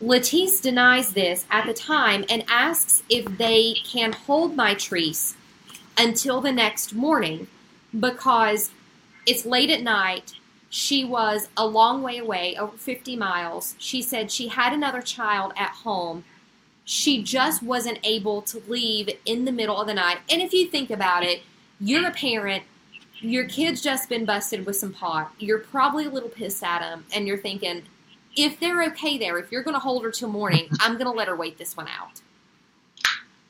Latice 0.00 0.60
denies 0.60 1.14
this 1.14 1.46
at 1.50 1.66
the 1.66 1.74
time 1.74 2.24
and 2.28 2.44
asks 2.48 3.02
if 3.08 3.24
they 3.38 3.74
can 3.84 4.12
hold 4.12 4.56
Mitrice 4.56 5.34
until 5.98 6.40
the 6.40 6.52
next 6.52 6.94
morning 6.94 7.48
because 7.98 8.70
it's 9.26 9.44
late 9.44 9.70
at 9.70 9.82
night. 9.82 10.34
She 10.70 11.04
was 11.04 11.48
a 11.56 11.66
long 11.66 12.02
way 12.02 12.18
away, 12.18 12.56
over 12.56 12.76
50 12.76 13.16
miles. 13.16 13.74
She 13.78 14.02
said 14.02 14.30
she 14.30 14.48
had 14.48 14.72
another 14.72 15.00
child 15.00 15.52
at 15.56 15.70
home 15.70 16.24
she 16.84 17.22
just 17.22 17.62
wasn't 17.62 17.98
able 18.04 18.42
to 18.42 18.62
leave 18.68 19.08
in 19.24 19.46
the 19.46 19.52
middle 19.52 19.80
of 19.80 19.86
the 19.86 19.94
night. 19.94 20.18
And 20.28 20.42
if 20.42 20.52
you 20.52 20.68
think 20.68 20.90
about 20.90 21.22
it, 21.22 21.42
you're 21.80 22.06
a 22.06 22.12
parent, 22.12 22.64
your 23.24 23.46
kid's 23.46 23.80
just 23.80 24.08
been 24.08 24.24
busted 24.24 24.66
with 24.66 24.76
some 24.76 24.92
pot. 24.92 25.32
You're 25.38 25.58
probably 25.58 26.06
a 26.06 26.10
little 26.10 26.28
pissed 26.28 26.62
at 26.62 26.80
them, 26.80 27.04
and 27.14 27.26
you're 27.26 27.38
thinking, 27.38 27.82
if 28.36 28.58
they're 28.60 28.84
okay 28.84 29.18
there, 29.18 29.38
if 29.38 29.50
you're 29.50 29.62
going 29.62 29.74
to 29.74 29.80
hold 29.80 30.04
her 30.04 30.10
till 30.10 30.28
morning, 30.28 30.68
I'm 30.80 30.94
going 30.94 31.06
to 31.06 31.12
let 31.12 31.28
her 31.28 31.36
wait 31.36 31.58
this 31.58 31.76
one 31.76 31.88
out. 31.88 32.20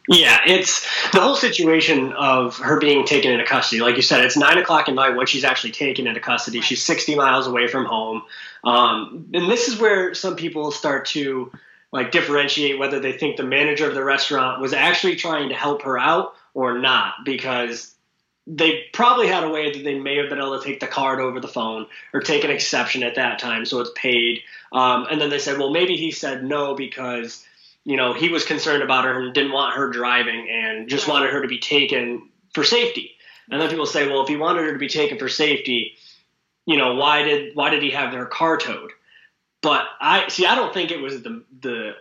Yeah, 0.07 0.41
it's 0.47 0.83
the 1.13 1.21
whole 1.21 1.35
situation 1.35 2.13
of 2.13 2.59
her 2.59 2.79
being 2.79 3.07
taken 3.07 3.33
into 3.33 3.47
custody. 3.47 3.81
Like 3.81 3.97
you 3.97 4.03
said, 4.03 4.23
it's 4.23 4.37
nine 4.37 4.59
o'clock 4.59 4.89
at 4.89 4.95
night 4.95 5.17
when 5.17 5.27
she's 5.27 5.45
actually 5.45 5.71
taken 5.71 6.07
into 6.07 6.21
custody. 6.21 6.61
She's 6.61 6.83
60 6.83 7.15
miles 7.15 7.47
away 7.47 7.69
from 7.69 7.87
home. 7.87 8.23
Um, 8.65 9.31
and 9.33 9.51
this 9.51 9.69
is 9.69 9.79
where 9.81 10.15
some 10.15 10.37
people 10.37 10.73
start 10.73 11.07
to 11.07 11.51
like 11.91 12.11
differentiate 12.11 12.79
whether 12.79 13.01
they 13.01 13.13
think 13.13 13.39
the 13.39 13.45
manager 13.45 13.89
of 13.89 13.95
the 13.95 14.05
restaurant 14.05 14.61
was 14.61 14.75
actually 14.75 15.17
trying 15.17 15.49
to 15.49 15.55
help 15.55 15.83
her 15.83 15.99
out 15.99 16.35
or 16.53 16.79
not 16.79 17.15
because 17.25 17.94
they 18.47 18.85
probably 18.93 19.27
had 19.27 19.45
a 19.45 19.49
way 19.49 19.73
that 19.73 19.85
they 19.85 19.99
may 19.99 20.17
have 20.17 20.29
been 20.29 20.39
able 20.39 20.59
to 20.59 20.65
take 20.65 20.81
the 20.81 20.87
card 20.87 21.21
over 21.21 21.41
the 21.41 21.49
phone 21.49 21.87
or 22.13 22.21
take 22.21 22.45
an 22.45 22.51
exception 22.51 23.03
at 23.03 23.15
that 23.15 23.39
time 23.39 23.65
so 23.65 23.81
it's 23.81 23.91
paid. 23.97 24.41
Um, 24.73 25.07
and 25.11 25.21
then 25.21 25.31
they 25.31 25.39
said 25.39 25.59
well 25.59 25.71
maybe 25.71 25.97
he 25.97 26.11
said 26.11 26.45
no 26.45 26.75
because 26.75 27.45
you 27.85 27.97
know 27.97 28.13
he 28.13 28.29
was 28.29 28.45
concerned 28.45 28.83
about 28.83 29.05
her 29.05 29.21
and 29.21 29.35
didn't 29.35 29.53
want 29.53 29.77
her 29.77 29.89
driving 29.91 30.49
and 30.51 30.89
just 30.89 31.09
wanted 31.09 31.31
her 31.31 31.43
to 31.43 31.49
be 31.49 31.59
taken 31.59 32.29
for 32.53 32.65
safety. 32.65 33.13
And 33.51 33.61
then 33.61 33.71
people 33.71 33.87
say 33.87 34.09
well 34.09 34.23
if 34.23 34.29
he 34.29 34.37
wanted 34.37 34.65
her 34.65 34.73
to 34.73 34.79
be 34.79 34.89
taken 34.89 35.19
for 35.19 35.29
safety 35.29 35.97
you 36.67 36.77
know 36.77 36.95
why 36.95 37.23
did 37.23 37.55
why 37.55 37.71
did 37.71 37.83
he 37.83 37.91
have 37.91 38.13
her 38.13 38.27
car 38.27 38.57
towed? 38.57 38.93
But 39.61 39.87
I 40.01 40.29
see. 40.29 40.47
I 40.47 40.55
don't 40.55 40.73
think 40.73 40.91
it 40.91 41.01
was 41.01 41.23
the 41.23 41.45
the 41.61 41.93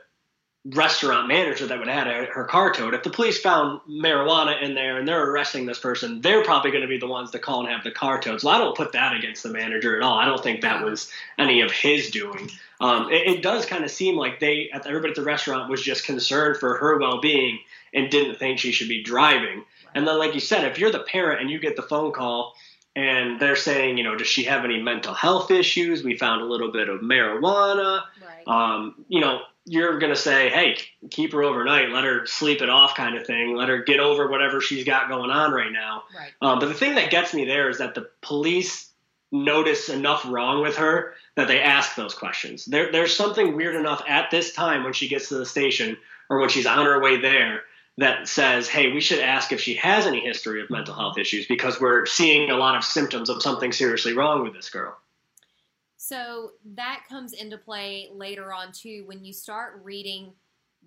restaurant 0.66 1.28
manager 1.28 1.68
that 1.68 1.78
would 1.78 1.90
have 1.90 2.08
had 2.08 2.28
her 2.30 2.46
car 2.46 2.72
towed. 2.72 2.94
If 2.94 3.04
the 3.04 3.10
police 3.10 3.40
found 3.40 3.82
marijuana 3.90 4.62
in 4.62 4.76
there 4.76 4.98
and 4.98 5.06
they're 5.06 5.30
arresting 5.30 5.66
this 5.66 5.80
person, 5.80 6.22
they're 6.22 6.44
probably 6.44 6.72
going 6.72 6.84
to 6.84 6.88
be 6.88 6.98
the 6.98 7.08
ones 7.08 7.32
that 7.32 7.42
call 7.42 7.60
and 7.60 7.70
have 7.70 7.84
the 7.84 7.92
car 7.92 8.20
towed. 8.22 8.40
So 8.40 8.50
I 8.50 8.58
don't 8.58 8.76
put 8.76 8.94
that 8.94 9.14
against 9.14 9.44
the 9.44 9.50
manager 9.50 9.98
at 9.98 10.04
all. 10.04 10.18
I 10.18 10.26
don't 10.26 10.42
think 10.42 10.62
that 10.62 10.84
was 10.84 11.12
any 11.38 11.62
of 11.62 11.72
his 11.72 12.10
doing. 12.12 12.50
Um, 12.80 13.12
it, 13.12 13.28
it, 13.28 13.44
does 13.44 13.66
kind 13.66 13.84
of 13.84 13.92
seem 13.92 14.16
like 14.16 14.40
they, 14.40 14.70
everybody 14.74 15.12
at 15.12 15.16
the 15.16 15.24
restaurant 15.24 15.70
was 15.70 15.82
just 15.82 16.06
concerned 16.06 16.58
for 16.58 16.78
her 16.78 16.98
well 16.98 17.20
being 17.20 17.60
and 17.94 18.10
didn't 18.10 18.40
think 18.40 18.60
she 18.60 18.72
should 18.72 18.90
be 18.90 19.04
driving. 19.04 19.64
And 19.96 20.08
then, 20.08 20.18
like 20.18 20.34
you 20.34 20.40
said, 20.40 20.66
if 20.66 20.80
you're 20.80 20.92
the 20.92 21.00
parent 21.00 21.42
and 21.42 21.50
you 21.50 21.60
get 21.60 21.76
the 21.76 21.84
phone 21.84 22.12
call 22.12 22.56
and 22.96 23.40
they're 23.40 23.56
saying, 23.56 23.98
you 23.98 24.04
know, 24.04 24.16
does 24.16 24.28
she 24.28 24.44
have 24.44 24.66
any 24.66 24.82
mental 24.82 25.14
health 25.14 25.52
issues? 25.52 26.04
We 26.04 26.18
found 26.18 26.42
a 26.42 26.46
little 26.46 26.72
bit 26.72 26.90
of 26.90 27.02
marijuana. 27.02 28.04
Right. 28.22 28.48
Um, 28.48 29.06
you 29.08 29.22
know, 29.22 29.42
you're 29.66 30.00
going 30.00 30.14
to 30.14 30.20
say, 30.20 30.50
hey, 30.50 30.78
keep 31.10 31.32
her 31.32 31.44
overnight, 31.44 31.90
let 31.90 32.04
her 32.04 32.26
sleep 32.26 32.62
it 32.62 32.70
off, 32.70 32.96
kind 32.96 33.16
of 33.16 33.26
thing. 33.26 33.56
Let 33.56 33.70
her 33.70 33.84
get 33.84 34.00
over 34.00 34.30
whatever 34.30 34.60
she's 34.60 34.84
got 34.84 35.10
going 35.10 35.30
on 35.30 35.52
right 35.52 35.72
now. 35.72 36.04
Right. 36.18 36.32
Um, 36.42 36.60
but 36.60 36.68
the 36.68 36.74
thing 36.74 36.96
that 36.96 37.12
gets 37.12 37.34
me 37.34 37.46
there 37.46 37.70
is 37.70 37.78
that 37.78 37.96
the 37.96 38.10
police 38.22 38.90
notice 39.32 39.90
enough 39.90 40.26
wrong 40.28 40.62
with 40.62 40.78
her 40.78 41.14
that 41.36 41.48
they 41.48 41.60
ask 41.60 41.96
those 41.96 42.14
questions. 42.14 42.66
There, 42.66 42.92
there's 42.92 43.16
something 43.16 43.56
weird 43.56 43.76
enough 43.76 44.04
at 44.08 44.32
this 44.32 44.54
time 44.54 44.84
when 44.84 44.94
she 44.94 45.08
gets 45.08 45.30
to 45.30 45.36
the 45.36 45.46
station 45.46 45.98
or 46.30 46.40
when 46.40 46.50
she's 46.50 46.68
on 46.68 46.86
her 46.86 47.02
way 47.02 47.20
there 47.20 47.62
that 47.98 48.28
says, 48.28 48.68
hey, 48.68 48.92
we 48.92 49.02
should 49.02 49.20
ask 49.20 49.52
if 49.52 49.62
she 49.62 49.76
has 49.76 50.06
any 50.06 50.20
history 50.20 50.62
of 50.62 50.70
mental 50.70 50.96
health 50.96 51.18
issues 51.18 51.46
because 51.46 51.80
we're 51.80 52.06
seeing 52.06 52.50
a 52.50 52.58
lot 52.58 52.76
of 52.76 52.84
symptoms 52.84 53.30
of 53.30 53.42
something 53.42 53.72
seriously 53.72 54.14
wrong 54.14 54.44
with 54.44 54.54
this 54.54 54.70
girl. 54.70 54.98
So 56.14 56.52
that 56.76 57.06
comes 57.10 57.34
into 57.34 57.58
play 57.58 58.08
later 58.14 58.54
on 58.54 58.72
too 58.72 59.04
when 59.08 59.26
you 59.26 59.34
start 59.34 59.82
reading 59.84 60.32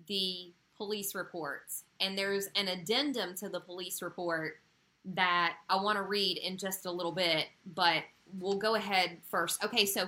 the 0.07 0.53
police 0.77 1.13
reports. 1.15 1.83
And 1.99 2.17
there's 2.17 2.47
an 2.55 2.69
addendum 2.69 3.35
to 3.35 3.49
the 3.49 3.59
police 3.59 4.01
report 4.01 4.59
that 5.03 5.55
I 5.69 5.81
want 5.81 5.97
to 5.97 6.03
read 6.03 6.37
in 6.37 6.55
just 6.55 6.85
a 6.85 6.91
little 6.91 7.11
bit, 7.11 7.47
but 7.75 8.03
we'll 8.39 8.57
go 8.57 8.75
ahead 8.75 9.17
first. 9.29 9.61
Okay, 9.65 9.85
so 9.85 10.07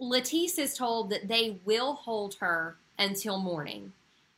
Latice 0.00 0.60
is 0.60 0.76
told 0.76 1.10
that 1.10 1.26
they 1.26 1.58
will 1.64 1.94
hold 1.94 2.34
her 2.34 2.76
until 3.00 3.36
morning. 3.36 3.92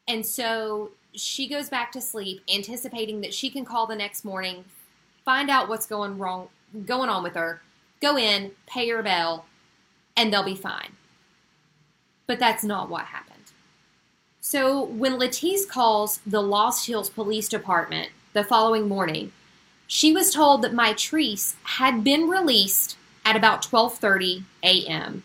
And 0.09 0.24
so 0.24 0.92
she 1.12 1.50
goes 1.50 1.68
back 1.68 1.92
to 1.92 2.00
sleep, 2.00 2.40
anticipating 2.48 3.20
that 3.20 3.35
she 3.35 3.50
can 3.50 3.66
call 3.66 3.87
the 3.87 3.94
next 3.94 4.24
morning, 4.24 4.64
find 5.22 5.50
out 5.50 5.68
what's 5.68 5.85
going 5.85 6.16
wrong, 6.16 6.48
going 6.87 7.11
on 7.11 7.22
with 7.22 7.35
her, 7.35 7.61
go 8.00 8.16
in, 8.16 8.52
pay 8.66 8.88
her 8.88 9.02
bell, 9.02 9.44
and 10.16 10.33
they'll 10.33 10.42
be 10.42 10.55
fine. 10.55 10.92
But 12.27 12.38
that's 12.38 12.64
not 12.64 12.88
what 12.88 13.07
happened. 13.07 13.53
So 14.40 14.85
when 14.85 15.18
Latice 15.18 15.68
calls 15.68 16.20
the 16.27 16.42
Lost 16.42 16.87
Hills 16.87 17.09
Police 17.11 17.48
Department 17.48 18.11
the 18.33 18.44
following 18.44 18.88
morning, 18.88 19.33
she 19.87 20.12
was 20.12 20.33
told 20.33 20.62
that 20.62 20.72
Mitrice 20.72 21.55
had 21.62 22.03
been 22.03 22.29
released 22.29 22.96
at 23.25 23.37
about 23.37 23.62
12:30 23.62 24.44
a.m. 24.62 25.22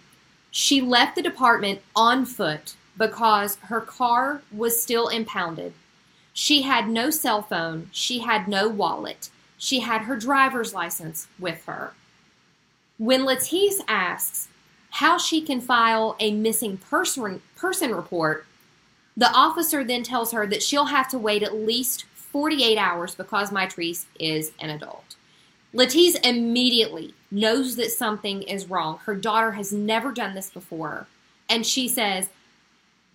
She 0.52 0.82
left 0.82 1.16
the 1.16 1.22
department 1.22 1.82
on 1.96 2.26
foot 2.26 2.76
because 2.98 3.56
her 3.56 3.82
car 3.82 4.42
was 4.52 4.82
still 4.82 5.08
impounded. 5.08 5.74
She 6.34 6.64
had 6.64 6.88
no 6.88 7.10
cell 7.10 7.42
phone, 7.42 7.90
she 7.92 8.20
had 8.20 8.48
no 8.48 8.68
wallet, 8.68 9.30
she 9.58 9.80
had 9.80 10.04
her 10.04 10.16
driver's 10.16 10.74
license 10.74 11.28
with 11.40 11.66
her. 11.66 11.94
When 12.98 13.22
Latice 13.22 13.82
asks 13.88 14.47
how 14.92 15.18
she 15.18 15.42
can 15.42 15.62
file 15.62 16.16
a 16.20 16.32
missing 16.32 16.78
person, 16.78 17.42
person 17.56 17.94
report, 17.94 18.46
the 19.16 19.32
officer 19.32 19.84
then 19.84 20.04
tells 20.04 20.32
her 20.32 20.46
that 20.48 20.64
she'll 20.64 20.86
have 20.86 21.10
to 21.10 21.18
wait 21.18 21.44
at 21.44 21.56
least 21.56 22.06
48 22.14 22.78
hours 22.78 23.16
because 23.16 23.50
Mitrice 23.50 24.06
is 24.20 24.52
an 24.60 24.70
adult. 24.70 25.16
Latice 25.74 26.16
immediately 26.26 27.14
knows 27.30 27.76
that 27.76 27.92
something 27.92 28.42
is 28.44 28.70
wrong. 28.70 29.00
Her 29.06 29.16
daughter 29.16 29.52
has 29.52 29.74
never 29.74 30.12
done 30.12 30.34
this 30.34 30.50
before. 30.50 31.08
And 31.50 31.66
she 31.66 31.88
says, 31.88 32.30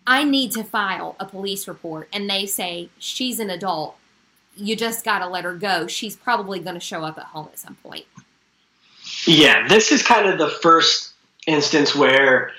I 0.06 0.24
need 0.24 0.52
to 0.52 0.64
file 0.64 1.16
a 1.18 1.24
police 1.24 1.68
report. 1.68 2.08
And 2.12 2.28
they 2.28 2.46
say, 2.46 2.88
she's 2.98 3.38
an 3.38 3.50
adult. 3.50 3.96
You 4.56 4.76
just 4.76 5.04
got 5.04 5.20
to 5.20 5.28
let 5.28 5.44
her 5.44 5.54
go. 5.54 5.86
She's 5.86 6.16
probably 6.16 6.60
going 6.60 6.74
to 6.74 6.80
show 6.80 7.04
up 7.04 7.18
at 7.18 7.24
home 7.24 7.48
at 7.52 7.58
some 7.58 7.76
point. 7.76 8.06
Yeah, 9.26 9.66
this 9.68 9.92
is 9.92 10.02
kind 10.02 10.28
of 10.28 10.38
the 10.38 10.48
first 10.48 11.11
instance 11.46 11.94
where 11.94 12.52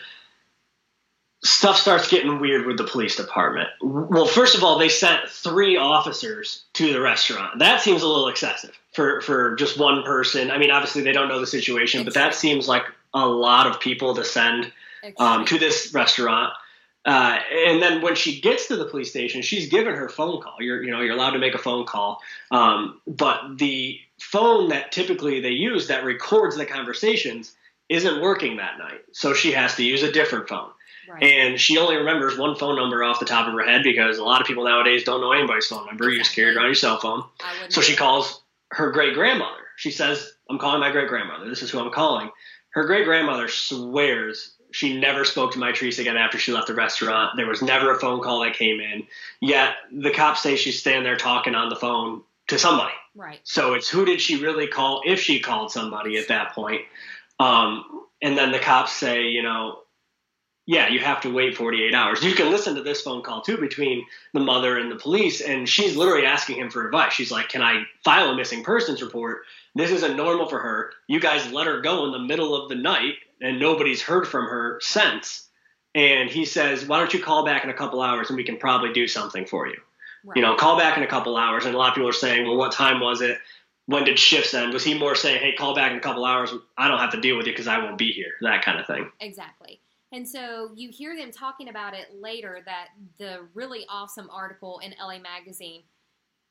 stuff 1.44 1.78
starts 1.78 2.08
getting 2.08 2.40
weird 2.40 2.66
with 2.66 2.78
the 2.78 2.84
police 2.86 3.16
department. 3.16 3.70
Well, 3.82 4.26
first 4.26 4.56
of 4.56 4.64
all, 4.64 4.80
they 4.80 4.90
sent 4.90 5.30
three 5.30 5.78
officers 5.78 6.64
to 6.74 6.94
the 6.94 7.02
restaurant. 7.02 7.60
That 7.60 7.82
seems 7.82 8.02
a 8.02 8.08
little 8.08 8.30
excessive 8.30 8.78
for 8.94 9.22
for 9.22 9.56
just 9.56 9.78
one 9.78 10.04
person. 10.04 10.52
I 10.52 10.58
mean, 10.58 10.72
obviously 10.72 11.04
they 11.04 11.12
don't 11.12 11.28
know 11.28 11.40
the 11.40 11.48
situation, 11.48 12.06
but 12.06 12.14
that 12.14 12.34
seems 12.34 12.68
like 12.68 12.84
a 13.14 13.28
lot 13.28 13.68
of 13.68 13.80
people 13.80 14.16
to 14.16 14.24
send 14.24 14.72
um, 15.18 15.46
to 15.46 15.60
this 15.60 15.92
restaurant. 15.94 16.54
Uh, 17.06 17.38
and 17.68 17.82
then 17.82 18.02
when 18.02 18.16
she 18.16 18.40
gets 18.40 18.68
to 18.70 18.78
the 18.78 18.86
police 18.86 19.10
station, 19.10 19.42
she's 19.42 19.68
given 19.68 19.94
her 19.94 20.08
phone 20.08 20.42
call. 20.42 20.56
You're, 20.62 20.82
you 20.82 20.90
know, 20.90 21.02
you're 21.02 21.14
allowed 21.14 21.32
to 21.32 21.40
make 21.40 21.54
a 21.54 21.58
phone 21.58 21.86
call. 21.86 22.22
Um, 22.50 23.02
but 23.06 23.58
the 23.58 24.00
phone 24.20 24.70
that 24.70 24.94
typically 24.94 25.42
they 25.42 25.50
use 25.50 25.88
that 25.88 26.06
records 26.06 26.56
the 26.56 26.66
conversations 26.66 27.54
isn't 27.94 28.22
working 28.22 28.58
that 28.58 28.78
night. 28.78 29.02
So 29.12 29.34
she 29.34 29.52
has 29.52 29.76
to 29.76 29.84
use 29.84 30.04
a 30.04 30.12
different 30.12 30.50
phone. 30.50 30.70
Right. 31.10 31.24
And 31.24 31.60
she 31.60 31.78
only 31.78 31.98
remembers 31.98 32.38
one 32.38 32.56
phone 32.56 32.76
number 32.76 33.04
off 33.04 33.20
the 33.20 33.26
top 33.26 33.48
of 33.48 33.54
her 33.54 33.64
head 33.64 33.84
because 33.84 34.18
a 34.18 34.24
lot 34.24 34.42
of 34.42 34.48
people 34.48 34.64
nowadays 34.64 35.04
don't 35.04 35.22
know 35.22 35.34
anybody's 35.34 35.68
phone 35.68 35.86
number. 35.86 36.06
Exactly. 36.06 36.14
You 36.14 36.24
just 36.24 36.36
carry 36.36 36.52
it 36.52 36.56
around 36.56 36.66
your 36.66 36.76
cell 36.76 37.00
phone. 37.00 37.24
So 37.70 37.82
she 37.82 37.96
calls 37.96 38.42
her 38.72 38.92
great 38.92 39.14
grandmother. 39.14 39.60
She 39.76 39.92
says, 39.92 40.34
I'm 40.50 40.60
calling 40.60 40.80
my 40.80 40.92
great 40.92 41.10
grandmother. 41.10 41.50
This 41.50 41.62
is 41.62 41.70
who 41.70 41.80
I'm 41.80 41.92
calling. 41.92 42.30
Her 42.70 42.86
great 42.86 43.06
grandmother 43.06 43.48
swears 43.48 44.54
she 44.74 44.98
never 44.98 45.24
spoke 45.24 45.52
to 45.52 45.60
Mitrice 45.60 46.00
again 46.00 46.18
after 46.18 46.40
she 46.40 46.52
left 46.52 46.66
the 46.66 46.74
restaurant. 46.74 47.38
There 47.38 47.46
was 47.46 47.62
never 47.62 47.92
a 47.92 48.00
phone 48.00 48.22
call 48.22 48.40
that 48.40 48.56
came 48.56 48.82
in. 48.82 49.06
Yet 49.40 49.76
the 49.92 50.10
cops 50.10 50.42
say 50.42 50.56
she's 50.56 50.80
standing 50.80 51.04
there 51.04 51.16
talking 51.16 51.54
on 51.54 51.70
the 51.70 51.76
phone 51.76 52.24
to 52.48 52.58
somebody. 52.58 52.94
Right. 53.16 53.40
So 53.44 53.76
it's 53.76 53.88
who 53.88 54.04
did 54.04 54.20
she 54.20 54.42
really 54.42 54.66
call 54.66 55.04
if 55.06 55.20
she 55.20 55.40
called 55.40 55.72
somebody 55.72 56.18
at 56.18 56.30
that 56.30 56.54
point? 56.54 56.82
Um, 57.44 58.06
and 58.22 58.38
then 58.38 58.52
the 58.52 58.60
cops 58.60 58.94
say, 58.94 59.28
you 59.28 59.44
know, 59.44 59.80
yeah, 60.66 60.88
you 60.88 61.00
have 61.00 61.20
to 61.22 61.34
wait 61.34 61.58
48 61.58 61.94
hours. 61.94 62.24
You 62.24 62.34
can 62.34 62.50
listen 62.50 62.76
to 62.76 62.84
this 62.84 63.02
phone 63.02 63.22
call 63.22 63.42
too 63.42 63.58
between 63.58 64.06
the 64.34 64.40
mother 64.40 64.78
and 64.78 64.90
the 64.90 64.96
police, 64.96 65.42
and 65.42 65.68
she's 65.68 65.98
literally 65.98 66.26
asking 66.26 66.58
him 66.58 66.70
for 66.70 66.86
advice. 66.86 67.12
She's 67.14 67.32
like, 67.32 67.50
Can 67.50 67.62
I 67.62 67.84
file 68.06 68.30
a 68.30 68.36
missing 68.36 68.64
persons 68.64 69.02
report? 69.02 69.42
This 69.76 69.92
isn't 69.92 70.16
normal 70.16 70.48
for 70.48 70.60
her. 70.60 70.92
You 71.08 71.20
guys 71.20 71.52
let 71.52 71.68
her 71.68 71.82
go 71.82 72.06
in 72.06 72.12
the 72.12 72.20
middle 72.20 72.56
of 72.56 72.70
the 72.70 72.76
night, 72.76 73.16
and 73.42 73.60
nobody's 73.60 74.02
heard 74.02 74.26
from 74.26 74.46
her 74.46 74.80
since. 74.82 75.50
And 75.96 76.30
he 76.30 76.46
says, 76.46 76.86
Why 76.86 77.00
don't 77.00 77.14
you 77.14 77.22
call 77.22 77.44
back 77.44 77.66
in 77.66 77.70
a 77.70 77.74
couple 77.74 78.02
hours 78.02 78.30
and 78.30 78.38
we 78.38 78.46
can 78.46 78.58
probably 78.58 78.94
do 78.94 79.08
something 79.08 79.46
for 79.46 79.68
you? 79.68 79.78
Right. 80.24 80.38
You 80.38 80.42
know, 80.42 80.56
call 80.56 80.78
back 80.78 80.96
in 80.98 81.04
a 81.04 81.08
couple 81.08 81.36
hours. 81.36 81.66
And 81.66 81.76
a 81.76 81.78
lot 81.78 81.90
of 81.90 81.96
people 81.96 82.10
are 82.10 82.14
saying, 82.14 82.48
Well, 82.48 82.58
what 82.58 82.72
time 82.72 83.02
was 83.02 83.22
it? 83.22 83.38
When 83.86 84.06
did 84.06 84.18
shifts 84.18 84.54
end? 84.54 84.74
Was 84.74 84.84
he 84.84 84.98
more 84.98 85.16
saying, 85.16 85.42
Hey, 85.42 85.54
call 85.54 85.76
back 85.76 85.92
in 85.92 85.98
a 85.98 86.02
couple 86.02 86.26
hours? 86.26 86.54
I 86.78 86.88
don't 86.88 87.00
have 87.00 87.12
to 87.12 87.22
deal 87.22 87.38
with 87.38 87.46
you 87.46 87.52
because 87.54 87.68
I 87.68 87.80
won't 87.80 87.98
be 87.98 88.12
here? 88.12 88.32
That 88.42 88.64
kind 88.64 88.80
of 88.80 88.88
thing. 88.88 89.10
Exactly. 89.20 89.82
And 90.14 90.28
so 90.28 90.70
you 90.76 90.90
hear 90.92 91.18
them 91.18 91.32
talking 91.32 91.70
about 91.70 91.96
it 91.96 92.08
later 92.14 92.60
that 92.66 92.90
the 93.18 93.48
really 93.56 93.86
awesome 93.90 94.30
article 94.32 94.80
in 94.84 94.94
LA 95.02 95.18
Magazine 95.18 95.82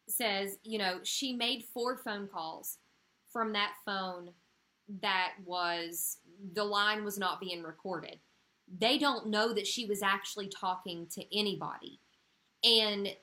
says, 0.08 0.58
you 0.64 0.78
know, 0.78 0.98
she 1.04 1.32
made 1.32 1.64
four 1.72 1.96
phone 1.96 2.26
calls 2.26 2.78
from 3.32 3.52
that 3.52 3.74
phone 3.84 4.30
that 5.00 5.34
was, 5.44 6.18
the 6.54 6.64
line 6.64 7.04
was 7.04 7.18
not 7.18 7.40
being 7.40 7.62
recorded. 7.62 8.18
They 8.80 8.98
don't 8.98 9.28
know 9.28 9.52
that 9.52 9.66
she 9.66 9.86
was 9.86 10.02
actually 10.02 10.48
talking 10.48 11.06
to 11.12 11.24
anybody. 11.38 12.00
And 12.64 13.14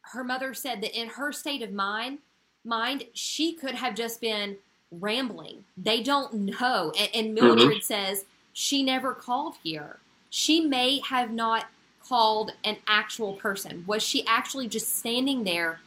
her 0.00 0.24
mother 0.24 0.54
said 0.54 0.80
that 0.82 0.98
in 0.98 1.08
her 1.08 1.32
state 1.32 1.62
of 1.62 1.72
mind, 1.72 2.20
mind, 2.66 3.04
she 3.12 3.52
could 3.52 3.74
have 3.74 3.94
just 3.94 4.20
been 4.20 4.56
rambling. 4.90 5.64
They 5.76 6.02
don't 6.02 6.34
know. 6.34 6.92
And, 6.98 7.10
and 7.14 7.34
Mildred 7.34 7.68
mm-hmm. 7.68 7.80
says, 7.80 8.24
she 8.52 8.82
never 8.82 9.14
called 9.14 9.56
here. 9.62 9.98
She 10.30 10.60
may 10.60 11.00
have 11.00 11.30
not 11.30 11.66
called 12.06 12.52
an 12.64 12.76
actual 12.86 13.34
person. 13.34 13.84
Was 13.86 14.02
she 14.02 14.26
actually 14.26 14.68
just 14.68 14.98
standing 14.98 15.44
there 15.44 15.80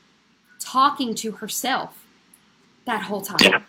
talking 0.59 1.15
to 1.15 1.31
herself 1.33 2.05
that 2.85 3.03
whole 3.03 3.21
time? 3.21 3.37
Yeah. 3.41 3.61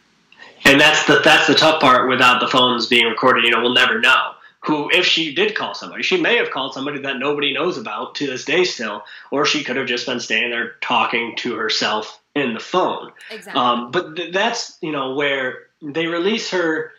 And 0.64 0.80
that's 0.80 1.06
the 1.06 1.20
that's 1.24 1.46
the 1.46 1.54
tough 1.54 1.80
part 1.80 2.08
without 2.08 2.40
the 2.40 2.48
phones 2.48 2.86
being 2.86 3.06
recorded. 3.06 3.44
You 3.44 3.50
know, 3.50 3.60
we'll 3.60 3.74
never 3.74 3.98
know 3.98 4.32
who 4.60 4.90
if 4.90 5.06
she 5.06 5.34
did 5.34 5.54
call 5.54 5.74
somebody. 5.74 6.02
She 6.02 6.20
may 6.20 6.36
have 6.36 6.50
called 6.50 6.74
somebody 6.74 7.00
that 7.00 7.18
nobody 7.18 7.52
knows 7.52 7.78
about 7.78 8.14
to 8.16 8.26
this 8.26 8.44
day 8.44 8.64
still, 8.64 9.02
or 9.30 9.46
she 9.46 9.64
could 9.64 9.76
have 9.76 9.86
just 9.86 10.06
been 10.06 10.20
standing 10.20 10.50
there 10.50 10.76
talking 10.80 11.36
to 11.36 11.56
herself 11.56 12.19
in 12.34 12.54
the 12.54 12.60
phone. 12.60 13.12
Exactly. 13.30 13.60
Um, 13.60 13.90
but 13.90 14.16
th- 14.16 14.32
that's 14.32 14.78
you 14.80 14.92
know 14.92 15.14
where 15.14 15.58
they 15.82 16.06
release 16.06 16.50
her 16.50 16.92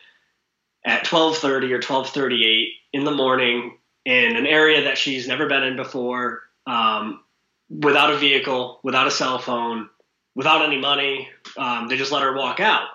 at 0.86 1.06
12:30 1.06 1.72
or 1.72 1.80
12:38 1.80 2.70
in 2.94 3.04
the 3.04 3.12
morning 3.12 3.78
in 4.06 4.36
an 4.36 4.48
area 4.48 4.86
that 4.86 4.98
she's 4.98 5.28
never 5.28 5.48
been 5.48 5.64
in 5.64 5.76
before, 5.76 6.42
um, 6.66 7.24
without 7.70 8.12
a 8.12 8.18
vehicle, 8.18 8.80
without 8.84 9.08
a 9.08 9.12
cell 9.12 9.38
phone, 9.38 9.90
without 10.36 10.66
any 10.66 10.80
money. 10.80 11.30
Um, 11.58 11.88
they 11.88 11.98
just 11.98 12.12
let 12.12 12.24
her 12.24 12.36
walk 12.36 12.60
out, 12.60 12.88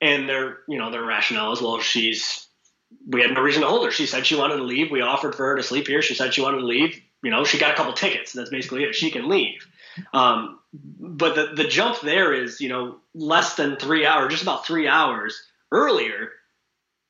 and 0.00 0.28
their 0.28 0.58
you 0.68 0.78
know 0.78 0.90
their 0.90 1.04
rationale 1.04 1.52
is 1.52 1.62
well 1.62 1.80
she's 1.80 2.46
we 3.06 3.20
had 3.20 3.32
no 3.32 3.42
reason 3.42 3.62
to 3.62 3.68
hold 3.68 3.84
her. 3.84 3.90
She 3.90 4.06
said 4.06 4.26
she 4.26 4.36
wanted 4.36 4.56
to 4.56 4.62
leave. 4.64 4.90
We 4.90 5.00
offered 5.00 5.34
for 5.34 5.46
her 5.46 5.56
to 5.56 5.62
sleep 5.62 5.86
here. 5.86 6.02
She 6.02 6.14
said 6.14 6.34
she 6.34 6.40
wanted 6.40 6.58
to 6.58 6.66
leave. 6.66 7.00
You 7.22 7.30
know, 7.30 7.44
she 7.44 7.58
got 7.58 7.72
a 7.72 7.74
couple 7.74 7.92
tickets. 7.92 8.32
That's 8.32 8.50
basically 8.50 8.84
it. 8.84 8.94
She 8.94 9.10
can 9.10 9.28
leave. 9.28 9.66
Um, 10.12 10.58
but 10.72 11.34
the 11.34 11.62
the 11.62 11.68
jump 11.68 12.00
there 12.00 12.32
is 12.32 12.60
you 12.60 12.68
know 12.68 12.96
less 13.14 13.56
than 13.56 13.76
three 13.76 14.06
hours, 14.06 14.30
just 14.30 14.42
about 14.42 14.66
three 14.66 14.88
hours 14.88 15.42
earlier 15.72 16.30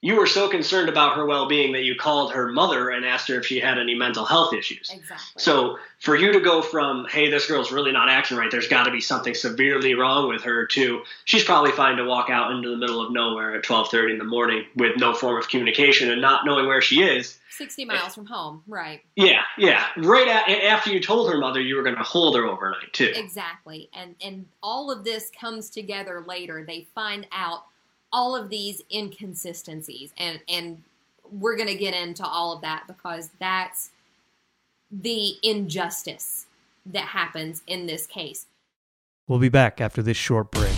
you 0.01 0.15
were 0.15 0.27
so 0.27 0.49
concerned 0.49 0.89
about 0.89 1.17
her 1.17 1.27
well-being 1.27 1.73
that 1.73 1.83
you 1.83 1.97
called 1.97 2.33
her 2.33 2.53
mother 2.53 2.91
and 2.91 3.05
asked 3.05 3.27
her 3.29 3.35
if 3.35 3.47
she 3.47 3.59
had 3.59 3.79
any 3.79 3.95
mental 3.95 4.25
health 4.25 4.55
issues. 4.55 4.91
Exactly. 4.93 5.17
So 5.39 5.79
for 5.99 6.15
you 6.15 6.33
to 6.33 6.41
go 6.41 6.63
from 6.63 7.07
hey 7.11 7.31
this 7.31 7.47
girl's 7.47 7.73
really 7.73 7.91
not 7.91 8.09
acting 8.09 8.37
right, 8.37 8.51
there's 8.51 8.69
got 8.69 8.85
to 8.85 8.93
be 8.93 9.01
something 9.01 9.35
severely 9.35 9.95
wrong 9.95 10.29
with 10.29 10.43
her 10.43 10.67
to 10.67 11.03
she's 11.25 11.43
probably 11.43 11.73
fine 11.73 11.97
to 11.97 12.05
walk 12.05 12.31
out 12.31 12.53
into 12.53 12.69
the 12.71 12.77
middle 12.77 13.05
of 13.05 13.13
nowhere 13.13 13.57
at 13.57 13.65
12:30 13.65 14.13
in 14.13 14.19
the 14.19 14.25
morning 14.25 14.65
with 14.77 14.97
no 14.97 15.15
form 15.15 15.37
of 15.37 15.49
communication 15.49 16.11
and 16.11 16.21
not 16.21 16.47
knowing 16.47 16.67
where 16.67 16.83
she 16.83 17.03
is. 17.03 17.39
60 17.51 17.87
miles 17.87 18.15
from 18.15 18.27
home, 18.27 18.63
right. 18.69 19.01
Yeah, 19.17 19.43
yeah. 19.57 19.85
Right 19.97 20.29
at, 20.29 20.49
after 20.63 20.91
you 20.93 21.01
told 21.01 21.29
her 21.33 21.39
mother 21.39 21.61
you 21.61 21.75
were 21.75 21.83
going 21.83 21.97
to 21.97 22.05
hold 22.05 22.37
her 22.37 22.47
overnight 22.47 22.93
too. 22.93 23.13
Exactly. 23.17 23.91
And 23.93 24.15
and 24.23 24.47
all 24.63 24.93
of 24.93 25.03
this 25.03 25.29
comes 25.31 25.69
together 25.69 26.23
later. 26.25 26.65
They 26.65 26.87
find 26.95 27.27
out 27.33 27.65
all 28.13 28.35
of 28.37 28.49
these 28.49 28.83
inconsistencies 28.93 30.13
and 30.19 30.41
and 30.49 30.83
we're 31.31 31.57
going 31.57 31.69
to 31.69 31.75
get 31.75 31.95
into 31.95 32.25
all 32.25 32.55
of 32.55 32.63
that 32.63 32.85
because 32.87 33.31
that's 33.39 33.91
the 34.91 35.35
injustice 35.43 36.47
that 36.87 37.05
happens 37.05 37.63
in 37.67 37.87
this 37.87 38.07
case. 38.07 38.47
We'll 39.27 39.39
be 39.39 39.51
back 39.51 39.81
after 39.81 40.03
this 40.03 40.17
short 40.17 40.51
break. 40.51 40.75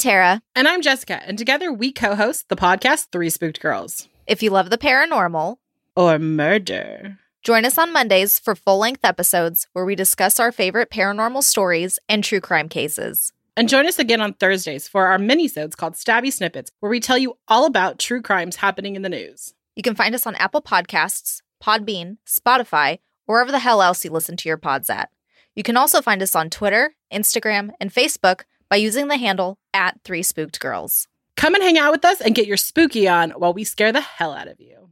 Tara. 0.00 0.40
And 0.56 0.66
I'm 0.66 0.80
Jessica, 0.80 1.22
and 1.26 1.36
together 1.36 1.70
we 1.70 1.92
co 1.92 2.14
host 2.14 2.48
the 2.48 2.56
podcast 2.56 3.08
Three 3.12 3.28
Spooked 3.28 3.60
Girls. 3.60 4.08
If 4.26 4.42
you 4.42 4.48
love 4.48 4.70
the 4.70 4.78
paranormal 4.78 5.58
or 5.94 6.18
murder, 6.18 7.18
join 7.42 7.66
us 7.66 7.76
on 7.76 7.92
Mondays 7.92 8.38
for 8.38 8.54
full 8.54 8.78
length 8.78 9.04
episodes 9.04 9.66
where 9.74 9.84
we 9.84 9.94
discuss 9.94 10.40
our 10.40 10.52
favorite 10.52 10.88
paranormal 10.88 11.42
stories 11.42 11.98
and 12.08 12.24
true 12.24 12.40
crime 12.40 12.70
cases. 12.70 13.34
And 13.58 13.68
join 13.68 13.86
us 13.86 13.98
again 13.98 14.22
on 14.22 14.32
Thursdays 14.32 14.88
for 14.88 15.06
our 15.06 15.18
minisodes 15.18 15.76
called 15.76 15.96
Stabby 15.96 16.32
Snippets, 16.32 16.70
where 16.80 16.88
we 16.88 16.98
tell 16.98 17.18
you 17.18 17.36
all 17.46 17.66
about 17.66 17.98
true 17.98 18.22
crimes 18.22 18.56
happening 18.56 18.96
in 18.96 19.02
the 19.02 19.10
news. 19.10 19.52
You 19.76 19.82
can 19.82 19.94
find 19.94 20.14
us 20.14 20.26
on 20.26 20.34
Apple 20.36 20.62
Podcasts, 20.62 21.42
Podbean, 21.62 22.16
Spotify, 22.26 23.00
or 23.26 23.34
wherever 23.34 23.52
the 23.52 23.58
hell 23.58 23.82
else 23.82 24.02
you 24.02 24.10
listen 24.10 24.38
to 24.38 24.48
your 24.48 24.56
pods 24.56 24.88
at. 24.88 25.10
You 25.54 25.62
can 25.62 25.76
also 25.76 26.00
find 26.00 26.22
us 26.22 26.34
on 26.34 26.48
Twitter, 26.48 26.94
Instagram, 27.12 27.72
and 27.78 27.92
Facebook 27.92 28.44
by 28.70 28.76
using 28.76 29.08
the 29.08 29.18
handle 29.18 29.58
at 29.74 30.00
Three 30.04 30.22
Spooked 30.22 30.60
Girls. 30.60 31.08
Come 31.36 31.54
and 31.54 31.62
hang 31.62 31.78
out 31.78 31.92
with 31.92 32.04
us 32.04 32.20
and 32.20 32.34
get 32.34 32.46
your 32.46 32.56
spooky 32.56 33.08
on 33.08 33.30
while 33.30 33.54
we 33.54 33.64
scare 33.64 33.92
the 33.92 34.00
hell 34.00 34.32
out 34.32 34.48
of 34.48 34.60
you. 34.60 34.90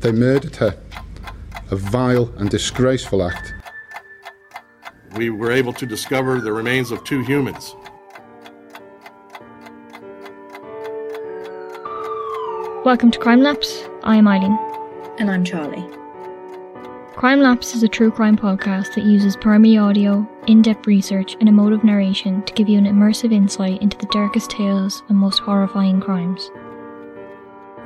They 0.00 0.10
murdered 0.10 0.56
her. 0.56 0.76
A 1.70 1.76
vile 1.76 2.32
and 2.36 2.50
disgraceful 2.50 3.22
act. 3.22 3.54
We 5.14 5.30
were 5.30 5.52
able 5.52 5.72
to 5.74 5.86
discover 5.86 6.40
the 6.40 6.52
remains 6.52 6.90
of 6.90 7.04
two 7.04 7.22
humans. 7.22 7.76
Welcome 12.84 13.12
to 13.12 13.18
Crimelapse. 13.20 13.88
I 14.02 14.16
am 14.16 14.26
Eileen. 14.26 14.71
And 15.18 15.30
I'm 15.30 15.44
Charlie. 15.44 15.86
Crimelapse 17.14 17.74
is 17.74 17.82
a 17.82 17.88
true 17.88 18.10
crime 18.10 18.36
podcast 18.36 18.94
that 18.94 19.04
uses 19.04 19.36
primary 19.36 19.76
audio, 19.76 20.26
in 20.46 20.62
depth 20.62 20.86
research, 20.86 21.36
and 21.38 21.48
emotive 21.48 21.84
narration 21.84 22.42
to 22.44 22.52
give 22.54 22.68
you 22.68 22.78
an 22.78 22.86
immersive 22.86 23.32
insight 23.32 23.82
into 23.82 23.98
the 23.98 24.06
darkest 24.06 24.50
tales 24.50 25.02
and 25.08 25.18
most 25.18 25.38
horrifying 25.40 26.00
crimes. 26.00 26.50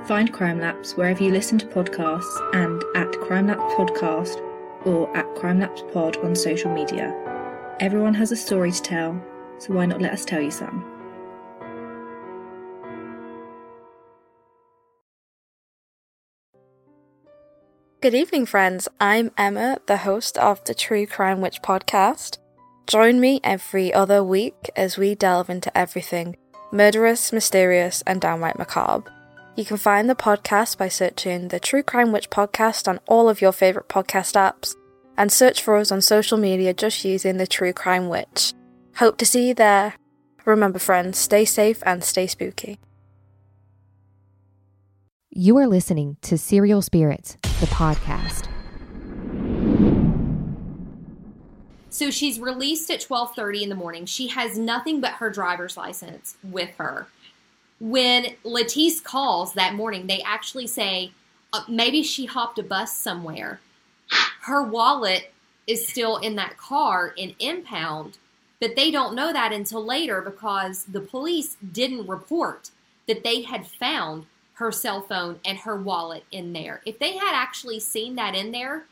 Find 0.06 0.32
Crimelapse 0.32 0.96
wherever 0.96 1.22
you 1.22 1.32
listen 1.32 1.58
to 1.58 1.66
podcasts 1.66 2.54
and 2.54 2.82
at 2.94 3.10
Crimelapse 3.14 3.74
Podcast 3.74 4.40
or 4.86 5.14
at 5.16 5.26
Crimelapse 5.34 5.92
Pod 5.92 6.16
on 6.18 6.36
social 6.36 6.72
media. 6.72 7.12
Everyone 7.80 8.14
has 8.14 8.30
a 8.30 8.36
story 8.36 8.70
to 8.70 8.80
tell, 8.80 9.20
so 9.58 9.74
why 9.74 9.84
not 9.84 10.00
let 10.00 10.12
us 10.12 10.24
tell 10.24 10.40
you 10.40 10.52
some? 10.52 10.95
Good 18.06 18.14
evening, 18.14 18.46
friends. 18.46 18.86
I'm 19.00 19.32
Emma, 19.36 19.78
the 19.86 19.96
host 19.96 20.38
of 20.38 20.62
the 20.62 20.74
True 20.74 21.08
Crime 21.08 21.40
Witch 21.40 21.60
podcast. 21.60 22.38
Join 22.86 23.18
me 23.18 23.40
every 23.42 23.92
other 23.92 24.22
week 24.22 24.70
as 24.76 24.96
we 24.96 25.16
delve 25.16 25.50
into 25.50 25.76
everything 25.76 26.36
murderous, 26.70 27.32
mysterious, 27.32 28.04
and 28.06 28.20
downright 28.20 28.56
macabre. 28.56 29.12
You 29.56 29.64
can 29.64 29.76
find 29.76 30.08
the 30.08 30.14
podcast 30.14 30.78
by 30.78 30.86
searching 30.86 31.48
the 31.48 31.58
True 31.58 31.82
Crime 31.82 32.12
Witch 32.12 32.30
podcast 32.30 32.86
on 32.86 33.00
all 33.08 33.28
of 33.28 33.40
your 33.40 33.50
favourite 33.50 33.88
podcast 33.88 34.34
apps 34.34 34.76
and 35.16 35.32
search 35.32 35.60
for 35.60 35.74
us 35.74 35.90
on 35.90 36.00
social 36.00 36.38
media 36.38 36.72
just 36.72 37.04
using 37.04 37.38
the 37.38 37.46
True 37.48 37.72
Crime 37.72 38.08
Witch. 38.08 38.52
Hope 38.98 39.18
to 39.18 39.26
see 39.26 39.48
you 39.48 39.54
there. 39.54 39.94
Remember, 40.44 40.78
friends, 40.78 41.18
stay 41.18 41.44
safe 41.44 41.82
and 41.84 42.04
stay 42.04 42.28
spooky. 42.28 42.78
You 45.30 45.58
are 45.58 45.66
listening 45.66 46.16
to 46.22 46.38
Serial 46.38 46.80
Spirits, 46.80 47.36
the 47.42 47.66
podcast. 47.66 48.48
So 51.90 52.10
she's 52.10 52.38
released 52.38 52.90
at 52.90 53.00
12:30 53.00 53.64
in 53.64 53.68
the 53.68 53.74
morning. 53.74 54.06
She 54.06 54.28
has 54.28 54.56
nothing 54.56 55.00
but 55.00 55.12
her 55.12 55.28
driver's 55.28 55.76
license 55.76 56.36
with 56.42 56.70
her. 56.76 57.08
When 57.80 58.36
Latice 58.44 59.02
calls 59.02 59.52
that 59.54 59.74
morning, 59.74 60.06
they 60.06 60.22
actually 60.22 60.68
say 60.68 61.12
uh, 61.52 61.64
maybe 61.68 62.02
she 62.02 62.24
hopped 62.26 62.58
a 62.58 62.62
bus 62.62 62.96
somewhere. 62.96 63.60
Her 64.42 64.62
wallet 64.62 65.32
is 65.66 65.86
still 65.86 66.16
in 66.18 66.36
that 66.36 66.56
car 66.56 67.08
in 67.08 67.34
impound, 67.40 68.16
but 68.60 68.76
they 68.76 68.90
don't 68.90 69.14
know 69.14 69.32
that 69.32 69.52
until 69.52 69.84
later 69.84 70.22
because 70.22 70.84
the 70.84 71.00
police 71.00 71.56
didn't 71.72 72.06
report 72.06 72.70
that 73.06 73.24
they 73.24 73.42
had 73.42 73.66
found 73.66 74.26
her 74.56 74.72
cell 74.72 75.02
phone 75.02 75.38
and 75.44 75.58
her 75.58 75.76
wallet 75.76 76.24
in 76.32 76.52
there. 76.52 76.80
If 76.86 76.98
they 76.98 77.16
had 77.16 77.34
actually 77.34 77.78
seen 77.78 78.16
that 78.16 78.34
in 78.34 78.52
there, 78.52 78.86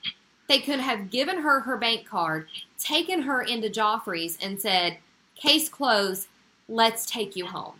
they 0.46 0.60
could 0.60 0.80
have 0.80 1.10
given 1.10 1.38
her 1.38 1.60
her 1.60 1.78
bank 1.78 2.06
card, 2.06 2.48
taken 2.78 3.22
her 3.22 3.42
into 3.42 3.70
Geoffrey's, 3.70 4.36
and 4.42 4.60
said, 4.60 4.98
"Case 5.36 5.68
closed. 5.68 6.28
Let's 6.68 7.06
take 7.06 7.34
you 7.34 7.46
home." 7.46 7.76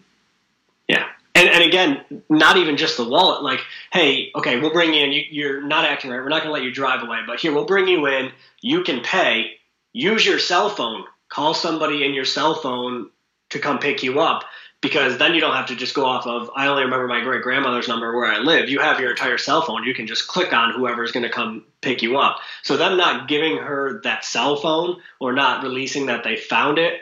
Yeah, 0.88 1.06
and 1.34 1.48
and 1.48 1.62
again, 1.62 2.22
not 2.30 2.56
even 2.56 2.78
just 2.78 2.96
the 2.96 3.04
wallet. 3.04 3.42
Like, 3.42 3.60
hey, 3.92 4.30
okay, 4.34 4.58
we'll 4.58 4.72
bring 4.72 4.94
you 4.94 5.04
in. 5.04 5.12
You, 5.12 5.22
you're 5.30 5.62
not 5.62 5.84
acting 5.84 6.10
right. 6.10 6.20
We're 6.20 6.30
not 6.30 6.42
going 6.42 6.48
to 6.48 6.52
let 6.52 6.62
you 6.62 6.72
drive 6.72 7.02
away, 7.02 7.18
but 7.26 7.38
here 7.38 7.52
we'll 7.52 7.66
bring 7.66 7.86
you 7.86 8.06
in. 8.06 8.32
You 8.62 8.82
can 8.82 9.00
pay. 9.02 9.58
Use 9.92 10.24
your 10.24 10.38
cell 10.38 10.70
phone. 10.70 11.04
Call 11.28 11.52
somebody 11.52 12.04
in 12.04 12.14
your 12.14 12.24
cell 12.24 12.54
phone 12.54 13.10
to 13.50 13.58
come 13.58 13.78
pick 13.78 14.02
you 14.02 14.20
up 14.20 14.44
because 14.84 15.16
then 15.16 15.34
you 15.34 15.40
don't 15.40 15.56
have 15.56 15.66
to 15.66 15.74
just 15.74 15.94
go 15.94 16.04
off 16.04 16.26
of 16.26 16.50
I 16.54 16.66
only 16.66 16.84
remember 16.84 17.08
my 17.08 17.22
great 17.22 17.42
grandmother's 17.42 17.88
number 17.88 18.14
where 18.14 18.30
I 18.30 18.38
live. 18.38 18.68
You 18.68 18.80
have 18.80 19.00
your 19.00 19.10
entire 19.10 19.38
cell 19.38 19.62
phone. 19.62 19.82
You 19.82 19.94
can 19.94 20.06
just 20.06 20.28
click 20.28 20.52
on 20.52 20.74
whoever's 20.74 21.10
going 21.10 21.22
to 21.22 21.30
come 21.30 21.64
pick 21.80 22.02
you 22.02 22.18
up. 22.18 22.38
So 22.62 22.76
them 22.76 22.98
not 22.98 23.26
giving 23.26 23.56
her 23.56 24.02
that 24.04 24.26
cell 24.26 24.56
phone 24.56 25.00
or 25.20 25.32
not 25.32 25.62
releasing 25.62 26.06
that 26.06 26.22
they 26.22 26.36
found 26.36 26.78
it, 26.78 27.00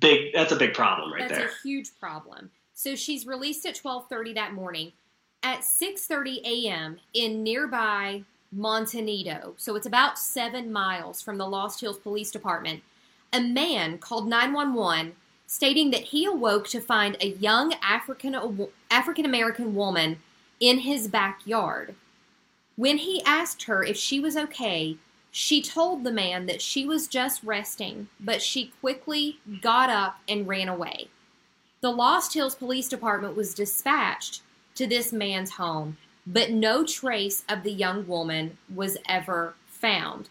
big 0.00 0.34
that's 0.34 0.50
a 0.50 0.56
big 0.56 0.74
problem 0.74 1.12
right 1.12 1.20
that's 1.20 1.32
there. 1.32 1.46
That's 1.46 1.64
a 1.64 1.68
huge 1.68 1.90
problem. 2.00 2.50
So 2.74 2.96
she's 2.96 3.24
released 3.24 3.64
at 3.64 3.76
12:30 3.76 4.34
that 4.34 4.52
morning. 4.52 4.92
At 5.44 5.60
6:30 5.60 6.42
a.m. 6.44 6.98
in 7.14 7.44
nearby 7.44 8.24
Monte 8.50 9.00
Nido, 9.00 9.54
so 9.56 9.76
it's 9.76 9.86
about 9.86 10.18
7 10.18 10.70
miles 10.70 11.22
from 11.22 11.38
the 11.38 11.46
Lost 11.46 11.80
Hills 11.80 11.98
Police 11.98 12.30
Department, 12.30 12.82
a 13.32 13.40
man 13.40 13.98
called 13.98 14.28
911 14.28 15.14
stating 15.52 15.90
that 15.90 16.04
he 16.04 16.24
awoke 16.24 16.66
to 16.66 16.80
find 16.80 17.14
a 17.20 17.34
young 17.34 17.74
African 17.82 18.34
African 18.90 19.26
American 19.26 19.74
woman 19.74 20.18
in 20.60 20.78
his 20.78 21.08
backyard. 21.08 21.94
When 22.76 22.96
he 22.96 23.22
asked 23.26 23.64
her 23.64 23.84
if 23.84 23.94
she 23.94 24.18
was 24.18 24.34
okay, 24.34 24.96
she 25.30 25.60
told 25.60 26.04
the 26.04 26.10
man 26.10 26.46
that 26.46 26.62
she 26.62 26.86
was 26.86 27.06
just 27.06 27.44
resting, 27.44 28.08
but 28.18 28.40
she 28.40 28.72
quickly 28.80 29.40
got 29.60 29.90
up 29.90 30.20
and 30.26 30.48
ran 30.48 30.70
away. 30.70 31.08
The 31.82 31.90
Lost 31.90 32.32
Hills 32.32 32.54
Police 32.54 32.88
Department 32.88 33.36
was 33.36 33.52
dispatched 33.52 34.40
to 34.76 34.86
this 34.86 35.12
man's 35.12 35.50
home, 35.50 35.98
but 36.26 36.50
no 36.50 36.82
trace 36.82 37.44
of 37.46 37.62
the 37.62 37.72
young 37.72 38.06
woman 38.06 38.56
was 38.74 38.96
ever 39.06 39.52
found 39.66 40.30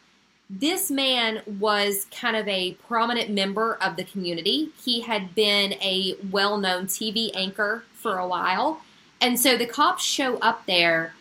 this 0.59 0.91
man 0.91 1.41
was 1.59 2.07
kind 2.11 2.35
of 2.35 2.45
a 2.47 2.73
prominent 2.87 3.29
member 3.29 3.75
of 3.75 3.95
the 3.95 4.03
community. 4.03 4.69
He 4.83 5.01
had 5.01 5.33
been 5.33 5.73
a 5.73 6.15
well 6.29 6.57
known 6.57 6.87
TV 6.87 7.31
anchor 7.33 7.85
for 7.93 8.17
a 8.17 8.27
while. 8.27 8.81
And 9.21 9.39
so 9.39 9.55
the 9.55 9.65
cops 9.65 10.03
show 10.03 10.37
up 10.37 10.65
there 10.65 11.13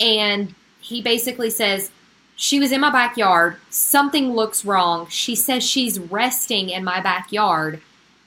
and 0.00 0.54
he 0.80 1.02
basically 1.02 1.50
says, 1.50 1.90
She 2.34 2.58
was 2.58 2.72
in 2.72 2.80
my 2.80 2.90
backyard. 2.90 3.56
Something 3.68 4.32
looks 4.32 4.64
wrong. 4.64 5.06
She 5.08 5.34
says 5.34 5.62
she's 5.62 5.98
resting 5.98 6.70
in 6.70 6.82
my 6.84 7.00
backyard, 7.00 7.82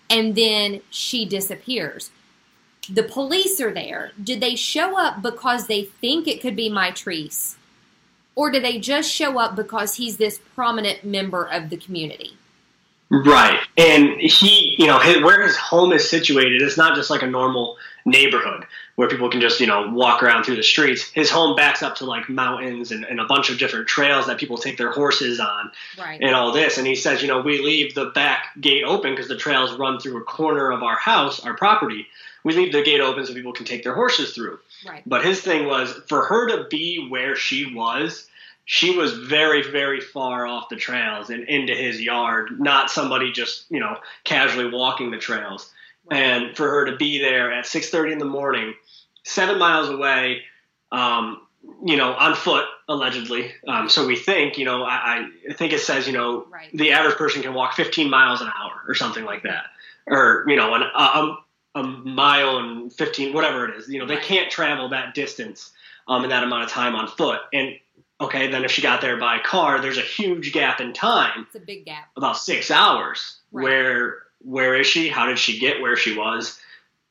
and 0.10 0.36
then 0.36 0.82
she 0.90 1.26
disappears. 1.26 2.12
The 2.90 3.04
police 3.04 3.62
are 3.62 3.74
there. 3.74 4.12
Did 4.22 4.42
they 4.42 4.56
show 4.56 5.00
up 5.00 5.22
because 5.22 5.68
they 5.68 5.86
think 5.86 6.28
it 6.28 6.42
could 6.42 6.56
be 6.56 6.70
Mitrice? 6.70 7.56
Or 8.36 8.52
do 8.52 8.60
they 8.60 8.80
just 8.80 9.12
show 9.12 9.40
up 9.40 9.56
because 9.56 9.96
he's 9.96 10.18
this 10.18 10.40
prominent 10.56 11.04
member 11.04 11.44
of 11.46 11.70
the 11.70 11.78
community? 11.78 12.38
Right. 13.10 13.60
And 13.78 14.22
he, 14.22 14.76
you 14.80 14.88
know, 14.88 14.98
his, 14.98 15.22
where 15.22 15.44
his 15.44 15.58
home 15.58 15.92
is 15.92 16.10
situated, 16.10 16.62
it's 16.62 16.78
not 16.78 16.96
just 16.96 17.10
like 17.10 17.22
a 17.22 17.28
normal 17.28 17.76
neighborhood 18.06 18.66
where 18.96 19.10
people 19.10 19.30
can 19.30 19.42
just, 19.42 19.60
you 19.60 19.68
know, 19.68 19.90
walk 19.90 20.24
around 20.24 20.46
through 20.46 20.56
the 20.56 20.64
streets. 20.64 21.10
His 21.12 21.30
home 21.30 21.56
backs 21.58 21.84
up 21.84 21.96
to 21.96 22.06
like 22.06 22.30
mountains 22.30 22.92
and, 22.92 23.04
and 23.04 23.20
a 23.20 23.26
bunch 23.26 23.50
of 23.50 23.60
different 23.60 23.88
trails 23.88 24.28
that 24.28 24.38
people 24.38 24.58
take 24.58 24.78
their 24.78 24.92
horses 24.92 25.42
on 25.42 25.72
Right. 26.00 26.22
and 26.22 26.34
all 26.34 26.54
this. 26.54 26.78
And 26.78 26.88
he 26.88 26.96
says, 26.96 27.22
you 27.22 27.28
know, 27.28 27.42
we 27.42 27.60
leave 27.62 27.96
the 27.96 28.06
back 28.06 28.48
gate 28.62 28.86
open 28.86 29.12
because 29.12 29.28
the 29.28 29.38
trails 29.38 29.74
run 29.74 30.00
through 30.00 30.18
a 30.18 30.24
corner 30.24 30.72
of 30.72 30.82
our 30.82 30.96
house, 30.96 31.42
our 31.42 31.54
property. 31.56 32.08
We 32.46 32.54
leave 32.54 32.72
the 32.72 32.82
gate 32.82 33.02
open 33.02 33.26
so 33.26 33.34
people 33.34 33.54
can 33.54 33.66
take 33.66 33.84
their 33.84 33.94
horses 33.94 34.34
through. 34.34 34.60
Right. 34.86 35.04
But 35.06 35.26
his 35.26 35.42
thing 35.42 35.68
was 35.68 35.94
for 36.08 36.26
her 36.26 36.48
to 36.50 36.68
be 36.70 37.08
where 37.10 37.36
she 37.36 37.74
was, 37.74 38.28
she 38.66 38.96
was 38.96 39.14
very, 39.14 39.70
very 39.70 40.02
far 40.02 40.46
off 40.48 40.70
the 40.70 40.76
trails 40.76 41.30
and 41.30 41.48
into 41.48 41.76
his 41.76 42.00
yard, 42.00 42.60
not 42.60 42.92
somebody 42.92 43.32
just, 43.32 43.66
you 43.70 43.80
know, 43.80 43.98
casually 44.24 44.70
walking 44.70 45.12
the 45.12 45.18
trails. 45.18 45.72
And 46.10 46.56
for 46.56 46.70
her 46.70 46.86
to 46.86 46.98
be 46.98 47.20
there 47.20 47.52
at 47.52 47.66
6:30 47.66 48.14
in 48.14 48.18
the 48.18 48.26
morning, 48.26 48.74
seven 49.24 49.60
miles 49.60 49.90
away, 49.90 50.44
um, 50.92 51.42
you 51.86 51.96
know, 51.96 52.14
on 52.14 52.36
foot 52.36 52.66
allegedly. 52.88 53.52
Um, 53.68 53.88
so 53.88 54.06
we 54.08 54.16
think, 54.16 54.58
you 54.58 54.66
know, 54.66 54.84
I, 54.84 55.28
I 55.50 55.54
think 55.54 55.74
it 55.74 55.80
says, 55.80 56.08
you 56.08 56.14
know, 56.14 56.48
the 56.74 56.92
average 56.92 57.16
person 57.16 57.42
can 57.42 57.54
walk 57.54 57.76
15 57.76 58.10
miles 58.10 58.42
an 58.42 58.48
hour 58.48 58.82
or 58.88 58.96
something 58.96 59.24
like 59.24 59.44
that, 59.44 59.66
or 60.08 60.44
you 60.48 60.56
know, 60.56 60.74
an, 60.74 60.84
a, 60.84 61.38
a 61.76 61.84
mile 61.84 62.58
and 62.58 62.92
15, 62.94 63.34
whatever 63.34 63.70
it 63.70 63.78
is. 63.78 63.88
You 63.88 64.00
know, 64.00 64.06
they 64.06 64.18
can't 64.18 64.52
travel 64.52 64.90
that 64.90 65.14
distance 65.14 65.72
um, 66.08 66.24
in 66.24 66.30
that 66.30 66.44
amount 66.44 66.64
of 66.64 66.70
time 66.70 66.96
on 66.96 67.08
foot. 67.08 67.40
And 67.54 67.78
okay, 68.20 68.48
then 68.52 68.66
if 68.66 68.72
she 68.72 68.82
got 68.82 69.02
there 69.02 69.18
by 69.18 69.40
car, 69.40 69.80
there's 69.82 69.98
a 69.98 70.02
huge 70.02 70.52
gap 70.52 70.82
in 70.82 70.94
time, 70.94 71.46
It's 71.48 71.56
a 71.56 71.60
big 71.66 71.86
gap. 71.86 72.10
about 72.18 72.38
six 72.38 72.70
hours. 72.72 73.38
Where 73.52 74.20
where 74.44 74.76
is 74.76 74.88
she? 74.88 75.08
How 75.08 75.28
did 75.28 75.38
she 75.38 75.60
get 75.60 75.82
where 75.82 75.96
she 75.96 76.18
was? 76.18 76.60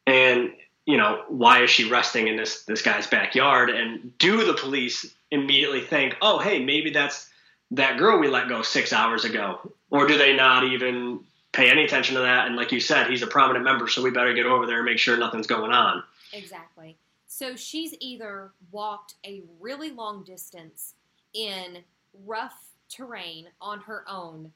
And 0.07 0.53
you 0.87 0.97
know, 0.97 1.23
why 1.29 1.63
is 1.63 1.71
she 1.71 1.89
resting 1.89 2.27
in 2.29 2.37
this 2.37 2.65
this 2.65 2.83
guy's 2.83 3.07
backyard? 3.07 3.71
And 3.71 4.17
do 4.19 4.45
the 4.45 4.55
police 4.55 5.07
immediately 5.31 5.81
think, 5.83 6.17
oh, 6.21 6.39
hey, 6.39 6.65
maybe 6.65 6.91
that's 6.91 7.29
that 7.73 7.99
girl 7.99 8.19
we 8.19 8.27
let 8.29 8.49
go 8.49 8.63
six 8.63 8.93
hours 8.93 9.25
ago, 9.25 9.61
or 9.91 10.07
do 10.09 10.19
they 10.19 10.35
not 10.35 10.65
even 10.65 11.21
pay 11.53 11.71
any 11.71 11.85
attention 11.85 12.15
to 12.17 12.23
that? 12.23 12.47
And 12.47 12.57
like 12.57 12.73
you 12.73 12.81
said, 12.81 13.09
he's 13.09 13.23
a 13.23 13.27
prominent 13.27 13.65
member, 13.65 13.89
so 13.89 14.03
we 14.03 14.11
better 14.11 14.35
get 14.35 14.47
over 14.47 14.67
there 14.67 14.79
and 14.79 14.87
make 14.87 14.99
sure 14.99 15.17
nothing's 15.17 15.47
going 15.47 15.73
on. 15.73 16.03
Exactly. 16.33 16.97
So 17.27 17.57
she's 17.57 17.95
either 18.01 18.53
walked 18.71 19.15
a 19.25 19.43
really 19.61 19.91
long 19.91 20.25
distance 20.25 20.95
in 21.33 21.79
rough 22.25 22.71
terrain 22.89 23.49
on 23.61 23.81
her 23.81 24.05
own, 24.09 24.53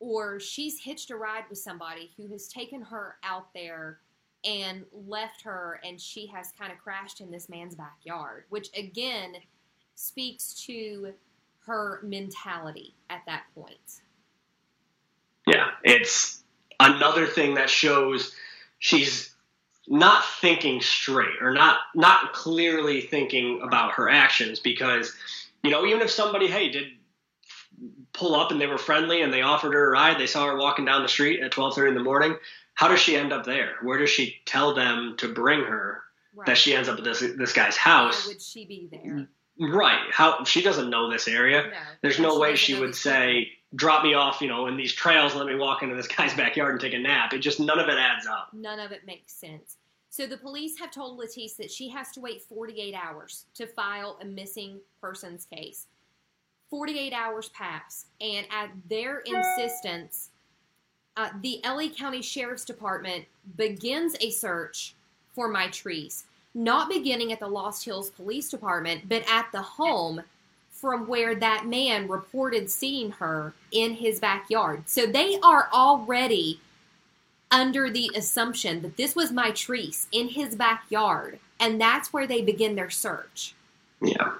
or 0.00 0.38
she's 0.38 0.78
hitched 0.78 1.10
a 1.10 1.16
ride 1.16 1.44
with 1.48 1.58
somebody 1.58 2.10
who 2.16 2.28
has 2.28 2.48
taken 2.48 2.82
her 2.82 3.16
out 3.22 3.52
there 3.54 3.98
and 4.44 4.84
left 4.92 5.42
her, 5.42 5.80
and 5.84 6.00
she 6.00 6.26
has 6.26 6.52
kind 6.58 6.70
of 6.70 6.78
crashed 6.78 7.20
in 7.20 7.30
this 7.30 7.48
man's 7.48 7.74
backyard, 7.74 8.44
which 8.50 8.68
again 8.76 9.34
speaks 9.94 10.54
to 10.66 11.12
her 11.66 12.00
mentality 12.02 12.94
at 13.10 13.22
that 13.26 13.44
point. 13.54 14.02
Yeah, 15.46 15.70
it's 15.82 16.37
another 16.80 17.26
thing 17.26 17.54
that 17.54 17.70
shows 17.70 18.34
she's 18.78 19.34
not 19.86 20.24
thinking 20.40 20.80
straight 20.80 21.40
or 21.40 21.52
not 21.52 21.78
not 21.94 22.32
clearly 22.32 23.00
thinking 23.00 23.60
about 23.62 23.92
her 23.92 24.08
actions 24.08 24.60
because 24.60 25.14
you 25.62 25.70
know 25.70 25.86
even 25.86 26.02
if 26.02 26.10
somebody 26.10 26.46
hey 26.46 26.68
did 26.70 26.88
pull 28.12 28.34
up 28.34 28.50
and 28.50 28.60
they 28.60 28.66
were 28.66 28.78
friendly 28.78 29.22
and 29.22 29.32
they 29.32 29.42
offered 29.42 29.72
her 29.72 29.88
a 29.88 29.90
ride 29.90 30.18
they 30.18 30.26
saw 30.26 30.46
her 30.46 30.56
walking 30.56 30.84
down 30.84 31.02
the 31.02 31.08
street 31.08 31.40
at 31.40 31.52
12:30 31.52 31.88
in 31.88 31.94
the 31.94 32.02
morning 32.02 32.36
how 32.74 32.88
does 32.88 33.00
she 33.00 33.16
end 33.16 33.32
up 33.32 33.44
there 33.44 33.76
where 33.82 33.98
does 33.98 34.10
she 34.10 34.36
tell 34.44 34.74
them 34.74 35.14
to 35.16 35.26
bring 35.28 35.60
her 35.64 36.02
that 36.46 36.58
she 36.58 36.74
ends 36.74 36.88
up 36.88 36.98
at 36.98 37.04
this 37.04 37.20
this 37.20 37.52
guy's 37.52 37.76
house 37.76 38.26
Why 38.26 38.32
would 38.34 38.42
she 38.42 38.64
be 38.64 38.88
there? 38.90 39.26
Right. 39.60 40.06
How 40.12 40.44
she 40.44 40.62
doesn't 40.62 40.88
know 40.88 41.10
this 41.10 41.26
area. 41.26 41.62
No. 41.62 41.76
There's 42.00 42.20
no 42.20 42.38
way 42.38 42.54
she 42.54 42.78
would 42.78 42.94
say, 42.94 43.48
"Drop 43.74 44.02
me 44.02 44.14
off," 44.14 44.40
you 44.40 44.48
know, 44.48 44.66
in 44.66 44.76
these 44.76 44.92
trails. 44.92 45.34
Let 45.34 45.46
me 45.46 45.54
walk 45.54 45.82
into 45.82 45.94
this 45.94 46.08
guy's 46.08 46.34
backyard 46.36 46.72
and 46.72 46.80
take 46.80 46.94
a 46.94 46.98
nap. 46.98 47.32
It 47.32 47.38
just 47.38 47.60
none 47.60 47.78
of 47.78 47.88
it 47.88 47.98
adds 47.98 48.26
up. 48.26 48.50
None 48.52 48.80
of 48.80 48.92
it 48.92 49.06
makes 49.06 49.32
sense. 49.32 49.76
So 50.10 50.26
the 50.26 50.38
police 50.38 50.78
have 50.78 50.90
told 50.90 51.18
Latice 51.18 51.56
that 51.56 51.70
she 51.70 51.88
has 51.90 52.12
to 52.12 52.20
wait 52.20 52.42
48 52.42 52.94
hours 52.94 53.44
to 53.54 53.66
file 53.66 54.18
a 54.22 54.24
missing 54.24 54.80
persons 55.00 55.44
case. 55.44 55.86
48 56.70 57.12
hours 57.12 57.48
pass, 57.50 58.06
and 58.20 58.46
at 58.50 58.70
their 58.88 59.20
insistence, 59.20 60.30
uh, 61.16 61.30
the 61.42 61.60
LA 61.64 61.88
County 61.88 62.22
Sheriff's 62.22 62.64
Department 62.64 63.24
begins 63.56 64.16
a 64.20 64.30
search 64.30 64.94
for 65.34 65.52
Mitrice, 65.52 66.24
not 66.54 66.88
beginning 66.88 67.32
at 67.32 67.40
the 67.40 67.48
Lost 67.48 67.84
Hills 67.84 68.10
Police 68.10 68.50
Department, 68.50 69.08
but 69.08 69.24
at 69.30 69.50
the 69.52 69.62
home 69.62 70.22
from 70.80 71.08
where 71.08 71.34
that 71.34 71.66
man 71.66 72.06
reported 72.06 72.70
seeing 72.70 73.10
her 73.12 73.52
in 73.72 73.94
his 73.94 74.20
backyard. 74.20 74.84
So 74.86 75.06
they 75.06 75.38
are 75.42 75.68
already 75.72 76.60
under 77.50 77.90
the 77.90 78.10
assumption 78.14 78.82
that 78.82 78.96
this 78.96 79.16
was 79.16 79.32
Treese 79.32 80.06
in 80.12 80.28
his 80.28 80.54
backyard, 80.54 81.38
and 81.58 81.80
that's 81.80 82.12
where 82.12 82.26
they 82.26 82.42
begin 82.42 82.76
their 82.76 82.90
search. 82.90 83.54
Yeah. 84.00 84.34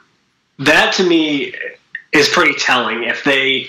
That 0.59 0.93
to 0.95 1.05
me 1.05 1.55
is 2.13 2.29
pretty 2.29 2.55
telling. 2.55 3.05
If 3.05 3.25
they 3.25 3.69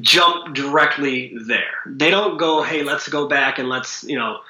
jump 0.00 0.54
directly 0.54 1.36
there, 1.46 1.80
they 1.86 2.10
don't 2.10 2.38
go, 2.38 2.62
"Hey, 2.62 2.82
let's 2.82 3.08
go 3.08 3.28
back 3.28 3.58
and 3.58 3.68
let's 3.68 4.02
you 4.04 4.16
know." 4.16 4.40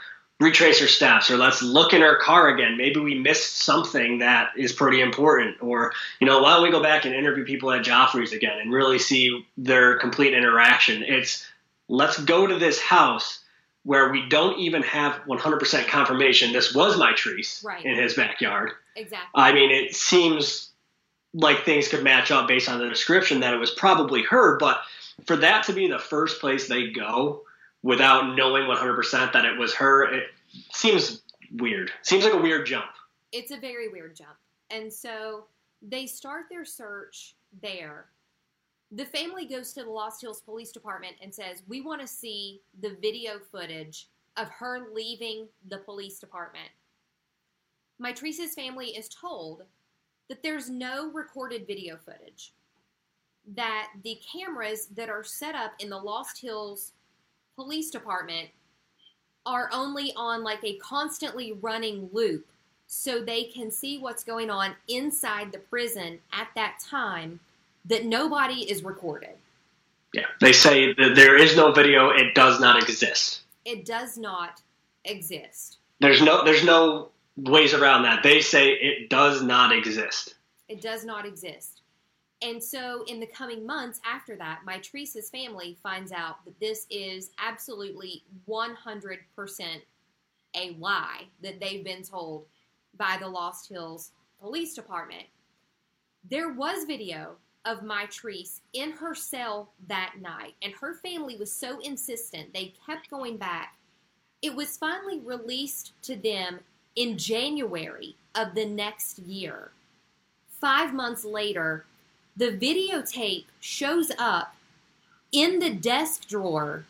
Retrace 0.42 0.80
her 0.80 0.88
steps 0.88 1.30
or 1.30 1.36
let's 1.36 1.62
look 1.62 1.92
in 1.92 2.00
her 2.00 2.16
car 2.16 2.48
again 2.48 2.76
maybe 2.76 2.98
we 3.00 3.14
missed 3.14 3.58
something 3.58 4.18
that 4.18 4.50
is 4.56 4.72
pretty 4.72 5.00
important 5.00 5.62
or 5.62 5.92
you 6.20 6.26
know 6.26 6.42
why 6.42 6.54
don't 6.54 6.62
we 6.64 6.70
go 6.70 6.82
back 6.82 7.04
and 7.04 7.14
interview 7.14 7.44
people 7.44 7.70
at 7.70 7.84
Geoffrey's 7.84 8.32
again 8.32 8.58
and 8.58 8.72
really 8.72 8.98
see 8.98 9.46
their 9.56 9.98
complete 9.98 10.34
interaction 10.34 11.02
it's 11.04 11.46
let's 11.88 12.18
go 12.18 12.46
to 12.46 12.58
this 12.58 12.80
house 12.80 13.38
where 13.84 14.10
we 14.10 14.28
don't 14.28 14.58
even 14.60 14.82
have 14.82 15.14
100% 15.26 15.86
confirmation 15.88 16.52
this 16.52 16.74
was 16.74 16.96
Mitrice 16.96 17.64
Right. 17.64 17.84
in 17.84 17.96
his 17.96 18.14
backyard 18.14 18.72
Exactly. 18.96 19.28
i 19.34 19.52
mean 19.52 19.70
it 19.70 19.94
seems 19.94 20.70
like 21.34 21.64
things 21.64 21.88
could 21.88 22.02
match 22.02 22.30
up 22.30 22.48
based 22.48 22.68
on 22.68 22.78
the 22.80 22.88
description 22.88 23.40
that 23.40 23.54
it 23.54 23.58
was 23.58 23.70
probably 23.70 24.22
her 24.24 24.58
but 24.58 24.80
for 25.24 25.36
that 25.36 25.64
to 25.64 25.72
be 25.72 25.86
the 25.86 25.98
first 25.98 26.40
place 26.40 26.66
they 26.68 26.88
go 26.90 27.42
without 27.82 28.36
knowing 28.36 28.64
100% 28.64 29.32
that 29.32 29.44
it 29.44 29.58
was 29.58 29.74
her 29.74 30.04
it 30.12 30.24
seems 30.72 31.22
weird 31.58 31.90
seems 32.02 32.24
like 32.24 32.34
a 32.34 32.38
weird 32.38 32.66
jump 32.66 32.86
It's 33.32 33.50
a 33.50 33.56
very 33.56 33.88
weird 33.88 34.14
jump. 34.14 34.36
And 34.70 34.92
so 34.92 35.44
they 35.80 36.06
start 36.06 36.44
their 36.50 36.64
search 36.64 37.34
there. 37.60 38.06
The 38.90 39.04
family 39.04 39.46
goes 39.46 39.72
to 39.72 39.84
the 39.84 39.90
Lost 39.90 40.20
Hills 40.20 40.40
Police 40.40 40.70
Department 40.70 41.16
and 41.22 41.34
says, 41.34 41.62
We 41.66 41.80
want 41.80 42.00
to 42.00 42.06
see 42.06 42.60
the 42.80 42.96
video 43.00 43.38
footage 43.38 44.08
of 44.36 44.48
her 44.50 44.88
leaving 44.92 45.48
the 45.68 45.78
police 45.78 46.18
department. 46.18 46.68
Mitrice's 47.98 48.54
family 48.54 48.88
is 48.88 49.08
told 49.08 49.62
that 50.28 50.42
there's 50.42 50.70
no 50.70 51.10
recorded 51.10 51.66
video 51.66 51.96
footage, 51.96 52.52
that 53.54 53.88
the 54.02 54.18
cameras 54.32 54.86
that 54.94 55.08
are 55.08 55.24
set 55.24 55.54
up 55.54 55.72
in 55.78 55.90
the 55.90 55.98
Lost 55.98 56.40
Hills 56.40 56.92
Police 57.56 57.90
Department 57.90 58.48
are 59.44 59.68
only 59.72 60.12
on 60.16 60.42
like 60.42 60.62
a 60.62 60.76
constantly 60.76 61.52
running 61.52 62.08
loop 62.12 62.46
so 62.86 63.20
they 63.20 63.44
can 63.44 63.70
see 63.70 63.98
what's 63.98 64.22
going 64.24 64.50
on 64.50 64.74
inside 64.88 65.52
the 65.52 65.58
prison 65.58 66.18
at 66.32 66.48
that 66.54 66.78
time 66.80 67.40
that 67.84 68.04
nobody 68.04 68.70
is 68.70 68.84
recorded. 68.84 69.34
yeah 70.14 70.26
they 70.40 70.52
say 70.52 70.92
that 70.94 71.14
there 71.16 71.36
is 71.36 71.56
no 71.56 71.72
video 71.72 72.10
it 72.10 72.34
does 72.34 72.60
not 72.60 72.80
exist 72.82 73.40
It 73.64 73.84
does 73.84 74.16
not 74.16 74.62
exist. 75.04 75.78
there's 76.00 76.22
no 76.22 76.44
there's 76.44 76.64
no 76.64 77.08
ways 77.36 77.74
around 77.74 78.02
that 78.04 78.22
they 78.22 78.40
say 78.40 78.70
it 78.72 79.10
does 79.10 79.42
not 79.42 79.72
exist 79.72 80.34
It 80.68 80.80
does 80.80 81.04
not 81.04 81.26
exist. 81.26 81.80
And 82.42 82.62
so, 82.62 83.04
in 83.06 83.20
the 83.20 83.26
coming 83.26 83.64
months 83.64 84.00
after 84.04 84.36
that, 84.36 84.60
Mitrice's 84.66 85.30
family 85.30 85.78
finds 85.80 86.10
out 86.10 86.44
that 86.44 86.58
this 86.58 86.86
is 86.90 87.30
absolutely 87.38 88.24
100% 88.48 89.20
a 90.54 90.76
lie 90.78 91.22
that 91.42 91.60
they've 91.60 91.84
been 91.84 92.02
told 92.02 92.44
by 92.98 93.16
the 93.20 93.28
Lost 93.28 93.68
Hills 93.68 94.10
Police 94.40 94.74
Department. 94.74 95.24
There 96.28 96.52
was 96.52 96.84
video 96.84 97.36
of 97.64 97.80
Mitrice 97.80 98.60
in 98.72 98.90
her 98.90 99.14
cell 99.14 99.70
that 99.88 100.14
night, 100.20 100.54
and 100.62 100.72
her 100.74 100.94
family 100.94 101.36
was 101.36 101.52
so 101.52 101.78
insistent, 101.80 102.52
they 102.52 102.74
kept 102.84 103.08
going 103.08 103.36
back. 103.36 103.76
It 104.42 104.54
was 104.54 104.76
finally 104.76 105.20
released 105.20 105.92
to 106.02 106.16
them 106.16 106.58
in 106.96 107.16
January 107.16 108.16
of 108.34 108.54
the 108.54 108.66
next 108.66 109.20
year. 109.20 109.70
Five 110.60 110.92
months 110.92 111.24
later, 111.24 111.86
the 112.36 112.52
videotape 112.52 113.44
shows 113.60 114.10
up 114.18 114.54
in 115.32 115.58
the 115.58 115.70
desk 115.70 116.28
drawer 116.28 116.84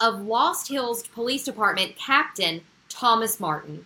of 0.00 0.22
Lost 0.22 0.68
Hills 0.68 1.06
Police 1.08 1.44
Department 1.44 1.96
Captain 1.96 2.62
Thomas 2.88 3.38
Martin. 3.38 3.84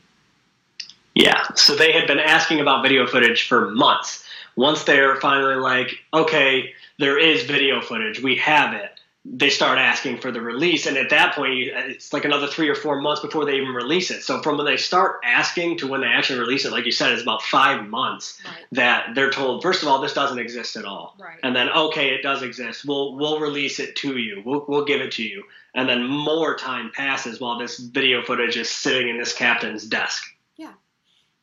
Yeah, 1.14 1.46
so 1.54 1.76
they 1.76 1.92
had 1.92 2.06
been 2.06 2.18
asking 2.18 2.60
about 2.60 2.82
video 2.82 3.06
footage 3.06 3.46
for 3.46 3.70
months. 3.70 4.24
Once 4.56 4.84
they're 4.84 5.16
finally 5.16 5.56
like, 5.56 5.98
okay, 6.12 6.72
there 6.98 7.18
is 7.18 7.44
video 7.44 7.80
footage, 7.80 8.22
we 8.22 8.36
have 8.36 8.72
it, 8.74 8.93
they 9.26 9.48
start 9.48 9.78
asking 9.78 10.18
for 10.18 10.30
the 10.30 10.40
release. 10.40 10.84
And 10.86 10.98
at 10.98 11.08
that 11.08 11.34
point, 11.34 11.54
it's 11.58 12.12
like 12.12 12.26
another 12.26 12.46
three 12.46 12.68
or 12.68 12.74
four 12.74 13.00
months 13.00 13.22
before 13.22 13.46
they 13.46 13.54
even 13.54 13.68
release 13.68 14.10
it. 14.10 14.22
So 14.22 14.42
from 14.42 14.58
when 14.58 14.66
they 14.66 14.76
start 14.76 15.20
asking 15.24 15.78
to 15.78 15.86
when 15.86 16.02
they 16.02 16.08
actually 16.08 16.40
release 16.40 16.66
it, 16.66 16.72
like 16.72 16.84
you 16.84 16.92
said, 16.92 17.12
it's 17.12 17.22
about 17.22 17.40
five 17.40 17.88
months 17.88 18.38
right. 18.44 18.66
that 18.72 19.14
they're 19.14 19.30
told, 19.30 19.62
first 19.62 19.82
of 19.82 19.88
all, 19.88 20.02
this 20.02 20.12
doesn't 20.12 20.38
exist 20.38 20.76
at 20.76 20.84
all. 20.84 21.16
Right. 21.18 21.38
And 21.42 21.56
then, 21.56 21.70
okay, 21.70 22.10
it 22.10 22.22
does 22.22 22.42
exist. 22.42 22.84
We'll, 22.84 23.16
we'll 23.16 23.40
release 23.40 23.80
it 23.80 23.96
to 23.96 24.18
you. 24.18 24.42
We'll, 24.44 24.66
we'll 24.68 24.84
give 24.84 25.00
it 25.00 25.12
to 25.12 25.22
you. 25.22 25.44
And 25.74 25.88
then 25.88 26.04
more 26.06 26.54
time 26.54 26.92
passes 26.94 27.40
while 27.40 27.58
this 27.58 27.78
video 27.78 28.22
footage 28.22 28.58
is 28.58 28.70
sitting 28.70 29.08
in 29.08 29.18
this 29.18 29.32
captain's 29.32 29.86
desk. 29.86 30.22
Yeah. 30.56 30.74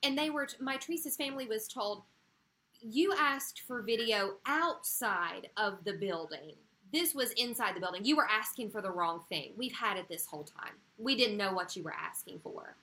And 0.04 0.16
they 0.16 0.30
were, 0.30 0.48
Mitrice's 0.62 1.16
family 1.16 1.48
was 1.48 1.68
told, 1.68 2.04
you 2.80 3.14
asked 3.18 3.62
for 3.68 3.82
video 3.82 4.36
outside 4.46 5.50
of 5.58 5.84
the 5.84 5.94
building. 5.94 6.54
This 6.92 7.16
was 7.16 7.32
inside 7.32 7.76
the 7.76 7.80
building. 7.80 8.04
You 8.04 8.18
were 8.18 8.28
asking 8.30 8.70
for 8.72 8.82
the 8.82 8.92
wrong 8.92 9.22
thing. 9.30 9.54
We've 9.58 9.74
had 9.74 9.98
it 9.98 10.08
this 10.10 10.26
whole 10.26 10.44
time. 10.44 10.74
We 10.98 11.16
didn't 11.16 11.38
know 11.38 11.54
what 11.54 11.76
you 11.76 11.84
were 11.84 11.94
asking 11.94 12.40
for. 12.44 12.76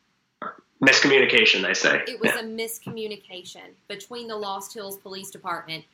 Miscommunication, 0.83 1.63
they 1.63 1.75
say. 1.75 2.05
It 2.07 2.21
was 2.21 2.31
Yeah. 2.31 2.41
a 2.41 2.43
miscommunication 2.45 3.75
between 3.89 4.29
the 4.29 4.37
Lost 4.37 4.73
Hills 4.73 4.97
Police 4.97 5.31
Department 5.31 5.85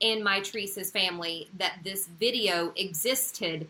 and 0.00 0.22
Mitrice's 0.22 0.90
family 0.90 1.48
that 1.56 1.78
this 1.82 2.06
video 2.06 2.72
existed 2.76 3.68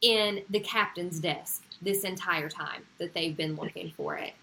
in 0.00 0.44
the 0.48 0.60
captain's 0.60 1.18
desk 1.20 1.62
this 1.80 2.04
entire 2.04 2.48
time 2.48 2.86
that 2.98 3.12
they've 3.12 3.36
been 3.36 3.56
looking 3.56 3.92
for 3.96 4.16
it. 4.16 4.34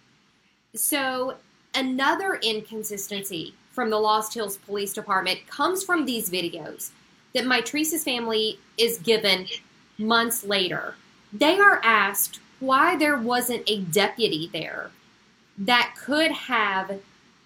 So, 0.75 1.37
another 1.73 2.35
inconsistency 2.35 3.55
from 3.71 3.89
the 3.89 3.99
Lost 3.99 4.33
Hills 4.33 4.57
Police 4.57 4.93
Department 4.93 5.47
comes 5.47 5.83
from 5.83 6.05
these 6.05 6.29
videos 6.29 6.91
that 7.33 7.45
Mitrice's 7.45 8.03
family 8.03 8.59
is 8.77 8.97
given 8.99 9.47
months 9.97 10.43
later. 10.43 10.95
They 11.31 11.59
are 11.59 11.81
asked 11.83 12.39
why 12.59 12.95
there 12.95 13.17
wasn't 13.17 13.63
a 13.69 13.81
deputy 13.81 14.49
there 14.51 14.91
that 15.57 15.95
could 15.97 16.31
have 16.31 16.99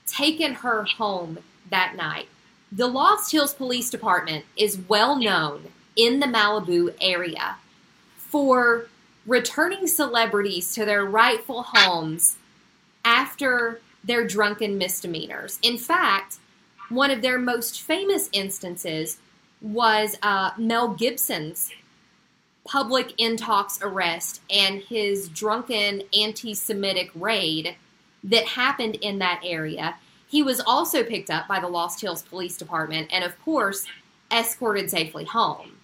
taken 0.07 0.55
her 0.55 0.83
home 0.83 1.39
that 1.69 1.95
night. 1.95 2.27
The 2.71 2.87
Lost 2.87 3.31
Hills 3.31 3.53
Police 3.53 3.89
Department 3.89 4.45
is 4.55 4.79
well 4.87 5.15
known 5.15 5.67
in 5.95 6.19
the 6.19 6.27
Malibu 6.27 6.93
area 7.01 7.57
for 8.17 8.87
returning 9.25 9.87
celebrities 9.87 10.73
to 10.73 10.85
their 10.85 11.05
rightful 11.05 11.63
homes 11.67 12.37
after 13.05 13.79
their 14.03 14.25
drunken 14.25 14.77
misdemeanors. 14.77 15.59
In 15.61 15.77
fact, 15.77 16.37
one 16.89 17.11
of 17.11 17.21
their 17.21 17.39
most 17.39 17.81
famous 17.81 18.29
instances 18.33 19.17
was 19.63 20.17
uh, 20.21 20.51
Mel 20.57 20.89
Gibson's 20.89 21.71
public 22.65 23.09
intox 23.17 23.81
arrest 23.81 24.41
and 24.49 24.81
his 24.81 25.29
drunken 25.29 26.03
anti 26.17 26.53
Semitic 26.53 27.09
raid 27.15 27.75
that 28.23 28.45
happened 28.45 28.95
in 28.95 29.19
that 29.19 29.41
area. 29.43 29.95
He 30.27 30.43
was 30.43 30.59
also 30.59 31.03
picked 31.03 31.29
up 31.29 31.47
by 31.47 31.59
the 31.59 31.67
Lost 31.67 32.01
Hills 32.01 32.23
Police 32.23 32.57
Department 32.57 33.09
and, 33.11 33.23
of 33.23 33.39
course, 33.43 33.85
escorted 34.31 34.89
safely 34.89 35.25
home. 35.25 35.77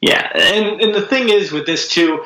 Yeah, 0.00 0.30
and, 0.34 0.80
and 0.80 0.94
the 0.94 1.06
thing 1.06 1.28
is 1.30 1.52
with 1.52 1.64
this 1.66 1.88
too, 1.88 2.24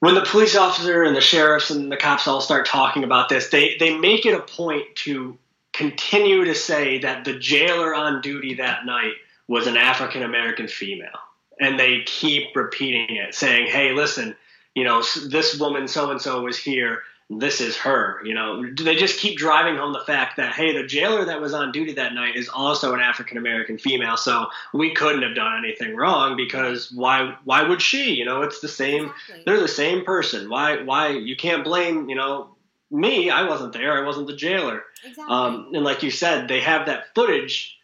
when 0.00 0.14
the 0.14 0.22
police 0.22 0.54
officer 0.54 1.02
and 1.02 1.16
the 1.16 1.20
sheriffs 1.20 1.70
and 1.70 1.90
the 1.90 1.96
cops 1.96 2.28
all 2.28 2.40
start 2.40 2.66
talking 2.66 3.04
about 3.04 3.28
this, 3.28 3.48
they, 3.48 3.76
they 3.78 3.96
make 3.96 4.26
it 4.26 4.34
a 4.34 4.40
point 4.40 4.84
to 4.96 5.36
continue 5.72 6.44
to 6.44 6.54
say 6.54 6.98
that 6.98 7.24
the 7.24 7.38
jailer 7.38 7.94
on 7.94 8.20
duty 8.20 8.54
that 8.54 8.84
night 8.84 9.14
was 9.48 9.66
an 9.66 9.76
African 9.76 10.22
American 10.22 10.68
female. 10.68 11.18
And 11.60 11.78
they 11.78 12.02
keep 12.04 12.56
repeating 12.56 13.16
it, 13.16 13.34
saying, 13.34 13.68
hey, 13.68 13.92
listen, 13.92 14.34
you 14.74 14.82
know, 14.84 15.04
this 15.28 15.58
woman 15.58 15.86
so 15.86 16.10
and 16.10 16.20
so 16.20 16.42
was 16.42 16.58
here. 16.58 17.02
This 17.30 17.60
is 17.60 17.76
her. 17.78 18.20
You 18.24 18.34
know, 18.34 18.66
they 18.70 18.96
just 18.96 19.18
keep 19.18 19.38
driving 19.38 19.76
home 19.76 19.92
the 19.92 20.00
fact 20.00 20.36
that, 20.36 20.52
hey, 20.52 20.76
the 20.76 20.86
jailer 20.86 21.24
that 21.24 21.40
was 21.40 21.54
on 21.54 21.72
duty 21.72 21.94
that 21.94 22.12
night 22.12 22.36
is 22.36 22.48
also 22.48 22.92
an 22.92 23.00
African 23.00 23.38
American 23.38 23.78
female. 23.78 24.16
So 24.16 24.48
we 24.72 24.92
couldn't 24.94 25.22
have 25.22 25.34
done 25.34 25.64
anything 25.64 25.96
wrong 25.96 26.36
because 26.36 26.92
why, 26.92 27.36
why 27.44 27.62
would 27.62 27.80
she? 27.80 28.14
You 28.14 28.24
know, 28.24 28.42
it's 28.42 28.60
the 28.60 28.68
same, 28.68 29.12
they're 29.46 29.60
the 29.60 29.68
same 29.68 30.04
person. 30.04 30.50
Why, 30.50 30.82
why, 30.82 31.10
you 31.10 31.36
can't 31.36 31.64
blame, 31.64 32.08
you 32.08 32.16
know, 32.16 32.54
me. 32.90 33.30
I 33.30 33.48
wasn't 33.48 33.72
there. 33.72 33.96
I 33.96 34.06
wasn't 34.06 34.26
the 34.26 34.36
jailer. 34.36 34.82
Exactly. 35.04 35.34
Um, 35.34 35.70
and 35.72 35.84
like 35.84 36.02
you 36.02 36.10
said, 36.10 36.48
they 36.48 36.60
have 36.60 36.86
that 36.86 37.14
footage 37.14 37.78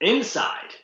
inside 0.00 0.74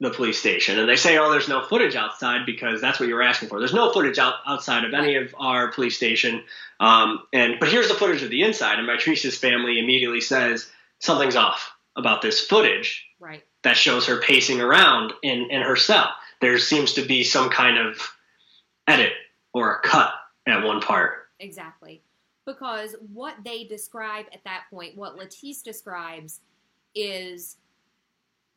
the 0.00 0.10
police 0.10 0.38
station, 0.38 0.78
and 0.78 0.88
they 0.88 0.96
say, 0.96 1.18
"Oh, 1.18 1.30
there's 1.30 1.48
no 1.48 1.64
footage 1.64 1.96
outside 1.96 2.46
because 2.46 2.80
that's 2.80 3.00
what 3.00 3.08
you 3.08 3.14
were 3.14 3.22
asking 3.22 3.48
for." 3.48 3.58
There's 3.58 3.74
no 3.74 3.92
footage 3.92 4.18
out, 4.18 4.34
outside 4.46 4.84
of 4.84 4.94
any 4.94 5.16
of 5.16 5.34
our 5.38 5.72
police 5.72 5.96
station, 5.96 6.44
um, 6.78 7.24
and 7.32 7.58
but 7.58 7.68
here's 7.68 7.88
the 7.88 7.94
footage 7.94 8.22
of 8.22 8.30
the 8.30 8.42
inside. 8.42 8.78
And 8.78 8.88
Mitrice's 8.88 9.36
family 9.36 9.78
immediately 9.78 10.20
says 10.20 10.70
something's 11.00 11.36
off 11.36 11.72
about 11.96 12.22
this 12.22 12.40
footage 12.46 13.04
Right. 13.18 13.44
that 13.62 13.76
shows 13.76 14.06
her 14.06 14.20
pacing 14.20 14.60
around 14.60 15.12
in, 15.22 15.50
in 15.50 15.62
her 15.62 15.74
cell. 15.74 16.08
There 16.40 16.58
seems 16.58 16.92
to 16.94 17.02
be 17.02 17.24
some 17.24 17.50
kind 17.50 17.76
of 17.76 18.00
edit 18.86 19.12
or 19.52 19.74
a 19.74 19.80
cut 19.80 20.12
at 20.46 20.64
one 20.64 20.80
part. 20.80 21.28
Exactly. 21.40 22.02
Because 22.46 22.94
what 23.12 23.34
they 23.44 23.64
describe 23.64 24.26
at 24.32 24.44
that 24.44 24.64
point, 24.70 24.96
what 24.96 25.18
Latice 25.18 25.62
describes, 25.62 26.40
is 26.94 27.57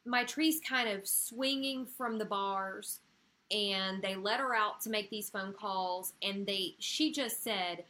Mitrice's 0.05 0.59
kind 0.67 0.89
of 0.89 1.07
swinging 1.07 1.85
from 1.85 2.17
the 2.17 2.25
bars, 2.25 2.99
and 3.51 4.01
they 4.01 4.15
let 4.15 4.39
her 4.39 4.55
out 4.55 4.81
to 4.81 4.89
make 4.89 5.09
these 5.09 5.29
phone 5.29 5.53
calls, 5.53 6.13
and 6.23 6.45
they 6.45 6.75
she 6.79 7.11
just 7.11 7.43
said, 7.43 7.83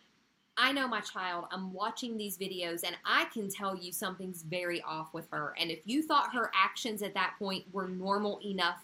"I 0.57 0.71
know 0.71 0.87
my 0.87 1.01
child. 1.01 1.45
I'm 1.51 1.71
watching 1.73 2.17
these 2.17 2.37
videos, 2.37 2.83
and 2.83 2.97
I 3.05 3.25
can 3.25 3.49
tell 3.49 3.75
you 3.75 3.91
something's 3.91 4.43
very 4.43 4.81
off 4.81 5.13
with 5.13 5.27
her. 5.31 5.53
And 5.59 5.71
if 5.71 5.79
you 5.85 6.01
thought 6.01 6.33
her 6.33 6.51
actions 6.53 7.01
at 7.01 7.13
that 7.13 7.35
point 7.39 7.65
were 7.71 7.87
normal 7.87 8.39
enough 8.43 8.83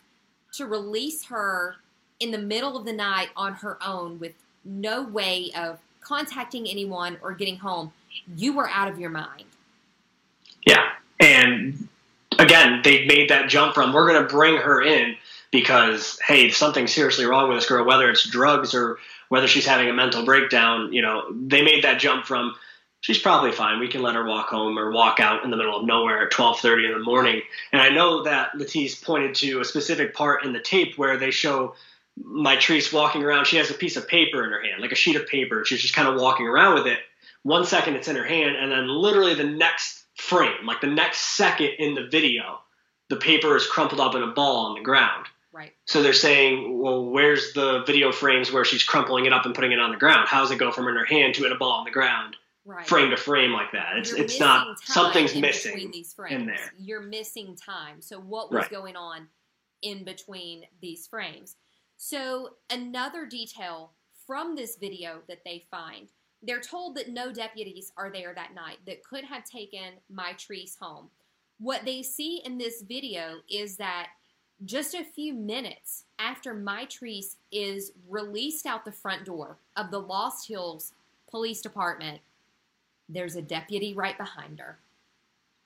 to 0.53 0.65
release 0.65 1.25
her 1.25 1.77
in 2.19 2.31
the 2.31 2.37
middle 2.37 2.77
of 2.77 2.85
the 2.85 2.93
night 2.93 3.29
on 3.35 3.53
her 3.53 3.77
own 3.85 4.17
with 4.19 4.33
no 4.63 5.03
way 5.03 5.51
of 5.55 5.79
contacting 6.01 6.67
anyone 6.67 7.17
or 7.21 7.33
getting 7.33 7.57
home, 7.57 7.91
you 8.35 8.53
were 8.53 8.69
out 8.69 8.87
of 8.87 8.97
your 8.97 9.09
mind. 9.09 9.45
Yeah. 10.65 10.93
And 11.19 11.87
again, 12.39 12.81
they 12.83 13.05
made 13.05 13.29
that 13.29 13.49
jump 13.49 13.73
from 13.73 13.93
we're 13.93 14.07
going 14.07 14.21
to 14.21 14.27
bring 14.27 14.57
her 14.57 14.81
in 14.81 15.15
because, 15.51 16.19
hey, 16.25 16.49
something's 16.49 16.93
seriously 16.93 17.25
wrong 17.25 17.49
with 17.49 17.57
this 17.57 17.67
girl, 17.67 17.85
whether 17.85 18.09
it's 18.09 18.27
drugs 18.27 18.73
or 18.73 18.97
whether 19.29 19.47
she's 19.47 19.65
having 19.65 19.89
a 19.89 19.93
mental 19.93 20.25
breakdown. 20.25 20.93
You 20.93 21.01
know, 21.01 21.23
they 21.31 21.61
made 21.61 21.83
that 21.83 21.99
jump 21.99 22.25
from 22.25 22.55
she's 23.01 23.19
probably 23.19 23.51
fine. 23.51 23.79
We 23.79 23.87
can 23.87 24.01
let 24.01 24.15
her 24.15 24.25
walk 24.25 24.47
home 24.47 24.77
or 24.77 24.91
walk 24.91 25.19
out 25.19 25.43
in 25.43 25.51
the 25.51 25.57
middle 25.57 25.77
of 25.77 25.85
nowhere 25.85 26.25
at 26.25 26.31
12:30 26.31 26.85
in 26.85 26.91
the 26.91 27.03
morning. 27.03 27.41
And 27.71 27.81
I 27.81 27.89
know 27.89 28.23
that 28.23 28.53
Latice 28.53 29.01
pointed 29.01 29.35
to 29.35 29.61
a 29.61 29.65
specific 29.65 30.13
part 30.13 30.43
in 30.43 30.53
the 30.53 30.59
tape 30.59 30.97
where 30.97 31.17
they 31.17 31.31
show 31.31 31.75
Mitrice 32.21 32.91
walking 32.91 33.23
around. 33.23 33.45
She 33.45 33.57
has 33.57 33.69
a 33.69 33.75
piece 33.75 33.95
of 33.95 34.07
paper 34.07 34.43
in 34.43 34.51
her 34.51 34.61
hand, 34.61 34.81
like 34.81 34.91
a 34.91 34.95
sheet 34.95 35.15
of 35.15 35.27
paper. 35.27 35.63
She's 35.65 35.81
just 35.81 35.95
kind 35.95 36.07
of 36.07 36.19
walking 36.19 36.47
around 36.47 36.75
with 36.75 36.87
it. 36.87 36.99
One 37.43 37.65
second 37.65 37.95
it's 37.95 38.07
in 38.07 38.15
her 38.15 38.25
hand, 38.25 38.55
and 38.55 38.71
then 38.71 38.87
literally 38.87 39.35
the 39.35 39.43
next 39.43 40.03
frame, 40.17 40.65
like 40.65 40.81
the 40.81 40.87
next 40.87 41.35
second 41.35 41.71
in 41.79 41.95
the 41.95 42.07
video, 42.07 42.59
the 43.09 43.15
paper 43.15 43.55
is 43.55 43.65
crumpled 43.67 44.01
up 44.01 44.15
in 44.15 44.23
a 44.23 44.27
ball 44.27 44.65
on 44.67 44.75
the 44.75 44.81
ground. 44.83 45.25
Right. 45.53 45.73
So 45.85 46.03
they're 46.03 46.13
saying, 46.13 46.77
well, 46.79 47.05
where's 47.05 47.53
the 47.53 47.83
video 47.85 48.11
frames 48.11 48.51
where 48.51 48.65
she's 48.65 48.83
crumpling 48.83 49.25
it 49.25 49.33
up 49.33 49.45
and 49.45 49.55
putting 49.55 49.71
it 49.71 49.79
on 49.79 49.91
the 49.91 49.97
ground? 49.97 50.27
How 50.27 50.41
does 50.41 50.51
it 50.51 50.59
go 50.59 50.71
from 50.71 50.87
in 50.87 50.95
her 50.95 51.05
hand 51.05 51.33
to 51.35 51.45
in 51.45 51.51
a 51.51 51.57
ball 51.57 51.71
on 51.79 51.85
the 51.85 51.91
ground, 51.91 52.35
Right. 52.65 52.85
frame 52.85 53.09
to 53.11 53.17
frame 53.17 53.53
like 53.53 53.71
that? 53.71 53.97
It's 53.97 54.11
You're 54.11 54.19
it's 54.21 54.39
not 54.39 54.77
something's 54.81 55.33
in 55.33 55.41
missing 55.41 55.89
these 55.91 56.13
frames. 56.13 56.33
in 56.41 56.45
there. 56.47 56.73
You're 56.77 57.01
missing 57.01 57.55
time. 57.55 58.01
So 58.01 58.19
what 58.19 58.51
was 58.51 58.63
Right. 58.63 58.69
going 58.69 58.95
on 58.95 59.29
in 59.81 60.03
between 60.03 60.65
these 60.81 61.07
frames? 61.07 61.55
So 61.95 62.57
another 62.69 63.25
detail 63.25 63.93
from 64.27 64.55
this 64.55 64.75
video 64.77 65.21
that 65.27 65.43
they 65.45 65.65
find, 65.71 66.09
they're 66.43 66.61
told 66.61 66.95
that 66.95 67.09
no 67.09 67.31
deputies 67.31 67.91
are 67.97 68.11
there 68.11 68.33
that 68.33 68.53
night 68.53 68.77
that 68.85 69.03
could 69.03 69.23
have 69.23 69.43
taken 69.43 69.93
Mitrice 70.13 70.77
home. 70.79 71.09
What 71.59 71.85
they 71.85 72.03
see 72.03 72.41
in 72.45 72.57
this 72.57 72.81
video 72.81 73.37
is 73.49 73.77
that 73.77 74.09
just 74.65 74.93
a 74.93 75.03
few 75.03 75.33
minutes 75.33 76.05
after 76.19 76.53
Mitrice 76.53 77.35
is 77.51 77.91
released 78.07 78.65
out 78.65 78.85
the 78.85 78.91
front 78.91 79.25
door 79.25 79.57
of 79.75 79.91
the 79.91 79.99
Lost 79.99 80.47
Hills 80.47 80.93
Police 81.29 81.61
Department, 81.61 82.21
there's 83.09 83.35
a 83.35 83.41
deputy 83.41 83.93
right 83.93 84.17
behind 84.17 84.59
her. 84.59 84.79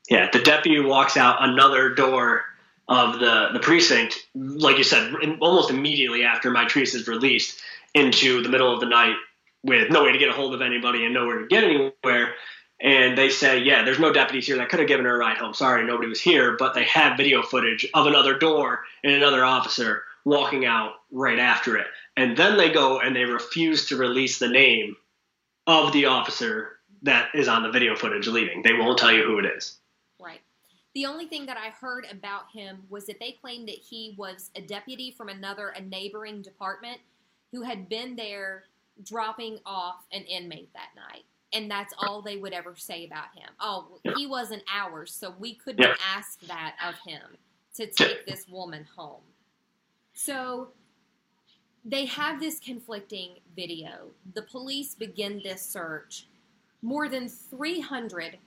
Yeah, 0.09 0.29
the 0.31 0.39
deputy 0.39 0.79
walks 0.79 1.17
out 1.17 1.37
another 1.39 1.89
door 1.93 2.43
of 2.87 3.19
the, 3.19 3.49
the 3.53 3.59
precinct, 3.59 4.27
like 4.35 4.77
you 4.77 4.83
said, 4.83 5.13
almost 5.39 5.69
immediately 5.69 6.23
after 6.23 6.51
Mitrice 6.51 6.95
is 6.95 7.07
released 7.07 7.61
into 7.93 8.41
the 8.41 8.49
middle 8.49 8.73
of 8.73 8.79
the 8.79 8.87
night 8.87 9.15
with 9.63 9.91
no 9.91 10.03
way 10.03 10.11
to 10.11 10.17
get 10.17 10.29
a 10.29 10.33
hold 10.33 10.53
of 10.53 10.61
anybody 10.61 11.05
and 11.05 11.13
nowhere 11.13 11.39
to 11.39 11.47
get 11.47 11.63
anywhere. 11.63 12.33
And 12.81 13.15
they 13.15 13.29
say, 13.29 13.59
yeah, 13.59 13.83
there's 13.83 13.99
no 13.99 14.11
deputies 14.11 14.47
here 14.47 14.57
that 14.57 14.69
could 14.69 14.79
have 14.79 14.87
given 14.87 15.05
her 15.05 15.15
a 15.15 15.19
ride 15.19 15.37
home. 15.37 15.53
Sorry, 15.53 15.85
nobody 15.85 16.09
was 16.09 16.19
here. 16.19 16.55
But 16.57 16.73
they 16.73 16.83
have 16.85 17.15
video 17.15 17.43
footage 17.43 17.87
of 17.93 18.07
another 18.07 18.39
door 18.39 18.83
and 19.03 19.13
another 19.13 19.45
officer 19.45 20.03
walking 20.25 20.65
out 20.65 20.93
right 21.11 21.37
after 21.37 21.77
it. 21.77 21.87
And 22.17 22.35
then 22.35 22.57
they 22.57 22.71
go 22.71 22.99
and 22.99 23.15
they 23.15 23.25
refuse 23.25 23.87
to 23.87 23.97
release 23.97 24.39
the 24.39 24.47
name 24.47 24.95
of 25.67 25.93
the 25.93 26.05
officer 26.05 26.79
that 27.03 27.29
is 27.33 27.47
on 27.47 27.63
the 27.63 27.71
video 27.71 27.95
footage 27.95 28.27
leaving. 28.27 28.63
They 28.63 28.73
won't 28.73 28.97
tell 28.97 29.11
you 29.11 29.23
who 29.23 29.39
it 29.39 29.45
is. 29.45 29.77
Right. 30.19 30.41
The 30.93 31.05
only 31.05 31.25
thing 31.25 31.45
that 31.45 31.57
I 31.57 31.69
heard 31.69 32.05
about 32.11 32.51
him 32.51 32.83
was 32.89 33.05
that 33.05 33.19
they 33.19 33.31
claimed 33.31 33.67
that 33.67 33.77
he 33.77 34.15
was 34.17 34.49
a 34.55 34.61
deputy 34.61 35.11
from 35.11 35.29
another, 35.29 35.69
a 35.69 35.81
neighboring 35.81 36.41
department, 36.41 36.99
who 37.51 37.61
had 37.61 37.89
been 37.89 38.15
there 38.15 38.63
dropping 39.03 39.59
off 39.65 40.05
an 40.11 40.23
inmate 40.23 40.71
that 40.73 40.89
night. 40.95 41.23
And 41.53 41.69
that's 41.69 41.93
all 41.97 42.21
they 42.21 42.37
would 42.37 42.53
ever 42.53 42.75
say 42.75 43.05
about 43.05 43.35
him. 43.35 43.49
Oh, 43.59 43.99
he 44.15 44.25
wasn't 44.25 44.63
ours, 44.73 45.13
so 45.13 45.31
we 45.37 45.55
couldn't 45.55 45.81
Yeah. 45.85 45.95
ask 46.15 46.39
that 46.41 46.77
of 46.83 46.95
him 46.99 47.37
to 47.75 47.87
take 47.87 48.25
this 48.25 48.47
woman 48.47 48.85
home. 48.95 49.21
So 50.13 50.71
they 51.83 52.05
have 52.05 52.39
this 52.39 52.59
conflicting 52.59 53.39
video. 53.55 54.11
The 54.33 54.43
police 54.43 54.95
begin 54.95 55.41
this 55.43 55.61
search. 55.65 56.27
More 56.81 57.09
than 57.09 57.27
300 57.27 58.37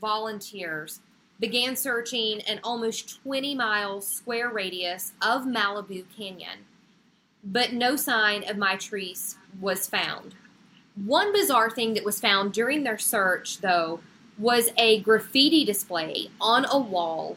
volunteers 0.00 1.00
began 1.40 1.76
searching 1.76 2.40
an 2.42 2.60
almost 2.62 3.22
20 3.22 3.54
mile 3.54 4.00
square 4.00 4.50
radius 4.50 5.12
of 5.20 5.42
Malibu 5.42 6.04
Canyon, 6.16 6.66
but 7.44 7.72
no 7.72 7.96
sign 7.96 8.48
of 8.48 8.56
Mitrice 8.56 9.36
was 9.60 9.86
found. 9.86 10.34
One 10.96 11.32
bizarre 11.32 11.70
thing 11.70 11.94
that 11.94 12.04
was 12.04 12.20
found 12.20 12.52
during 12.52 12.84
their 12.84 12.98
search, 12.98 13.60
though, 13.60 14.00
was 14.38 14.70
a 14.76 15.00
graffiti 15.00 15.64
display 15.64 16.28
on 16.40 16.66
a 16.70 16.78
wall 16.78 17.36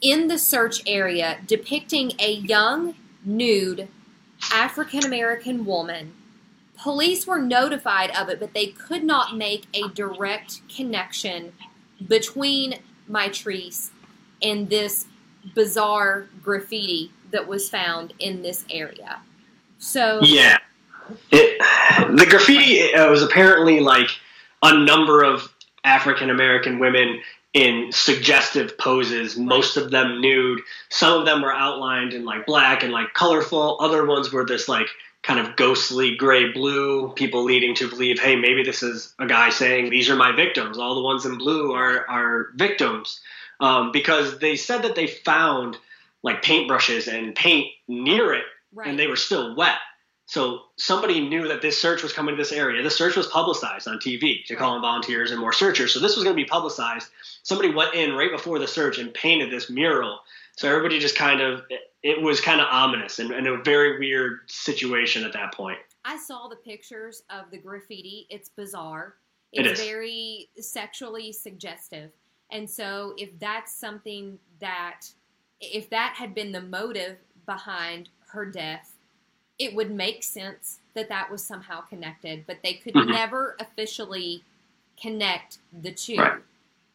in 0.00 0.28
the 0.28 0.38
search 0.38 0.82
area 0.86 1.38
depicting 1.46 2.12
a 2.18 2.32
young, 2.32 2.94
nude 3.24 3.88
African 4.52 5.04
American 5.04 5.64
woman. 5.64 6.14
Police 6.76 7.26
were 7.26 7.40
notified 7.40 8.10
of 8.10 8.28
it, 8.28 8.38
but 8.38 8.54
they 8.54 8.66
could 8.66 9.02
not 9.02 9.36
make 9.36 9.64
a 9.74 9.88
direct 9.88 10.60
connection 10.68 11.52
between 12.06 12.78
Mitrice 13.10 13.90
and 14.40 14.70
this 14.70 15.06
bizarre 15.54 16.28
graffiti 16.42 17.10
that 17.32 17.48
was 17.48 17.68
found 17.68 18.12
in 18.20 18.42
this 18.42 18.64
area. 18.70 19.20
So 19.78 20.20
Yeah. 20.22 20.58
It, 21.30 21.58
the 22.16 22.26
graffiti 22.26 22.92
uh, 22.92 23.10
was 23.10 23.22
apparently 23.22 23.80
like 23.80 24.10
a 24.62 24.76
number 24.76 25.22
of 25.22 25.52
African 25.84 26.28
American 26.28 26.78
women 26.78 27.20
in 27.54 27.90
suggestive 27.92 28.76
poses, 28.76 29.36
most 29.36 29.76
of 29.76 29.90
them 29.90 30.20
nude. 30.20 30.60
Some 30.90 31.18
of 31.18 31.26
them 31.26 31.40
were 31.40 31.52
outlined 31.52 32.12
in 32.12 32.24
like 32.24 32.46
black 32.46 32.82
and 32.82 32.92
like 32.92 33.14
colorful. 33.14 33.78
Other 33.80 34.04
ones 34.04 34.32
were 34.32 34.44
this 34.44 34.68
like 34.68 34.88
kind 35.22 35.40
of 35.40 35.56
ghostly 35.56 36.14
gray 36.14 36.52
blue, 36.52 37.12
people 37.14 37.44
leading 37.44 37.74
to 37.76 37.88
believe, 37.88 38.20
hey, 38.20 38.36
maybe 38.36 38.62
this 38.62 38.82
is 38.82 39.14
a 39.18 39.26
guy 39.26 39.50
saying, 39.50 39.90
these 39.90 40.08
are 40.10 40.16
my 40.16 40.32
victims. 40.32 40.78
All 40.78 40.94
the 40.94 41.02
ones 41.02 41.24
in 41.24 41.38
blue 41.38 41.72
are, 41.72 42.08
are 42.08 42.48
victims. 42.54 43.20
Um, 43.60 43.90
because 43.92 44.38
they 44.38 44.54
said 44.54 44.82
that 44.82 44.94
they 44.94 45.06
found 45.06 45.76
like 46.22 46.42
paintbrushes 46.42 47.12
and 47.12 47.34
paint 47.34 47.66
near 47.88 48.34
it 48.34 48.44
and 48.84 48.98
they 48.98 49.06
were 49.06 49.16
still 49.16 49.54
wet. 49.56 49.78
So 50.28 50.60
somebody 50.76 51.26
knew 51.26 51.48
that 51.48 51.62
this 51.62 51.80
search 51.80 52.02
was 52.02 52.12
coming 52.12 52.36
to 52.36 52.40
this 52.40 52.52
area. 52.52 52.82
The 52.82 52.90
search 52.90 53.16
was 53.16 53.26
publicized 53.28 53.88
on 53.88 53.96
TV 53.96 54.44
to 54.44 54.56
call 54.56 54.76
in 54.76 54.82
volunteers 54.82 55.30
and 55.30 55.40
more 55.40 55.54
searchers. 55.54 55.94
So 55.94 56.00
this 56.00 56.16
was 56.16 56.24
going 56.24 56.36
to 56.36 56.42
be 56.42 56.46
publicized. 56.46 57.08
Somebody 57.42 57.70
went 57.70 57.94
in 57.94 58.12
right 58.12 58.30
before 58.30 58.58
the 58.58 58.68
search 58.68 58.98
and 58.98 59.12
painted 59.14 59.50
this 59.50 59.70
mural. 59.70 60.18
So 60.58 60.68
everybody 60.68 60.98
just 60.98 61.16
kind 61.16 61.40
of, 61.40 61.62
it, 62.02 62.20
was 62.20 62.42
kind 62.42 62.60
of 62.60 62.66
ominous 62.70 63.20
and, 63.20 63.30
and 63.30 63.46
a 63.46 63.62
very 63.62 63.98
weird 63.98 64.40
situation 64.48 65.24
at 65.24 65.32
that 65.32 65.54
point. 65.54 65.78
I 66.04 66.18
saw 66.18 66.46
the 66.48 66.56
pictures 66.56 67.22
of 67.30 67.50
the 67.50 67.56
graffiti. 67.56 68.26
It's 68.28 68.50
bizarre. 68.50 69.14
It 69.52 69.66
It's 69.66 69.82
very 69.82 70.50
sexually 70.58 71.32
suggestive. 71.32 72.10
And 72.50 72.68
so 72.68 73.14
if 73.16 73.30
that's 73.38 73.74
something 73.74 74.38
that 74.60 75.06
if 75.60 75.88
that 75.90 76.14
had 76.16 76.34
been 76.34 76.52
the 76.52 76.60
motive 76.60 77.16
behind 77.46 78.10
her 78.28 78.44
death, 78.46 78.94
it 79.58 79.74
would 79.74 79.90
make 79.90 80.22
sense 80.22 80.78
that 80.94 81.08
that 81.08 81.30
was 81.30 81.44
somehow 81.44 81.80
connected, 81.80 82.46
but 82.46 82.62
they 82.62 82.74
could 82.74 82.94
Mhm. 82.94 83.08
never 83.08 83.56
officially 83.58 84.44
connect 85.00 85.58
the 85.72 85.92
two. 85.92 86.16
Right. 86.16 86.42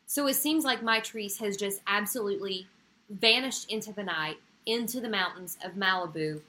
So 0.05 0.27
it 0.27 0.35
seems 0.35 0.63
like 0.63 0.81
Mitrice 0.81 1.39
has 1.39 1.57
just 1.57 1.81
absolutely 1.87 2.67
vanished 3.09 3.69
into 3.71 3.91
the 3.91 4.03
night, 4.03 4.37
into 4.65 4.99
the 4.99 5.09
mountains 5.09 5.57
of 5.63 5.73
Malibu, 5.73 6.41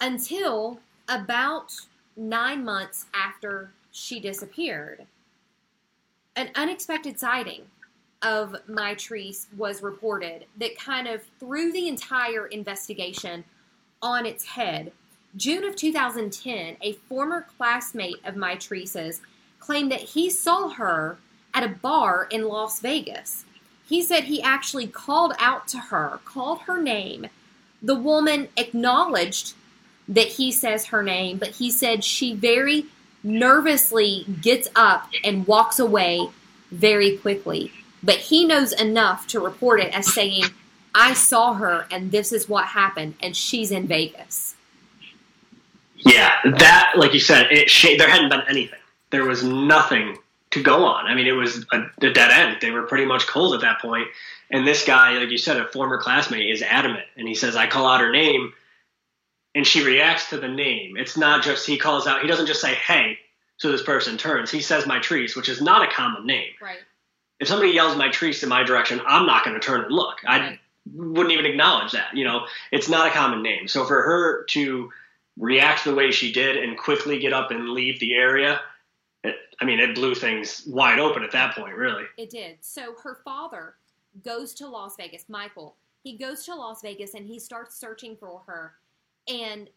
until 0.00 0.80
about 1.08 1.72
nine 2.16 2.64
months 2.64 3.06
after 3.14 3.72
she 3.90 4.20
disappeared. 4.20 5.06
An 6.34 6.50
unexpected 6.54 7.18
sighting 7.18 7.70
of 8.22 8.56
Mitrice 8.68 9.52
was 9.56 9.82
reported 9.82 10.46
that 10.56 10.78
kind 10.78 11.06
of 11.06 11.22
threw 11.38 11.72
the 11.72 11.88
entire 11.88 12.46
investigation 12.46 13.44
on 14.02 14.26
its 14.26 14.44
head. 14.44 14.92
June 15.36 15.64
of 15.64 15.76
2010, 15.76 16.76
a 16.82 16.92
former 16.92 17.46
classmate 17.56 18.16
of 18.24 18.34
Mitrice's 18.34 19.22
claimed 19.60 19.90
that 19.90 20.00
he 20.00 20.28
saw 20.28 20.68
her 20.68 21.18
at 21.54 21.62
a 21.62 21.68
bar 21.68 22.26
in 22.30 22.48
Las 22.48 22.80
Vegas. 22.80 23.44
He 23.88 24.02
said 24.02 24.24
he 24.24 24.42
actually 24.42 24.86
called 24.86 25.34
out 25.38 25.68
to 25.68 25.78
her, 25.78 26.20
called 26.24 26.60
her 26.62 26.80
name. 26.80 27.28
The 27.80 27.94
woman 27.94 28.48
acknowledged 28.56 29.54
that 30.08 30.28
he 30.28 30.52
says 30.52 30.86
her 30.86 31.02
name, 31.02 31.38
but 31.38 31.48
he 31.50 31.70
said 31.70 32.04
she 32.04 32.34
very 32.34 32.86
nervously 33.22 34.26
gets 34.40 34.68
up 34.74 35.08
and 35.22 35.46
walks 35.46 35.78
away 35.78 36.28
very 36.70 37.16
quickly. 37.16 37.72
But 38.02 38.16
he 38.16 38.44
knows 38.44 38.72
enough 38.72 39.26
to 39.28 39.40
report 39.40 39.80
it 39.80 39.96
as 39.96 40.12
saying, 40.12 40.44
I 40.94 41.14
saw 41.14 41.54
her 41.54 41.86
and 41.90 42.12
this 42.12 42.32
is 42.32 42.48
what 42.48 42.66
happened, 42.66 43.14
and 43.22 43.36
she's 43.36 43.70
in 43.70 43.86
Vegas. 43.86 44.54
Yeah, 45.96 46.32
that, 46.44 46.94
like 46.96 47.14
you 47.14 47.20
said, 47.20 47.50
it 47.50 47.70
sh- 47.70 47.96
there 47.96 48.08
hadn't 48.08 48.28
been 48.28 48.42
anything. 48.48 48.78
There 49.10 49.24
was 49.24 49.44
nothing 49.44 50.18
to 50.50 50.62
go 50.62 50.84
on. 50.84 51.06
I 51.06 51.14
mean, 51.14 51.26
it 51.26 51.32
was 51.32 51.64
a, 51.72 51.90
a 52.02 52.12
dead 52.12 52.30
end. 52.30 52.58
They 52.60 52.70
were 52.70 52.82
pretty 52.82 53.04
much 53.04 53.26
cold 53.26 53.54
at 53.54 53.60
that 53.60 53.80
point. 53.80 54.08
And 54.50 54.66
this 54.66 54.84
guy, 54.84 55.16
like 55.18 55.30
you 55.30 55.38
said, 55.38 55.58
a 55.58 55.66
former 55.68 55.98
classmate, 55.98 56.50
is 56.50 56.62
adamant. 56.62 57.04
And 57.16 57.26
he 57.26 57.34
says, 57.34 57.56
I 57.56 57.66
call 57.66 57.86
out 57.86 58.00
her 58.00 58.10
name, 58.10 58.52
and 59.54 59.66
she 59.66 59.84
reacts 59.84 60.30
to 60.30 60.38
the 60.38 60.48
name. 60.48 60.96
It's 60.96 61.16
not 61.16 61.42
just 61.42 61.66
he 61.66 61.78
calls 61.78 62.06
out, 62.06 62.20
he 62.20 62.28
doesn't 62.28 62.46
just 62.46 62.60
say, 62.60 62.74
hey, 62.74 63.18
so 63.56 63.70
this 63.70 63.82
person 63.82 64.16
turns. 64.18 64.50
He 64.50 64.60
says 64.60 64.84
Mitrice, 64.84 65.36
which 65.36 65.48
is 65.48 65.62
not 65.62 65.88
a 65.88 65.92
common 65.92 66.26
name. 66.26 66.50
Right. 66.60 66.78
If 67.38 67.48
somebody 67.48 67.72
yells 67.72 67.94
Mitrice 67.94 68.42
in 68.42 68.48
my 68.48 68.62
direction, 68.62 69.00
I'm 69.06 69.26
not 69.26 69.44
going 69.44 69.58
to 69.58 69.64
turn 69.64 69.82
and 69.84 69.92
look. 69.92 70.18
I 70.26 70.58
wouldn't 70.90 71.32
even 71.32 71.46
acknowledge 71.46 71.92
that. 71.92 72.16
You 72.16 72.24
know, 72.24 72.46
it's 72.70 72.88
not 72.88 73.06
a 73.06 73.10
common 73.10 73.42
name. 73.42 73.68
So 73.68 73.84
for 73.84 74.02
her 74.02 74.44
to 74.50 74.90
react 75.36 75.84
the 75.84 75.94
way 75.94 76.10
she 76.10 76.32
did 76.32 76.56
and 76.56 76.76
quickly 76.76 77.18
get 77.18 77.32
up 77.32 77.50
and 77.50 77.70
leave 77.70 78.00
the 78.00 78.14
area, 78.14 78.60
it, 79.24 79.36
I 79.60 79.64
mean, 79.64 79.80
it 79.80 79.94
blew 79.94 80.14
things 80.14 80.64
wide 80.66 80.98
open 80.98 81.22
at 81.22 81.32
that 81.32 81.54
point, 81.54 81.76
really. 81.76 82.04
It 82.18 82.30
did. 82.30 82.58
So 82.60 82.94
her 83.02 83.20
father 83.24 83.74
goes 84.24 84.54
to 84.54 84.68
Las 84.68 84.96
Vegas, 84.96 85.28
Michael. 85.28 85.76
He 86.02 86.16
goes 86.16 86.44
to 86.46 86.54
Las 86.54 86.82
Vegas 86.82 87.14
and 87.14 87.26
he 87.26 87.38
starts 87.38 87.76
searching 87.76 88.16
for 88.16 88.42
her. 88.46 88.74
And 89.28 89.70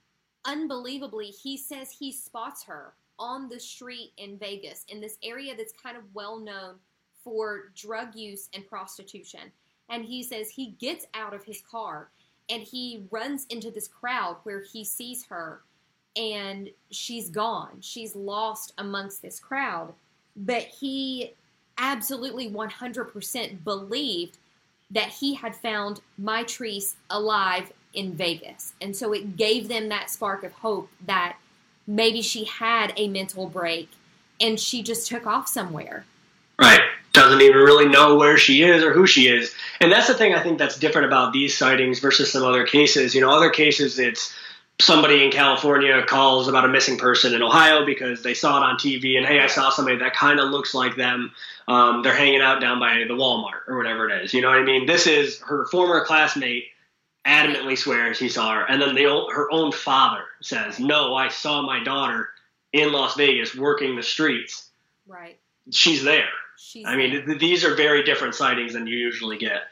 unbelievably, 0.46 1.28
he 1.28 1.56
says 1.56 1.92
he 1.92 2.12
spots 2.12 2.64
her 2.64 2.94
on 3.20 3.48
the 3.48 3.60
street 3.60 4.12
in 4.18 4.38
Vegas, 4.38 4.86
in 4.90 5.00
this 5.00 5.18
area 5.24 5.56
that's 5.56 5.72
kind 5.72 5.96
of 5.96 6.04
well 6.14 6.40
known 6.40 6.76
for 7.24 7.72
drug 7.76 8.16
use 8.16 8.50
and 8.54 8.68
prostitution. 8.68 9.52
And 9.90 10.06
he 10.06 10.24
says 10.24 10.50
he 10.50 10.72
gets 10.80 11.06
out 11.14 11.34
of 11.34 11.44
his 11.44 11.62
car 11.62 12.10
and 12.50 12.64
he 12.64 13.06
runs 13.12 13.46
into 13.50 13.72
this 13.72 13.88
crowd 13.88 14.38
where 14.44 14.62
he 14.62 14.84
sees 14.84 15.26
her 15.26 15.62
and 16.16 16.70
she's 16.92 17.30
gone. 17.30 17.78
She's 17.82 18.16
lost 18.16 18.74
amongst 18.78 19.22
this 19.22 19.40
crowd. 19.40 19.94
But 20.36 20.64
he 20.64 21.34
absolutely 21.78 22.50
100% 22.50 23.64
believed 23.64 24.38
that 24.92 25.10
he 25.10 25.34
had 25.34 25.56
found 25.56 26.02
Mitrice 26.22 26.96
alive 27.10 27.72
in 27.94 28.14
Vegas. 28.14 28.74
And 28.82 28.96
so 28.96 29.14
it 29.14 29.36
gave 29.38 29.68
them 29.68 29.90
that 29.90 30.10
spark 30.10 30.44
of 30.44 30.52
hope 30.52 30.90
that 31.06 31.38
maybe 31.88 32.22
she 32.22 32.46
had 32.46 32.94
a 32.96 33.08
mental 33.08 33.48
break 33.48 33.90
and 34.40 34.60
she 34.60 34.84
just 34.84 35.08
took 35.08 35.26
off 35.26 35.48
somewhere. 35.48 36.06
Right. 36.60 36.82
Doesn't 37.14 37.42
even 37.42 37.58
really 37.58 37.88
know 37.88 38.16
where 38.16 38.38
she 38.38 38.64
is 38.64 38.84
or 38.84 38.94
who 38.94 39.08
she 39.08 39.28
is. 39.28 39.54
And 39.82 39.92
that's 39.92 40.08
the 40.08 40.14
thing 40.14 40.34
I 40.34 40.42
think 40.42 40.58
that's 40.58 40.78
different 40.78 41.08
about 41.08 41.34
these 41.34 41.58
sightings 41.58 42.00
versus 42.00 42.32
some 42.32 42.44
other 42.44 42.66
cases. 42.66 43.14
You 43.14 43.22
know, 43.22 43.30
other 43.30 43.50
cases 43.50 44.00
it's 44.00 44.34
somebody 44.80 45.24
in 45.24 45.32
California 45.32 46.04
calls 46.06 46.48
about 46.48 46.66
a 46.66 46.68
missing 46.68 46.98
person 46.98 47.34
in 47.34 47.42
Ohio 47.42 47.86
because 47.86 48.24
they 48.24 48.34
saw 48.34 48.58
it 48.58 48.64
on 48.64 48.76
TV 48.76 49.18
and 49.18 49.26
hey, 49.26 49.40
I 49.40 49.48
saw 49.48 49.70
somebody 49.70 49.98
that 49.98 50.14
kind 50.14 50.40
of 50.40 50.50
looks 50.50 50.74
like 50.74 50.96
them. 50.96 51.32
Um, 51.68 52.04
they're 52.04 52.16
hanging 52.16 52.42
out 52.42 52.62
down 52.62 52.80
by 52.80 53.06
the 53.08 53.14
Walmart 53.14 53.68
or 53.68 53.78
whatever 53.78 54.10
it 54.10 54.24
is. 54.24 54.34
You 54.34 54.42
know 54.42 54.50
what 54.50 54.60
I 54.60 54.64
mean? 54.64 54.86
This 54.86 55.08
is 55.08 55.40
her 55.42 55.66
former 55.68 56.04
classmate 56.06 56.66
adamantly 57.26 57.78
swears 57.78 58.20
he 58.20 58.30
saw 58.30 58.54
her, 58.54 58.66
and 58.70 58.80
then 58.82 58.94
the, 58.94 59.04
her 59.04 59.52
own 59.52 59.72
father 59.72 60.24
says, 60.42 60.80
"No, 60.80 61.16
I 61.16 61.30
saw 61.30 61.64
my 61.64 61.84
daughter 61.84 62.30
in 62.72 62.92
Las 62.92 63.16
Vegas 63.16 63.56
working 63.56 63.96
the 63.96 64.04
streets. 64.04 64.70
Right. 65.08 65.40
She's 65.72 66.04
there." 66.04 66.30
She's 66.58 66.86
I 66.86 66.96
mean, 66.96 67.26
th- 67.26 67.40
these 67.40 67.64
are 67.64 67.76
very 67.76 68.04
different 68.04 68.36
sightings 68.36 68.74
than 68.74 68.88
you 68.88 68.98
usually 68.98 69.38
get. 69.38 69.64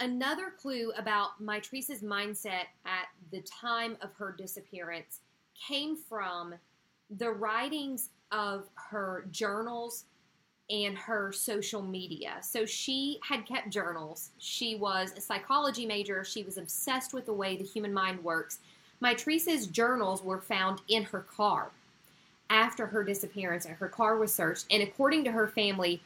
Another 0.00 0.52
clue 0.60 0.92
about 0.96 1.42
Mitrice's 1.42 2.02
mindset 2.02 2.66
at 2.86 3.08
the 3.32 3.40
time 3.40 3.96
of 4.00 4.12
her 4.14 4.34
disappearance 4.36 5.20
came 5.54 5.96
from 5.96 6.54
the 7.10 7.30
writings 7.30 8.10
of 8.30 8.68
her 8.74 9.26
journals 9.30 10.04
and 10.70 10.96
her 10.96 11.32
social 11.32 11.82
media. 11.82 12.36
So 12.42 12.66
she 12.66 13.18
had 13.26 13.46
kept 13.46 13.70
journals. 13.70 14.30
She 14.38 14.76
was 14.76 15.14
a 15.16 15.20
psychology 15.20 15.86
major. 15.86 16.24
She 16.24 16.44
was 16.44 16.58
obsessed 16.58 17.14
with 17.14 17.26
the 17.26 17.32
way 17.32 17.56
the 17.56 17.64
human 17.64 17.92
mind 17.92 18.22
works. 18.22 18.58
Mitrice's 19.00 19.66
journals 19.66 20.22
were 20.22 20.40
found 20.40 20.80
in 20.88 21.04
her 21.04 21.20
car 21.20 21.70
after 22.50 22.86
her 22.86 23.04
disappearance, 23.04 23.64
and 23.64 23.76
her 23.76 23.88
car 23.88 24.16
was 24.16 24.32
searched. 24.34 24.66
And 24.70 24.82
according 24.82 25.24
to 25.24 25.32
her 25.32 25.48
family, 25.48 26.00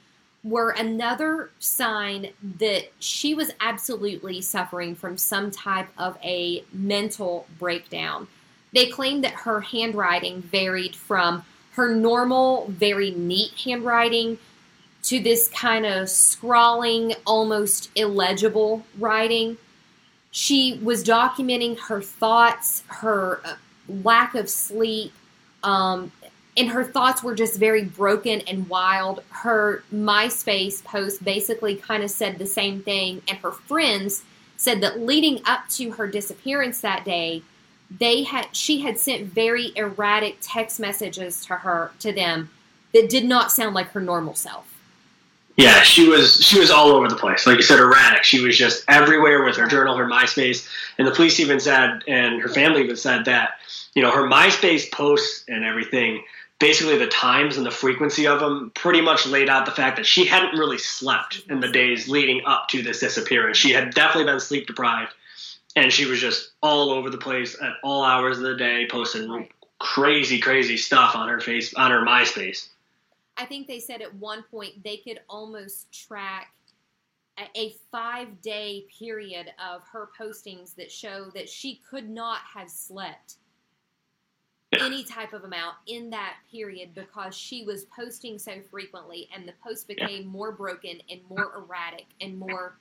were 0.45 0.71
another 0.71 1.51
sign 1.61 2.33
that 2.59 2.91
she 2.99 3.35
was 3.35 3.53
absolutely 3.61 4.41
suffering 4.41 4.95
from 4.95 5.17
some 5.17 5.51
type 5.51 5.89
of 5.99 6.19
a 6.23 6.65
mental 6.73 7.47
breakdown. 7.59 8.27
They 8.73 8.87
claimed 8.87 9.23
that 9.25 9.33
her 9.33 9.61
handwriting 9.61 10.43
varied 10.43 10.97
from 10.97 11.45
her 11.73 11.95
normal, 11.95 12.67
very 12.69 13.13
neat 13.13 13.53
handwriting 13.65 14.39
to 15.05 15.21
this 15.21 15.49
kind 15.49 15.87
of 15.87 16.09
scrawling, 16.09 17.15
almost 17.27 17.91
illegible 17.95 18.85
writing. 18.99 19.59
She 20.31 20.79
was 20.83 21.05
documenting 21.05 21.79
her 21.79 22.01
thoughts, 22.01 22.83
her 22.89 23.41
uh, 23.45 23.55
lack 23.89 24.35
of 24.35 24.49
sleep, 24.49 25.13
um, 25.63 26.11
and 26.57 26.69
her 26.69 26.85
thoughts 26.85 27.23
were 27.23 27.35
just 27.35 27.59
very 27.59 27.85
broken 27.85 28.41
and 28.43 28.69
wild. 28.69 29.23
Her 29.31 29.83
MySpace 29.93 30.85
post 30.85 31.25
basically 31.25 31.77
kind 31.77 32.03
of 32.03 32.11
said 32.11 32.39
the 32.39 32.47
same 32.47 32.83
thing, 32.83 33.23
and 33.29 33.39
her 33.39 33.53
friends 33.53 34.23
said 34.57 34.81
that 34.81 35.01
leading 35.01 35.41
up 35.45 35.69
to 35.71 35.93
her 35.93 36.07
disappearance 36.07 36.81
that 36.81 37.05
day, 37.05 37.43
they 37.91 38.23
had 38.23 38.49
she 38.53 38.81
had 38.81 38.99
sent 38.99 39.27
very 39.27 39.73
erratic 39.77 40.39
text 40.41 40.79
messages 40.79 41.45
to 41.47 41.57
her 41.57 41.93
to 41.99 42.13
them 42.13 42.51
that 42.93 43.09
did 43.09 43.25
not 43.25 43.51
sound 43.51 43.75
like 43.75 43.89
her 43.89 44.01
normal 44.01 44.35
self. 44.35 44.69
Yeah, 45.57 45.83
she 45.83 46.09
was 46.09 46.43
she 46.43 46.59
was 46.59 46.71
all 46.71 46.89
over 46.91 47.09
the 47.09 47.17
place. 47.17 47.47
Like 47.47 47.57
you 47.57 47.63
said, 47.63 47.79
erratic. 47.79 48.25
She 48.25 48.41
was 48.41 48.57
just 48.57 48.85
everywhere 48.89 49.45
with 49.45 49.57
her 49.57 49.67
journal, 49.67 49.97
her 49.97 50.07
MySpace, 50.07 50.67
and 50.97 51.07
the 51.07 51.13
police 51.13 51.41
even 51.41 51.61
said, 51.61 52.03
and 52.09 52.41
her 52.41 52.49
family 52.49 52.83
even 52.85 52.97
said 52.97 53.27
that, 53.27 53.59
you 53.95 54.03
know, 54.03 54.11
her 54.11 54.23
MySpace 54.23 54.91
posts 54.91 55.45
and 55.49 55.65
everything, 55.65 56.25
basically 56.63 56.97
the 56.97 57.09
times 57.09 57.57
and 57.57 57.67
the 57.67 57.73
frequency 57.73 58.25
of 58.25 58.39
them, 58.39 58.71
pretty 58.77 59.01
much 59.01 59.27
laid 59.27 59.51
out 59.51 59.67
the 59.67 59.73
fact 59.73 59.97
that 59.97 60.07
she 60.07 60.25
hadn't 60.25 60.57
really 60.57 60.79
slept 60.79 61.43
in 61.51 61.59
the 61.59 61.67
days 61.67 62.09
leading 62.09 62.41
up 62.47 62.69
to 62.69 62.83
this 62.83 63.01
disappearance. 63.01 63.57
She 63.57 63.73
had 63.73 63.93
definitely 63.95 64.31
been 64.31 64.39
sleep 64.39 64.69
deprived, 64.69 65.13
and 65.75 65.93
she 65.93 66.07
was 66.07 66.21
just 66.21 66.53
all 66.63 66.91
over 66.91 67.11
the 67.11 67.19
place 67.19 67.57
at 67.61 67.73
all 67.83 68.05
hours 68.05 68.39
of 68.39 68.45
the 68.45 68.55
day, 68.55 68.87
posting 68.89 69.49
crazy, 69.81 70.39
crazy 70.39 70.77
stuff 70.77 71.17
on 71.17 71.29
her 71.29 71.41
face 71.41 71.75
on 71.75 71.91
her 71.91 72.01
MySpace. 72.01 72.69
I 73.37 73.45
think 73.45 73.67
they 73.67 73.81
said 73.81 74.01
at 74.01 74.15
one 74.15 74.45
point 74.45 74.85
they 74.85 74.99
could 74.99 75.19
almost 75.29 75.91
track 75.91 76.53
a, 77.39 77.59
a 77.59 77.75
five 77.91 78.41
day 78.41 78.85
period 79.01 79.53
of 79.59 79.83
her 79.91 80.11
postings 80.17 80.77
that 80.77 80.93
show 80.93 81.29
that 81.35 81.49
she 81.49 81.81
could 81.91 82.09
not 82.09 82.39
have 82.55 82.71
slept 82.71 83.39
any 84.81 85.05
type 85.05 85.33
of 85.33 85.45
amount 85.45 85.77
in 85.87 86.11
that 86.11 86.37
period 86.51 86.95
because 86.95 87.37
she 87.37 87.65
was 87.65 87.85
posting 87.87 88.39
so 88.39 88.53
frequently 88.71 89.29
and 89.35 89.47
the 89.47 89.53
post 89.63 89.87
became 89.87 90.27
more 90.27 90.53
broken 90.53 91.01
and 91.11 91.21
more 91.29 91.53
erratic 91.57 92.07
and 92.21 92.39
more 92.39 92.77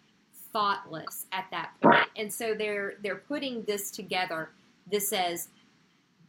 thoughtless 0.54 1.26
at 1.32 1.46
that 1.52 1.72
point. 1.82 2.08
And 2.16 2.32
so 2.32 2.54
they're 2.54 2.96
they're 3.04 3.16
putting 3.16 3.64
this 3.64 3.92
together. 3.92 4.50
This 4.90 5.10
says 5.10 5.50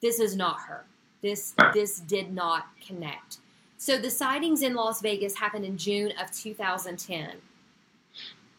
this 0.00 0.18
is 0.18 0.36
not 0.36 0.60
her. 0.62 0.84
This 1.22 1.54
this 1.72 2.00
did 2.00 2.32
not 2.32 2.66
connect. 2.84 3.38
So 3.78 3.98
the 3.98 4.10
sightings 4.10 4.62
in 4.62 4.74
Las 4.74 5.00
Vegas 5.00 5.36
happened 5.36 5.64
in 5.64 5.76
June 5.76 6.12
of 6.20 6.30
2010. 6.30 7.30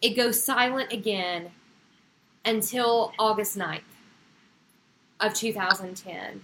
It 0.01 0.15
goes 0.15 0.43
silent 0.43 0.91
again 0.91 1.51
until 2.43 3.13
August 3.17 3.57
9th 3.57 3.81
of 5.21 5.33
2010. 5.33 6.41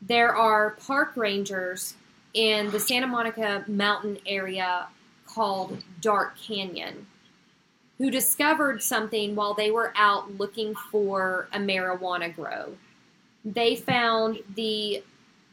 There 0.00 0.34
are 0.34 0.70
park 0.86 1.16
rangers 1.16 1.94
in 2.34 2.70
the 2.70 2.80
Santa 2.80 3.06
Monica 3.06 3.64
mountain 3.66 4.18
area 4.26 4.88
called 5.26 5.82
Dark 6.00 6.38
Canyon 6.38 7.06
who 7.98 8.10
discovered 8.10 8.82
something 8.82 9.34
while 9.34 9.54
they 9.54 9.70
were 9.70 9.92
out 9.96 10.36
looking 10.36 10.74
for 10.90 11.48
a 11.52 11.58
marijuana 11.58 12.34
grow. 12.34 12.76
They 13.44 13.76
found 13.76 14.40
the 14.54 15.02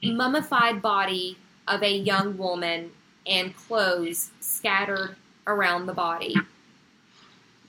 mummified 0.03 0.81
body 0.81 1.37
of 1.67 1.81
a 1.83 1.95
young 1.95 2.37
woman 2.37 2.91
and 3.25 3.55
clothes 3.55 4.31
scattered 4.41 5.15
around 5.47 5.85
the 5.85 5.93
body. 5.93 6.35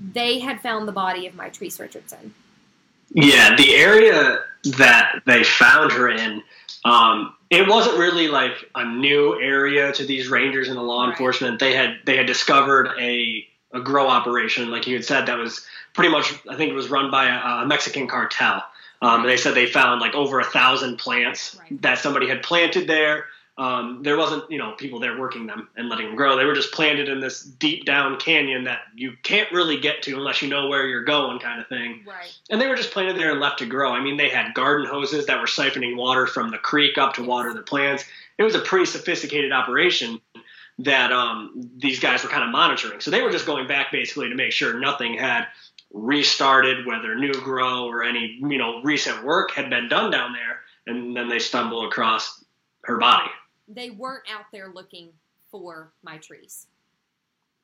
They 0.01 0.41
had 0.41 0.61
found 0.61 0.89
the 0.89 0.93
body 0.93 1.27
of 1.27 1.35
Mitrice 1.35 1.79
Richardson. 1.79 2.35
Yeah, 3.15 3.57
the 3.57 3.75
area 3.77 4.41
that 4.77 5.23
they 5.25 5.45
found 5.45 5.93
her 5.93 6.09
in, 6.09 6.43
um, 6.85 7.35
it 7.49 7.69
wasn't 7.69 7.99
really 7.99 8.29
like 8.29 8.69
a 8.75 8.85
new 8.85 9.41
area 9.41 9.93
to 9.93 10.05
these 10.05 10.29
rangers 10.29 10.69
and 10.69 10.77
the 10.77 10.83
law 10.83 11.09
enforcement. 11.09 11.61
They 11.61 11.75
had 11.75 11.99
they 12.05 12.17
had 12.17 12.27
discovered 12.27 12.91
a 12.99 13.47
a 13.73 13.81
grow 13.81 14.09
operation, 14.09 14.71
like 14.71 14.87
you 14.87 14.95
had 14.95 15.05
said, 15.05 15.27
that 15.27 15.39
was 15.39 15.65
pretty 15.95 16.11
much 16.11 16.33
I 16.49 16.57
think 16.57 16.71
it 16.71 16.75
was 16.75 16.89
run 16.89 17.11
by 17.11 17.27
a, 17.27 17.62
a 17.62 17.67
Mexican 17.67 18.09
cartel. 18.09 18.62
Um, 19.03 19.21
and 19.21 19.29
they 19.29 19.37
said 19.37 19.55
they 19.55 19.67
found 19.67 20.01
like 20.01 20.15
over 20.15 20.41
a 20.41 20.45
thousand 20.45 20.97
plants 20.97 21.57
right. 21.61 21.83
that 21.83 21.99
somebody 21.99 22.29
had 22.29 22.43
planted 22.43 22.87
there. 22.87 23.27
Um, 23.57 24.01
there 24.03 24.17
wasn't, 24.17 24.51
you 24.51 24.59
know, 24.59 24.73
people 24.73 24.99
there 24.99 25.17
working 25.17 25.47
them 25.47 25.69
and 25.77 25.89
letting 25.89 26.07
them 26.07 26.17
grow. 26.17 26.37
They 26.37 26.45
were 26.45 26.57
just 26.57 26.73
planted 26.73 27.09
in 27.09 27.21
this 27.21 27.41
deep 27.41 27.85
down 27.85 28.19
canyon 28.19 28.65
that 28.65 28.81
you 28.97 29.13
can't 29.23 29.51
really 29.53 29.79
get 29.79 30.03
to 30.03 30.17
unless 30.17 30.43
you 30.43 30.49
know 30.49 30.67
where 30.67 30.89
you're 30.89 31.05
going, 31.05 31.39
kind 31.39 31.61
of 31.61 31.69
thing. 31.69 32.03
Right. 32.05 32.37
And 32.51 32.61
they 32.61 32.67
were 32.67 32.75
just 32.75 32.91
planted 32.91 33.17
there 33.17 33.31
and 33.31 33.39
left 33.39 33.61
to 33.61 33.67
grow. 33.67 33.93
I 33.93 34.01
mean, 34.03 34.17
they 34.17 34.29
had 34.29 34.55
garden 34.55 34.87
hoses 34.87 35.27
that 35.27 35.39
were 35.39 35.47
siphoning 35.47 35.97
water 35.97 36.27
from 36.27 36.51
the 36.51 36.59
creek 36.59 36.99
up 36.99 37.15
to 37.15 37.23
water 37.23 37.55
the 37.55 37.63
plants. 37.63 38.05
It 38.39 38.43
was 38.43 38.57
a 38.57 38.61
pretty 38.61 38.87
sophisticated 38.87 39.53
operation 39.53 40.21
that 40.81 41.13
um, 41.13 41.71
these 41.77 42.01
guys 42.01 42.25
were 42.25 42.31
kind 42.31 42.43
of 42.43 42.51
monitoring. 42.51 42.99
So 42.99 43.13
they 43.13 43.23
were 43.23 43.31
just 43.31 43.47
going 43.47 43.69
back 43.69 43.93
basically 43.93 44.31
to 44.31 44.35
make 44.35 44.51
sure 44.51 44.81
nothing 44.81 45.15
had 45.15 45.47
restarted, 45.93 46.87
whether 46.87 47.15
new 47.15 47.33
grow 47.33 47.87
or 47.87 48.03
any 48.03 48.37
you 48.41 48.59
know 48.59 48.83
recent 48.83 49.25
work 49.25 49.53
had 49.53 49.71
been 49.71 49.89
done 49.89 50.11
down 50.11 50.33
there. 50.33 50.63
And 50.89 51.17
then 51.17 51.29
they 51.29 51.39
stumble 51.39 51.87
across 51.87 52.43
her 52.83 52.99
body 52.99 53.31
they 53.69 53.91
weren't 53.91 54.25
out 54.33 54.47
there 54.53 54.69
looking 54.73 55.11
for 55.51 55.93
Mitrice. 56.07 56.67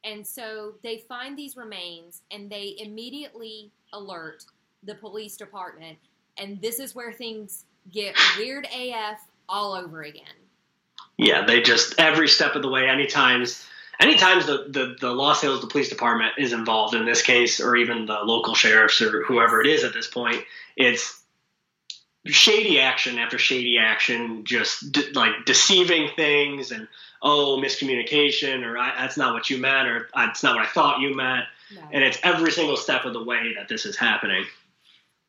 And 0.04 0.26
so 0.26 0.74
they 0.82 0.98
find 0.98 1.36
these 1.36 1.56
remains 1.56 2.22
and 2.30 2.48
they 2.48 2.76
immediately 2.78 3.70
alert 3.92 4.44
the 4.82 4.94
police 4.94 5.36
department. 5.36 5.98
And 6.38 6.60
this 6.62 6.78
is 6.78 6.94
where 6.94 7.12
things 7.12 7.64
get 7.92 8.16
weird 8.38 8.66
AF 8.74 9.18
all 9.48 9.74
over 9.74 10.02
again. 10.02 10.24
Yeah, 11.16 11.44
they 11.44 11.60
just 11.60 11.98
every 11.98 12.28
step 12.28 12.54
of 12.54 12.62
the 12.62 12.70
way, 12.70 12.88
anytime 12.88 13.44
anytime 14.00 14.40
the, 14.40 14.66
the, 14.68 14.96
the 14.98 15.12
Los 15.12 15.44
Angeles 15.44 15.60
the 15.60 15.66
police 15.66 15.90
department 15.90 16.32
is 16.38 16.52
involved 16.52 16.94
in 16.94 17.04
this 17.04 17.20
case, 17.20 17.60
or 17.60 17.76
even 17.76 18.06
the 18.06 18.20
local 18.24 18.54
sheriffs 18.54 19.02
or 19.02 19.22
whoever 19.24 19.60
it 19.60 19.66
is 19.66 19.84
at 19.84 19.92
this 19.92 20.06
point, 20.06 20.42
it's 20.76 21.19
shady 22.26 22.80
action 22.80 23.18
after 23.18 23.38
shady 23.38 23.78
action, 23.78 24.44
just 24.44 24.92
de- 24.92 25.12
like 25.12 25.44
deceiving 25.46 26.10
things 26.16 26.70
and 26.70 26.86
oh 27.22 27.60
miscommunication 27.62 28.64
or 28.64 28.74
that's 28.74 29.16
not 29.16 29.34
what 29.34 29.50
you 29.50 29.58
meant 29.58 29.88
or 29.88 30.08
that's 30.14 30.42
not 30.42 30.56
what 30.56 30.64
I 30.64 30.68
thought 30.68 31.00
you 31.00 31.14
meant. 31.14 31.44
No. 31.72 31.82
and 31.92 32.02
it's 32.02 32.18
every 32.24 32.50
single 32.50 32.76
step 32.76 33.04
of 33.04 33.12
the 33.12 33.22
way 33.22 33.54
that 33.56 33.68
this 33.68 33.86
is 33.86 33.96
happening. 33.96 34.44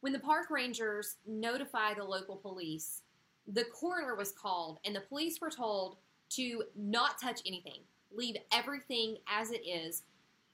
When 0.02 0.12
the 0.12 0.20
park 0.20 0.50
rangers 0.50 1.18
notify 1.28 1.94
the 1.94 2.04
local 2.04 2.36
police, 2.36 3.04
the 3.48 3.66
coroner 3.66 4.16
was 4.16 4.32
called, 4.32 4.80
and 4.84 4.96
the 4.96 5.02
police 5.02 5.40
were 5.40 5.52
told 5.52 5.98
to 6.32 6.64
not 6.76 7.22
touch 7.22 7.42
anything, 7.46 7.82
leave 8.12 8.36
everything 8.52 9.18
as 9.28 9.52
it 9.52 9.62
is. 9.68 10.04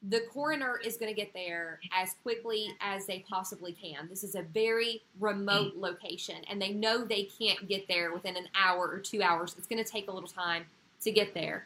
The 0.03 0.21
coroner 0.31 0.79
is 0.83 0.95
going 0.95 1.13
to 1.13 1.19
get 1.19 1.33
there 1.33 1.79
as 1.91 2.15
quickly 2.21 2.67
as 2.81 3.07
they 3.07 3.25
possibly 3.27 3.73
can. 3.73 4.07
This 4.07 4.23
is 4.23 4.35
a 4.35 4.43
very 4.43 5.01
remote 5.19 5.75
location, 5.75 6.35
and 6.49 6.61
they 6.61 6.71
know 6.71 7.03
they 7.03 7.23
can't 7.23 7.67
get 7.67 7.87
there 7.87 8.13
within 8.13 8.37
an 8.37 8.47
hour 8.55 8.87
or 8.87 8.99
two 8.99 9.23
hours. 9.23 9.55
It's 9.57 9.67
going 9.67 9.83
to 9.83 9.89
take 9.89 10.07
a 10.07 10.11
little 10.11 10.29
time 10.29 10.65
to 11.01 11.11
get 11.11 11.33
there. 11.33 11.65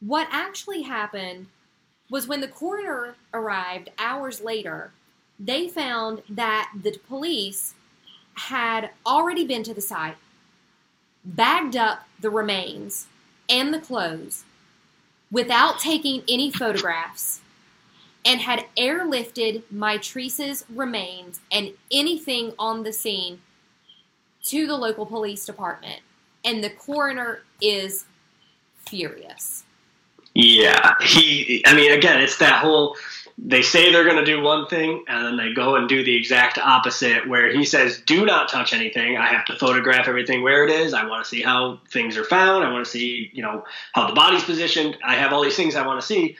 What 0.00 0.26
actually 0.30 0.82
happened 0.82 1.46
was 2.10 2.26
when 2.26 2.40
the 2.40 2.48
coroner 2.48 3.14
arrived 3.32 3.90
hours 3.98 4.40
later, 4.40 4.90
they 5.38 5.68
found 5.68 6.22
that 6.28 6.72
the 6.82 6.98
police 7.08 7.74
had 8.34 8.90
already 9.06 9.46
been 9.46 9.62
to 9.62 9.74
the 9.74 9.80
site, 9.80 10.16
bagged 11.24 11.76
up 11.76 12.08
the 12.20 12.30
remains 12.30 13.06
and 13.48 13.72
the 13.72 13.78
clothes 13.78 14.44
without 15.30 15.78
taking 15.78 16.22
any 16.28 16.50
photographs, 16.50 17.40
and 18.24 18.40
had 18.40 18.64
airlifted 18.76 19.62
Mitrice's 19.72 20.64
remains 20.68 21.40
and 21.50 21.72
anything 21.90 22.52
on 22.58 22.82
the 22.82 22.92
scene 22.92 23.40
to 24.44 24.66
the 24.66 24.76
local 24.76 25.06
police 25.06 25.44
department. 25.44 26.00
And 26.44 26.62
the 26.62 26.70
coroner 26.70 27.42
is 27.60 28.04
furious. 28.86 29.64
Yeah, 30.34 30.94
he. 31.00 31.62
I 31.66 31.74
mean, 31.74 31.92
again, 31.92 32.20
it's 32.20 32.38
that 32.38 32.60
whole. 32.60 32.96
They 33.38 33.62
say 33.62 33.92
they're 33.92 34.04
going 34.04 34.16
to 34.16 34.24
do 34.24 34.40
one 34.40 34.66
thing, 34.66 35.04
and 35.08 35.26
then 35.26 35.36
they 35.36 35.52
go 35.52 35.76
and 35.76 35.88
do 35.88 36.04
the 36.04 36.16
exact 36.16 36.58
opposite. 36.58 37.28
Where 37.28 37.52
he 37.52 37.64
says, 37.64 38.00
"Do 38.00 38.24
not 38.24 38.48
touch 38.48 38.72
anything. 38.72 39.18
I 39.18 39.26
have 39.26 39.44
to 39.46 39.56
photograph 39.56 40.08
everything 40.08 40.42
where 40.42 40.64
it 40.64 40.70
is. 40.70 40.94
I 40.94 41.06
want 41.06 41.24
to 41.24 41.28
see 41.28 41.42
how 41.42 41.80
things 41.90 42.16
are 42.16 42.24
found. 42.24 42.64
I 42.64 42.72
want 42.72 42.84
to 42.84 42.90
see, 42.90 43.30
you 43.34 43.42
know, 43.42 43.64
how 43.92 44.06
the 44.06 44.14
body's 44.14 44.44
positioned. 44.44 44.96
I 45.04 45.16
have 45.16 45.32
all 45.32 45.42
these 45.42 45.56
things 45.56 45.76
I 45.76 45.86
want 45.86 46.00
to 46.00 46.06
see." 46.06 46.36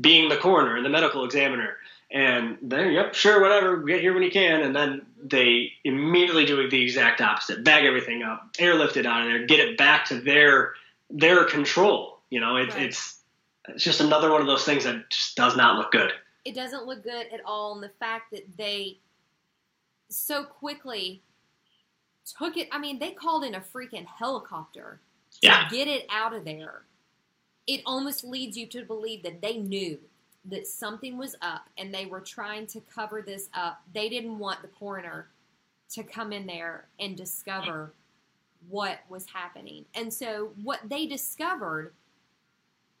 Being 0.00 0.28
the 0.28 0.36
coroner 0.36 0.76
and 0.76 0.84
the 0.84 0.90
medical 0.90 1.24
examiner, 1.24 1.76
and 2.10 2.58
then, 2.62 2.92
yep, 2.92 3.14
sure, 3.14 3.40
whatever, 3.40 3.78
get 3.78 4.00
here 4.00 4.12
when 4.14 4.22
you 4.22 4.30
can, 4.30 4.60
and 4.62 4.76
then 4.76 5.06
they 5.22 5.72
immediately 5.84 6.44
do 6.44 6.68
the 6.68 6.82
exact 6.82 7.20
opposite: 7.20 7.64
bag 7.64 7.84
everything 7.84 8.22
up, 8.22 8.50
airlift 8.58 8.96
it 8.96 9.06
out 9.06 9.22
of 9.22 9.28
there, 9.28 9.46
get 9.46 9.60
it 9.60 9.76
back 9.78 10.04
to 10.06 10.20
their 10.20 10.74
their 11.10 11.44
control. 11.44 12.18
You 12.30 12.40
know, 12.40 12.56
it, 12.56 12.74
Right. 12.74 12.82
it's 12.84 13.20
it's 13.68 13.82
just 13.84 14.00
another 14.00 14.30
one 14.30 14.40
of 14.40 14.46
those 14.46 14.64
things 14.64 14.84
that 14.84 15.08
just 15.10 15.36
does 15.36 15.56
not 15.56 15.76
look 15.78 15.90
good. 15.92 16.12
it 16.44 16.54
doesn't 16.54 16.86
look 16.86 17.02
good 17.02 17.26
at 17.32 17.40
all. 17.44 17.74
And 17.74 17.82
the 17.82 17.88
fact 17.98 18.30
that 18.30 18.44
they 18.56 18.98
so 20.08 20.44
quickly 20.44 21.20
took 22.38 22.56
it, 22.56 22.68
I 22.70 22.78
mean, 22.78 22.98
they 23.00 23.10
called 23.12 23.42
in 23.44 23.54
a 23.56 23.60
freaking 23.60 24.06
helicopter 24.06 25.00
to 25.32 25.38
Yeah. 25.42 25.68
get 25.68 25.88
it 25.88 26.06
out 26.08 26.32
of 26.34 26.44
there. 26.44 26.82
It 27.66 27.82
almost 27.84 28.24
leads 28.24 28.56
you 28.56 28.66
to 28.68 28.84
believe 28.84 29.22
that 29.22 29.42
they 29.42 29.58
knew 29.58 29.98
that 30.44 30.66
something 30.66 31.18
was 31.18 31.34
up 31.42 31.68
and 31.76 31.92
they 31.92 32.06
were 32.06 32.20
trying 32.20 32.66
to 32.68 32.80
cover 32.80 33.20
this 33.20 33.48
up. 33.52 33.82
They 33.92 34.08
didn't 34.08 34.38
want 34.38 34.62
the 34.62 34.68
coroner 34.68 35.26
to 35.90 36.02
come 36.02 36.32
in 36.32 36.46
there 36.46 36.86
and 37.00 37.16
discover 37.16 37.92
what 38.68 39.00
was 39.08 39.26
happening. 39.26 39.84
And 39.94 40.12
so, 40.12 40.50
what 40.62 40.80
they 40.88 41.06
discovered 41.06 41.92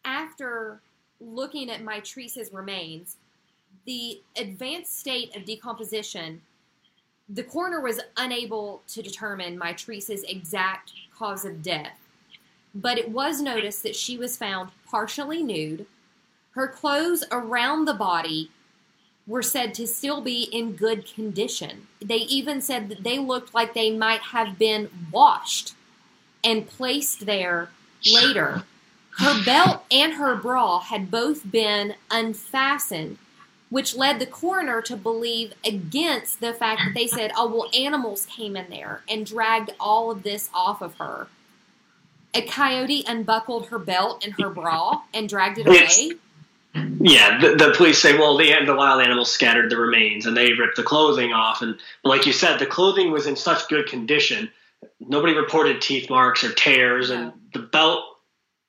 after 0.04 0.80
looking 1.20 1.70
at 1.70 1.82
Mitrice's 1.82 2.52
remains, 2.52 3.16
the 3.84 4.20
advanced 4.36 4.98
state 4.98 5.34
of 5.36 5.44
decomposition, 5.44 6.42
the 7.28 7.42
coroner 7.42 7.80
was 7.80 8.00
unable 8.16 8.82
to 8.88 9.02
determine 9.02 9.58
Mitrice's 9.58 10.22
exact 10.24 10.92
cause 11.16 11.44
of 11.44 11.62
death. 11.62 11.98
But 12.78 12.98
it 12.98 13.08
was 13.08 13.40
noticed 13.40 13.82
that 13.84 13.96
she 13.96 14.18
was 14.18 14.36
found 14.36 14.70
partially 14.86 15.42
nude. 15.42 15.86
Her 16.50 16.68
clothes 16.68 17.24
around 17.32 17.86
the 17.86 17.94
body 17.94 18.50
were 19.26 19.42
said 19.42 19.72
to 19.74 19.86
still 19.86 20.20
be 20.20 20.42
in 20.52 20.76
good 20.76 21.06
condition. 21.06 21.86
They 22.00 22.16
even 22.16 22.60
said 22.60 22.90
that 22.90 23.02
they 23.02 23.18
looked 23.18 23.54
like 23.54 23.72
they 23.72 23.90
might 23.96 24.20
have 24.20 24.58
been 24.58 24.90
washed 25.10 25.74
and 26.44 26.68
placed 26.68 27.24
there 27.24 27.70
later. 28.12 28.64
Her 29.18 29.42
belt 29.42 29.84
and 29.90 30.12
her 30.12 30.36
bra 30.36 30.80
had 30.80 31.10
both 31.10 31.50
been 31.50 31.94
unfastened, 32.10 33.16
which 33.70 33.96
led 33.96 34.18
the 34.18 34.26
coroner 34.26 34.82
to 34.82 34.96
believe 34.96 35.54
against 35.64 36.40
the 36.40 36.52
fact 36.52 36.82
that 36.84 36.94
they 36.94 37.06
said, 37.06 37.32
oh, 37.36 37.48
well, 37.48 37.70
animals 37.74 38.26
came 38.26 38.54
in 38.54 38.68
there 38.68 39.00
and 39.08 39.24
dragged 39.24 39.72
all 39.80 40.10
of 40.10 40.24
this 40.24 40.50
off 40.52 40.82
of 40.82 40.96
her. 40.96 41.28
A 42.36 42.46
coyote 42.46 43.04
unbuckled 43.06 43.68
her 43.68 43.78
belt 43.78 44.24
and 44.24 44.34
her 44.40 44.50
bra 44.50 45.02
and 45.14 45.28
dragged 45.28 45.58
it 45.58 45.66
away. 45.66 46.18
Yeah, 47.00 47.40
the, 47.40 47.54
the 47.54 47.72
police 47.74 48.00
say, 48.00 48.18
well, 48.18 48.36
the 48.36 48.54
the 48.66 48.74
wild 48.74 49.02
animals 49.02 49.32
scattered 49.32 49.70
the 49.70 49.78
remains 49.78 50.26
and 50.26 50.36
they 50.36 50.52
ripped 50.52 50.76
the 50.76 50.82
clothing 50.82 51.32
off, 51.32 51.62
and 51.62 51.78
like 52.04 52.26
you 52.26 52.32
said, 52.32 52.58
the 52.58 52.66
clothing 52.66 53.10
was 53.10 53.26
in 53.26 53.36
such 53.36 53.68
good 53.68 53.86
condition. 53.86 54.50
Nobody 55.00 55.34
reported 55.34 55.80
teeth 55.80 56.10
marks 56.10 56.44
or 56.44 56.52
tears, 56.52 57.08
and 57.10 57.32
the 57.54 57.60
belt 57.60 58.04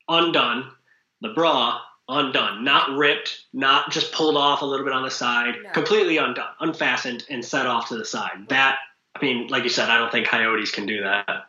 undone, 0.08 0.72
the 1.20 1.34
bra 1.34 1.82
undone, 2.10 2.64
not 2.64 2.98
ripped, 2.98 3.44
not 3.52 3.92
just 3.92 4.14
pulled 4.14 4.38
off 4.38 4.62
a 4.62 4.66
little 4.66 4.86
bit 4.86 4.94
on 4.94 5.04
the 5.04 5.12
side, 5.12 5.56
completely 5.74 6.18
undone, 6.18 6.48
unfastened, 6.62 7.26
and 7.30 7.44
set 7.44 7.66
off 7.66 7.90
to 7.90 7.98
the 7.98 8.06
side. 8.06 8.48
That, 8.48 8.78
I 9.16 9.22
mean, 9.22 9.48
like 9.48 9.64
you 9.64 9.70
said, 9.70 9.90
I 9.90 9.98
don't 9.98 10.12
think 10.12 10.28
coyotes 10.28 10.72
can 10.72 10.86
do 10.86 11.02
that. 11.04 11.47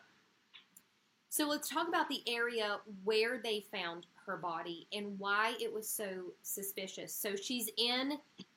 So 1.39 1.47
let's 1.47 1.69
talk 1.69 1.87
about 1.87 2.09
the 2.09 2.21
area 2.27 2.81
where 3.05 3.39
they 3.39 3.65
found 3.71 4.07
her 4.27 4.37
body 4.37 4.89
and 4.93 5.17
why 5.21 5.55
it 5.61 5.73
was 5.73 5.89
so 5.89 6.33
suspicious. 6.43 7.15
So 7.15 7.37
she's 7.37 7.71
in 7.77 8.15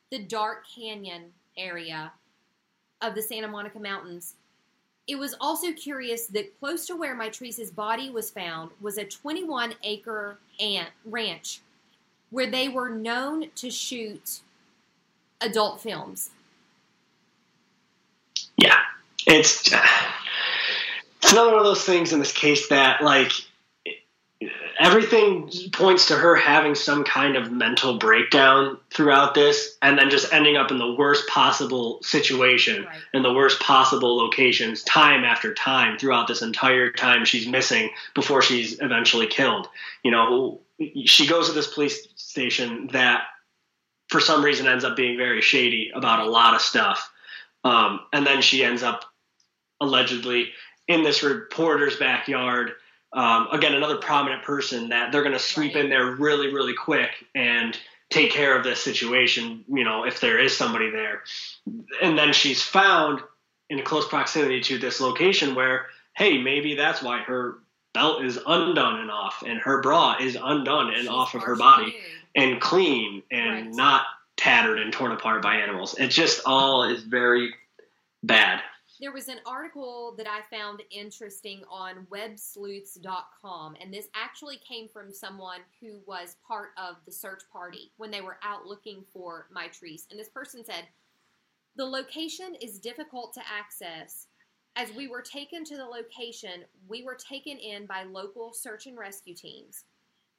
the 0.10 0.24
Dark 0.24 0.64
Canyon 0.76 1.26
area 1.56 2.12
of 3.04 3.14
the 3.14 3.22
Santa 3.22 3.48
Monica 3.48 3.80
Mountains. 3.80 4.34
It 5.06 5.20
was 5.20 5.36
also 5.40 5.72
curious 5.74 6.26
that 6.30 6.60
close 6.60 6.88
to 6.88 6.96
where 6.96 7.16
Mitrice's 7.16 7.70
body 7.70 8.10
was 8.10 8.32
found 8.32 8.72
was 8.82 8.98
a 8.98 9.06
21 9.06 9.76
acre 9.84 10.40
ant 10.60 10.90
ranch 11.06 11.62
where 12.32 12.50
they 12.50 12.68
were 12.68 12.90
known 12.90 13.52
to 13.58 13.70
shoot 13.70 14.40
adult 15.40 15.82
films. 15.82 16.32
Yeah, 18.58 18.80
it's 19.28 19.72
it's 21.32 21.38
another 21.38 21.52
one 21.52 21.60
of 21.60 21.66
those 21.66 21.86
things 21.86 22.12
in 22.12 22.20
this 22.20 22.34
case 22.34 22.68
that 22.68 23.02
like 23.02 23.32
everything 24.78 25.50
points 25.72 26.08
to 26.08 26.16
her 26.16 26.36
having 26.36 26.76
some 26.76 27.06
kind 27.06 27.38
of 27.38 27.50
mental 27.50 27.98
breakdown 27.98 28.78
throughout 28.90 29.34
this 29.34 29.78
and 29.82 29.98
then 29.98 30.10
just 30.10 30.34
ending 30.34 30.58
up 30.58 30.72
in 30.72 30.78
the 30.78 30.94
worst 30.94 31.26
possible 31.30 32.00
situation 32.04 32.86
in 33.14 33.24
the 33.24 33.32
worst 33.32 33.62
possible 33.62 34.18
locations 34.18 34.84
time 34.84 35.24
after 35.24 35.54
time 35.54 35.98
throughout 35.98 36.28
this 36.28 36.42
entire 36.42 36.92
time 36.92 37.24
she's 37.24 37.48
missing 37.48 37.90
before 38.14 38.42
she's 38.42 38.82
eventually 38.82 39.28
killed. 39.28 39.70
You 40.04 40.12
know 40.12 40.60
she 41.06 41.28
goes 41.28 41.48
to 41.48 41.54
this 41.54 41.74
police 41.74 42.10
station 42.18 42.90
that 42.92 43.22
for 44.10 44.20
some 44.20 44.44
reason 44.44 44.68
ends 44.68 44.84
up 44.84 44.98
being 44.98 45.16
very 45.16 45.42
shady 45.42 45.94
about 45.96 46.28
a 46.28 46.30
lot 46.30 46.56
of 46.56 46.62
stuff. 46.62 47.10
Um, 47.64 48.02
and 48.12 48.28
then 48.28 48.42
she 48.42 48.66
ends 48.66 48.84
up 48.84 49.06
allegedly 49.80 50.52
in 50.92 51.04
this 51.04 51.24
reporter's 51.24 51.96
backyard. 51.96 52.74
Um, 53.14 53.48
again, 53.52 53.74
another 53.74 53.98
prominent 53.98 54.44
person 54.44 54.90
that 54.90 55.12
they're 55.12 55.24
going 55.24 55.34
to 55.34 55.40
sweep 55.40 55.76
in 55.76 55.90
there 55.90 56.16
really, 56.16 56.54
really 56.54 56.74
quick 56.74 57.10
and 57.36 57.78
take 58.10 58.32
care 58.32 58.58
of 58.58 58.64
this 58.64 58.84
situation, 58.84 59.64
you 59.70 59.84
know, 59.84 60.06
if 60.06 60.20
there 60.20 60.38
is 60.38 60.56
somebody 60.56 60.90
there. 60.90 61.24
And 62.02 62.18
then 62.18 62.34
she's 62.34 62.62
found 62.62 63.22
in 63.70 63.82
close 63.84 64.08
proximity 64.08 64.62
to 64.62 64.78
this 64.78 65.00
location 65.00 65.56
where, 65.56 65.88
hey, 66.16 66.38
maybe 66.38 66.76
that's 66.76 67.02
why 67.02 67.20
her 67.20 67.56
belt 67.94 68.24
is 68.24 68.38
undone 68.46 69.00
and 69.00 69.12
off, 69.12 69.44
and 69.46 69.60
her 69.60 69.82
bra 69.82 70.18
is 70.20 70.38
undone 70.42 70.94
and 70.94 71.08
off 71.08 71.36
of 71.36 71.44
her 71.44 71.56
body 71.56 71.96
and 72.36 72.62
clean 72.62 73.24
and 73.32 73.76
not 73.76 74.06
tattered 74.38 74.80
and 74.80 74.92
torn 74.92 75.12
apart 75.12 75.42
by 75.42 75.56
animals. 75.56 75.98
It 75.98 76.08
just 76.08 76.42
all 76.46 76.84
is 76.84 77.04
very 77.04 77.54
bad. 78.24 78.62
There 79.02 79.12
was 79.12 79.30
an 79.30 79.40
article 79.48 80.14
that 80.20 80.28
I 80.30 80.42
found 80.56 80.84
interesting 80.92 81.64
on 81.68 82.06
websleuths.com, 82.12 83.76
and 83.82 83.92
this 83.92 84.10
actually 84.14 84.58
came 84.58 84.88
from 84.88 85.12
someone 85.12 85.62
who 85.80 86.02
was 86.06 86.36
part 86.48 86.70
of 86.78 86.98
the 87.08 87.12
search 87.12 87.42
party 87.52 87.94
when 87.98 88.12
they 88.12 88.22
were 88.22 88.38
out 88.44 88.68
looking 88.68 89.04
for 89.12 89.48
Mitrice. 89.52 90.06
And 90.12 90.20
this 90.20 90.30
person 90.30 90.64
said, 90.64 90.84
The 91.78 91.86
location 91.86 92.54
is 92.62 92.78
difficult 92.78 93.34
to 93.34 93.42
access. 93.52 94.28
As 94.76 94.94
we 94.94 95.08
were 95.08 95.24
taken 95.24 95.64
to 95.66 95.78
the 95.78 95.86
location, 95.86 96.66
we 96.88 97.04
were 97.04 97.16
taken 97.16 97.58
in 97.58 97.88
by 97.88 98.04
local 98.04 98.54
search 98.54 98.86
and 98.86 99.00
rescue 99.00 99.34
teams. 99.34 99.86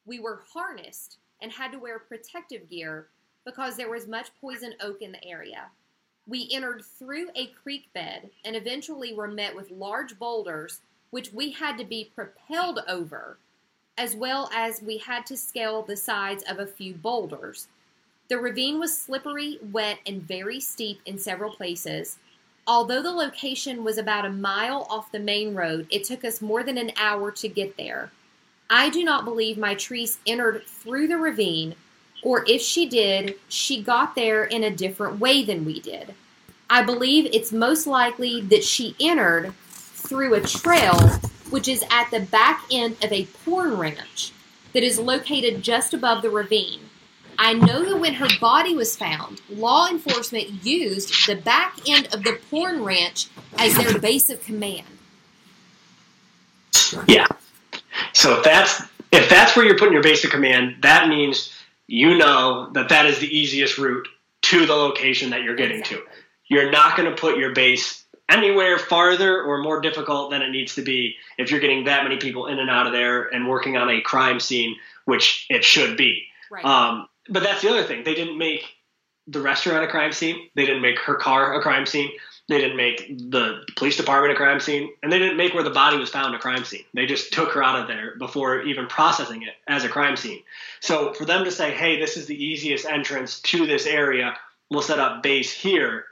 We 0.06 0.20
were 0.20 0.44
harnessed 0.54 1.18
and 1.40 1.50
had 1.50 1.72
to 1.72 1.80
wear 1.80 1.98
protective 1.98 2.70
gear, 2.70 3.08
because 3.44 3.76
there 3.76 3.90
was 3.90 4.06
much 4.06 4.28
poison 4.40 4.74
oak 4.80 5.02
in 5.02 5.10
the 5.10 5.24
area. 5.24 5.72
We 6.26 6.48
entered 6.52 6.84
through 6.84 7.28
a 7.34 7.48
creek 7.48 7.92
bed 7.92 8.30
and 8.44 8.54
eventually 8.54 9.12
were 9.12 9.28
met 9.28 9.56
with 9.56 9.70
large 9.70 10.18
boulders, 10.18 10.80
which 11.10 11.32
we 11.32 11.50
had 11.50 11.76
to 11.78 11.84
be 11.84 12.12
propelled 12.14 12.80
over, 12.88 13.38
as 13.98 14.14
well 14.14 14.48
as 14.54 14.82
we 14.82 14.98
had 14.98 15.26
to 15.26 15.36
scale 15.36 15.82
the 15.82 15.96
sides 15.96 16.44
of 16.48 16.58
a 16.58 16.66
few 16.66 16.94
boulders. 16.94 17.68
The 18.28 18.38
ravine 18.38 18.78
was 18.78 18.96
slippery, 18.96 19.58
wet, 19.72 19.98
and 20.06 20.22
very 20.22 20.60
steep 20.60 21.00
in 21.04 21.18
several 21.18 21.54
places. 21.54 22.18
Although 22.66 23.02
the 23.02 23.10
location 23.10 23.82
was 23.82 23.98
about 23.98 24.24
a 24.24 24.30
mile 24.30 24.86
off 24.88 25.10
the 25.10 25.18
main 25.18 25.54
road, 25.54 25.86
it 25.90 26.04
took 26.04 26.24
us 26.24 26.40
more 26.40 26.62
than 26.62 26.78
an 26.78 26.92
hour 26.96 27.32
to 27.32 27.48
get 27.48 27.76
there. 27.76 28.12
I 28.70 28.88
do 28.88 29.04
not 29.04 29.24
believe 29.24 29.56
Mitrice 29.56 30.18
entered 30.26 30.64
through 30.66 31.08
the 31.08 31.18
ravine, 31.18 31.74
or 32.22 32.44
if 32.46 32.62
she 32.62 32.88
did, 32.88 33.36
she 33.48 33.82
got 33.82 34.14
there 34.14 34.44
in 34.44 34.64
a 34.64 34.70
different 34.70 35.18
way 35.18 35.44
than 35.44 35.64
we 35.64 35.80
did. 35.80 36.14
I 36.70 36.82
believe 36.82 37.28
it's 37.32 37.52
most 37.52 37.86
likely 37.86 38.40
that 38.42 38.64
she 38.64 38.96
entered 39.00 39.52
through 39.68 40.34
a 40.34 40.40
trail 40.40 41.20
which 41.52 41.68
is 41.68 41.84
at 41.90 42.10
the 42.10 42.20
back 42.20 42.64
end 42.72 42.96
of 43.04 43.12
a 43.12 43.26
porn 43.44 43.76
ranch 43.76 44.32
that 44.72 44.82
is 44.82 44.98
located 44.98 45.62
just 45.62 45.92
above 45.92 46.22
the 46.22 46.30
ravine. 46.30 46.80
I 47.38 47.52
know 47.52 47.84
that 47.84 47.98
when 47.98 48.14
her 48.14 48.28
body 48.40 48.74
was 48.74 48.96
found, 48.96 49.42
law 49.50 49.88
enforcement 49.88 50.64
used 50.64 51.26
the 51.26 51.36
back 51.36 51.76
end 51.86 52.08
of 52.14 52.24
the 52.24 52.38
porn 52.50 52.82
ranch 52.82 53.28
as 53.58 53.76
their 53.76 53.98
base 53.98 54.30
of 54.30 54.42
command. 54.42 54.86
Yeah. 57.06 57.26
So 58.12 58.38
if 58.38 58.44
that's 58.44 58.82
if 59.12 59.28
that's 59.28 59.54
where 59.54 59.66
you're 59.66 59.76
putting 59.76 59.92
your 59.92 60.02
base 60.02 60.24
of 60.24 60.30
command, 60.30 60.76
that 60.80 61.08
means 61.08 61.52
you 61.92 62.16
know 62.16 62.70
that 62.72 62.88
that 62.88 63.04
is 63.04 63.18
the 63.18 63.26
easiest 63.26 63.76
route 63.76 64.08
to 64.40 64.64
the 64.64 64.74
location 64.74 65.28
that 65.28 65.42
you're 65.42 65.56
getting 65.56 65.82
to. 65.82 66.02
You're 66.46 66.70
not 66.70 66.96
going 66.96 67.10
to 67.10 67.14
put 67.14 67.36
your 67.36 67.52
base 67.52 68.02
anywhere 68.30 68.78
farther 68.78 69.42
or 69.42 69.58
more 69.58 69.82
difficult 69.82 70.30
than 70.30 70.40
it 70.40 70.48
needs 70.48 70.74
to 70.76 70.82
be 70.82 71.16
if 71.36 71.50
you're 71.50 71.60
getting 71.60 71.84
that 71.84 72.02
many 72.02 72.16
people 72.16 72.46
in 72.46 72.58
and 72.58 72.70
out 72.70 72.86
of 72.86 72.94
there 72.94 73.24
and 73.24 73.46
working 73.46 73.76
on 73.76 73.90
a 73.90 74.00
crime 74.00 74.40
scene, 74.40 74.74
which 75.04 75.44
it 75.50 75.64
should 75.64 75.98
be. 75.98 76.24
Right. 76.50 76.64
Um, 76.64 77.08
but 77.28 77.42
that's 77.42 77.60
the 77.60 77.68
other 77.68 77.84
thing. 77.84 78.04
They 78.04 78.14
didn't 78.14 78.38
make 78.38 78.64
the 79.26 79.42
restaurant 79.42 79.84
a 79.84 79.86
crime 79.86 80.12
scene. 80.12 80.48
They 80.54 80.64
didn't 80.64 80.80
make 80.80 80.98
her 81.00 81.16
car 81.16 81.52
a 81.52 81.60
crime 81.60 81.84
scene. 81.84 82.10
They 82.48 82.58
didn't 82.58 82.76
make 82.76 83.06
the 83.30 83.64
police 83.76 83.96
department 83.96 84.32
a 84.32 84.36
crime 84.36 84.60
scene, 84.60 84.92
and 85.02 85.12
they 85.12 85.18
didn't 85.18 85.36
make 85.36 85.54
where 85.54 85.62
the 85.62 85.70
body 85.70 85.96
was 85.96 86.10
found 86.10 86.34
a 86.34 86.38
crime 86.38 86.64
scene. 86.64 86.84
They 86.92 87.06
just 87.06 87.32
took 87.32 87.52
her 87.52 87.62
out 87.62 87.80
of 87.80 87.86
there 87.86 88.16
before 88.18 88.62
even 88.62 88.86
processing 88.88 89.42
it 89.42 89.54
as 89.68 89.84
a 89.84 89.88
crime 89.88 90.16
scene. 90.16 90.42
So 90.80 91.14
for 91.14 91.24
them 91.24 91.44
to 91.44 91.52
say, 91.52 91.70
"Hey, 91.70 91.98
this 91.98 92.16
is 92.16 92.26
the 92.26 92.44
easiest 92.44 92.84
entrance 92.84 93.40
to 93.42 93.66
this 93.66 93.86
area. 93.86 94.36
We'll 94.70 94.82
set 94.82 94.98
up 94.98 95.22
base 95.22 95.52
here," 95.52 96.06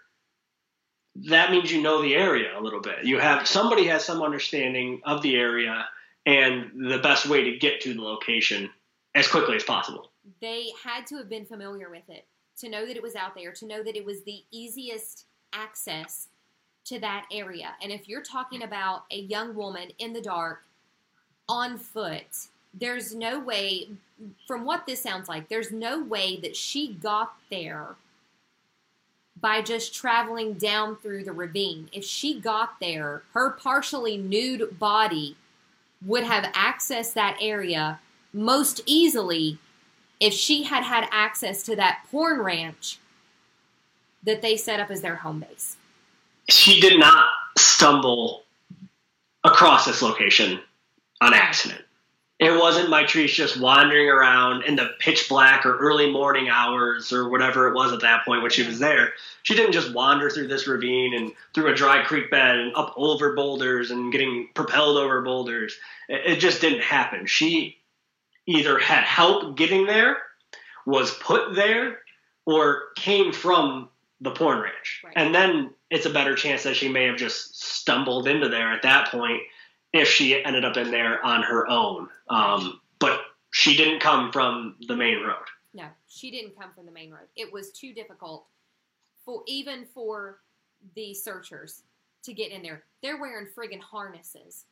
that 1.16 1.50
means 1.50 1.72
you 1.72 1.82
know 1.82 2.00
the 2.00 2.14
area 2.14 2.56
a 2.56 2.62
little 2.62 2.80
bit. 2.80 3.04
You 3.04 3.18
have 3.18 3.48
somebody 3.48 3.86
has 3.86 4.04
some 4.04 4.22
understanding 4.22 5.02
of 5.04 5.22
the 5.22 5.36
area 5.36 5.88
and 6.26 6.70
the 6.90 6.98
best 6.98 7.26
way 7.26 7.44
to 7.44 7.58
get 7.58 7.80
to 7.82 7.94
the 7.94 8.02
location 8.02 8.70
as 9.14 9.26
quickly 9.26 9.56
as 9.56 9.64
possible. 9.64 10.12
They 10.40 10.72
had 10.84 11.06
to 11.08 11.16
have 11.16 11.28
been 11.28 11.44
familiar 11.44 11.90
with 11.90 12.08
it 12.08 12.26
to 12.58 12.68
know 12.68 12.86
that 12.86 12.96
it 12.96 13.02
was 13.02 13.16
out 13.16 13.34
there, 13.34 13.52
to 13.52 13.66
know 13.66 13.82
that 13.82 13.96
it 13.96 14.04
was 14.04 14.22
the 14.22 14.44
easiest 14.52 15.26
access 15.52 16.28
to 16.84 16.98
that 17.00 17.26
area. 17.32 17.74
And 17.82 17.92
if 17.92 18.08
you're 18.08 18.22
talking 18.22 18.62
about 18.62 19.04
a 19.10 19.18
young 19.18 19.54
woman 19.54 19.90
in 19.98 20.12
the 20.12 20.20
dark 20.20 20.64
on 21.48 21.78
foot, 21.78 22.48
there's 22.72 23.14
no 23.14 23.38
way, 23.38 23.88
from 24.46 24.64
what 24.64 24.86
this 24.86 25.02
sounds 25.02 25.28
like, 25.28 25.48
there's 25.48 25.70
no 25.70 26.02
way 26.02 26.38
that 26.40 26.56
she 26.56 26.92
got 26.94 27.34
there 27.50 27.96
by 29.40 29.62
just 29.62 29.94
traveling 29.94 30.54
down 30.54 30.96
through 30.96 31.24
the 31.24 31.32
ravine. 31.32 31.88
If 31.92 32.04
she 32.04 32.38
got 32.38 32.78
there, 32.80 33.22
her 33.32 33.50
partially 33.50 34.16
nude 34.16 34.78
body 34.78 35.36
would 36.04 36.24
have 36.24 36.44
accessed 36.52 37.14
that 37.14 37.38
area 37.40 38.00
most 38.32 38.80
easily 38.86 39.58
if 40.18 40.32
she 40.32 40.64
had 40.64 40.84
had 40.84 41.08
access 41.10 41.62
to 41.64 41.74
that 41.76 42.04
porn 42.10 42.40
ranch 42.40 42.98
that 44.24 44.42
they 44.42 44.56
set 44.56 44.80
up 44.80 44.90
as 44.90 45.00
their 45.00 45.16
home 45.16 45.40
base. 45.40 45.76
She 46.48 46.80
did 46.80 46.98
not 46.98 47.26
stumble 47.58 48.42
across 49.44 49.84
this 49.84 50.02
location 50.02 50.60
on 51.20 51.34
accident. 51.34 51.82
It 52.40 52.58
wasn't 52.58 52.88
Mitrice 52.88 53.34
just 53.34 53.60
wandering 53.60 54.08
around 54.08 54.64
in 54.64 54.74
the 54.74 54.90
pitch 54.98 55.28
black 55.28 55.66
or 55.66 55.76
early 55.76 56.10
morning 56.10 56.48
hours 56.48 57.12
or 57.12 57.28
whatever 57.28 57.68
it 57.68 57.74
was 57.74 57.92
at 57.92 58.00
that 58.00 58.24
point 58.24 58.40
when 58.40 58.50
she 58.50 58.66
was 58.66 58.78
there. 58.78 59.12
She 59.42 59.54
didn't 59.54 59.72
just 59.72 59.92
wander 59.92 60.30
through 60.30 60.48
this 60.48 60.66
ravine 60.66 61.12
and 61.14 61.32
through 61.54 61.70
a 61.70 61.74
dry 61.74 62.02
creek 62.02 62.30
bed 62.30 62.56
and 62.56 62.74
up 62.74 62.94
over 62.96 63.34
boulders 63.34 63.90
and 63.90 64.10
getting 64.10 64.48
propelled 64.54 64.96
over 64.96 65.20
boulders. 65.20 65.76
It 66.08 66.36
just 66.36 66.62
didn't 66.62 66.82
happen. 66.82 67.26
She 67.26 67.76
either 68.46 68.78
had 68.78 69.04
help 69.04 69.58
getting 69.58 69.84
there, 69.84 70.16
was 70.86 71.12
put 71.12 71.54
there, 71.54 71.98
or 72.46 72.84
came 72.96 73.32
from 73.32 73.90
the 74.20 74.30
porn 74.30 74.60
ranch. 74.60 75.02
Right. 75.04 75.14
And 75.16 75.34
then 75.34 75.70
it's 75.90 76.06
a 76.06 76.10
better 76.10 76.34
chance 76.34 76.62
that 76.64 76.76
she 76.76 76.88
may 76.88 77.06
have 77.06 77.16
just 77.16 77.62
stumbled 77.62 78.28
into 78.28 78.48
there 78.48 78.72
at 78.72 78.82
that 78.82 79.08
point 79.10 79.40
if 79.92 80.08
she 80.08 80.44
ended 80.44 80.64
up 80.64 80.76
in 80.76 80.90
there 80.90 81.24
on 81.24 81.42
her 81.42 81.68
own. 81.68 82.08
Um, 82.28 82.80
but 82.98 83.20
she 83.50 83.76
didn't 83.76 84.00
come 84.00 84.30
from 84.30 84.76
the 84.86 84.96
main 84.96 85.22
road. 85.22 85.44
No, 85.72 85.86
she 86.08 86.30
didn't 86.30 86.58
come 86.58 86.70
from 86.74 86.86
the 86.86 86.92
main 86.92 87.10
road. 87.10 87.26
It 87.36 87.52
was 87.52 87.70
too 87.72 87.92
difficult 87.94 88.46
for 89.24 89.42
even 89.46 89.86
for 89.94 90.40
the 90.94 91.14
searchers 91.14 91.82
to 92.24 92.32
get 92.32 92.52
in 92.52 92.62
there. 92.62 92.84
They're 93.02 93.20
wearing 93.20 93.46
friggin' 93.46 93.80
harnesses. 93.80 94.66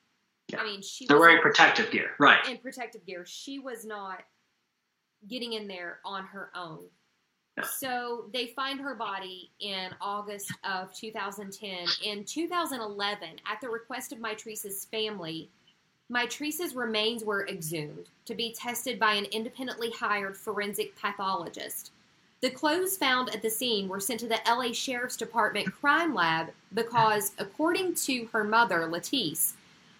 Yeah. 0.48 0.60
I 0.60 0.64
mean, 0.64 0.82
she 0.82 1.06
They're 1.06 1.16
was 1.16 1.26
wearing 1.26 1.42
protective 1.42 1.90
gear, 1.90 2.10
right? 2.18 2.46
in 2.48 2.58
protective 2.58 3.04
gear. 3.06 3.24
She 3.26 3.58
was 3.58 3.84
not 3.84 4.22
getting 5.28 5.52
in 5.54 5.68
there 5.68 6.00
on 6.04 6.24
her 6.26 6.50
own. 6.54 6.84
So 7.64 8.24
they 8.32 8.48
find 8.48 8.80
her 8.80 8.94
body 8.94 9.50
in 9.60 9.90
August 10.00 10.52
of 10.64 10.92
2010. 10.94 11.86
In 12.04 12.24
2011, 12.24 13.28
at 13.46 13.60
the 13.60 13.68
request 13.68 14.12
of 14.12 14.18
Mitrice's 14.18 14.84
family, 14.86 15.48
Mitrice's 16.10 16.74
remains 16.74 17.24
were 17.24 17.46
exhumed 17.46 18.08
to 18.24 18.34
be 18.34 18.52
tested 18.52 18.98
by 18.98 19.14
an 19.14 19.26
independently 19.26 19.90
hired 19.90 20.36
forensic 20.36 20.96
pathologist. 20.96 21.92
The 22.40 22.50
clothes 22.50 22.96
found 22.96 23.34
at 23.34 23.42
the 23.42 23.50
scene 23.50 23.88
were 23.88 24.00
sent 24.00 24.20
to 24.20 24.28
the 24.28 24.40
LA 24.46 24.72
Sheriff's 24.72 25.16
Department 25.16 25.72
crime 25.72 26.14
lab 26.14 26.50
because, 26.72 27.32
according 27.38 27.94
to 27.96 28.26
her 28.32 28.44
mother, 28.44 28.88
Latice, 28.88 29.54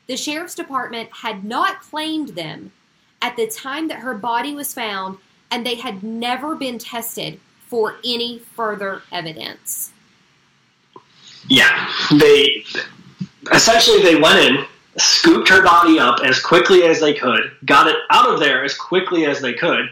the 0.06 0.16
Sheriff's 0.16 0.54
Department 0.54 1.10
had 1.12 1.44
not 1.44 1.80
claimed 1.80 2.30
them 2.30 2.72
at 3.20 3.36
the 3.36 3.48
time 3.48 3.88
that 3.88 3.98
her 3.98 4.14
body 4.14 4.54
was 4.54 4.72
found 4.72 5.18
and 5.50 5.66
they 5.66 5.74
had 5.74 6.02
never 6.02 6.54
been 6.54 6.78
tested 6.78 7.40
for 7.68 7.96
any 8.04 8.38
further 8.38 9.02
evidence. 9.12 9.92
Yeah, 11.48 11.90
they 12.18 12.64
essentially 13.52 14.02
they 14.02 14.16
went 14.16 14.38
in, 14.38 14.64
scooped 14.96 15.48
her 15.48 15.62
body 15.62 15.98
up 15.98 16.20
as 16.24 16.40
quickly 16.40 16.84
as 16.84 17.00
they 17.00 17.14
could, 17.14 17.52
got 17.64 17.86
it 17.86 17.96
out 18.10 18.28
of 18.28 18.40
there 18.40 18.64
as 18.64 18.74
quickly 18.74 19.26
as 19.26 19.40
they 19.40 19.54
could, 19.54 19.88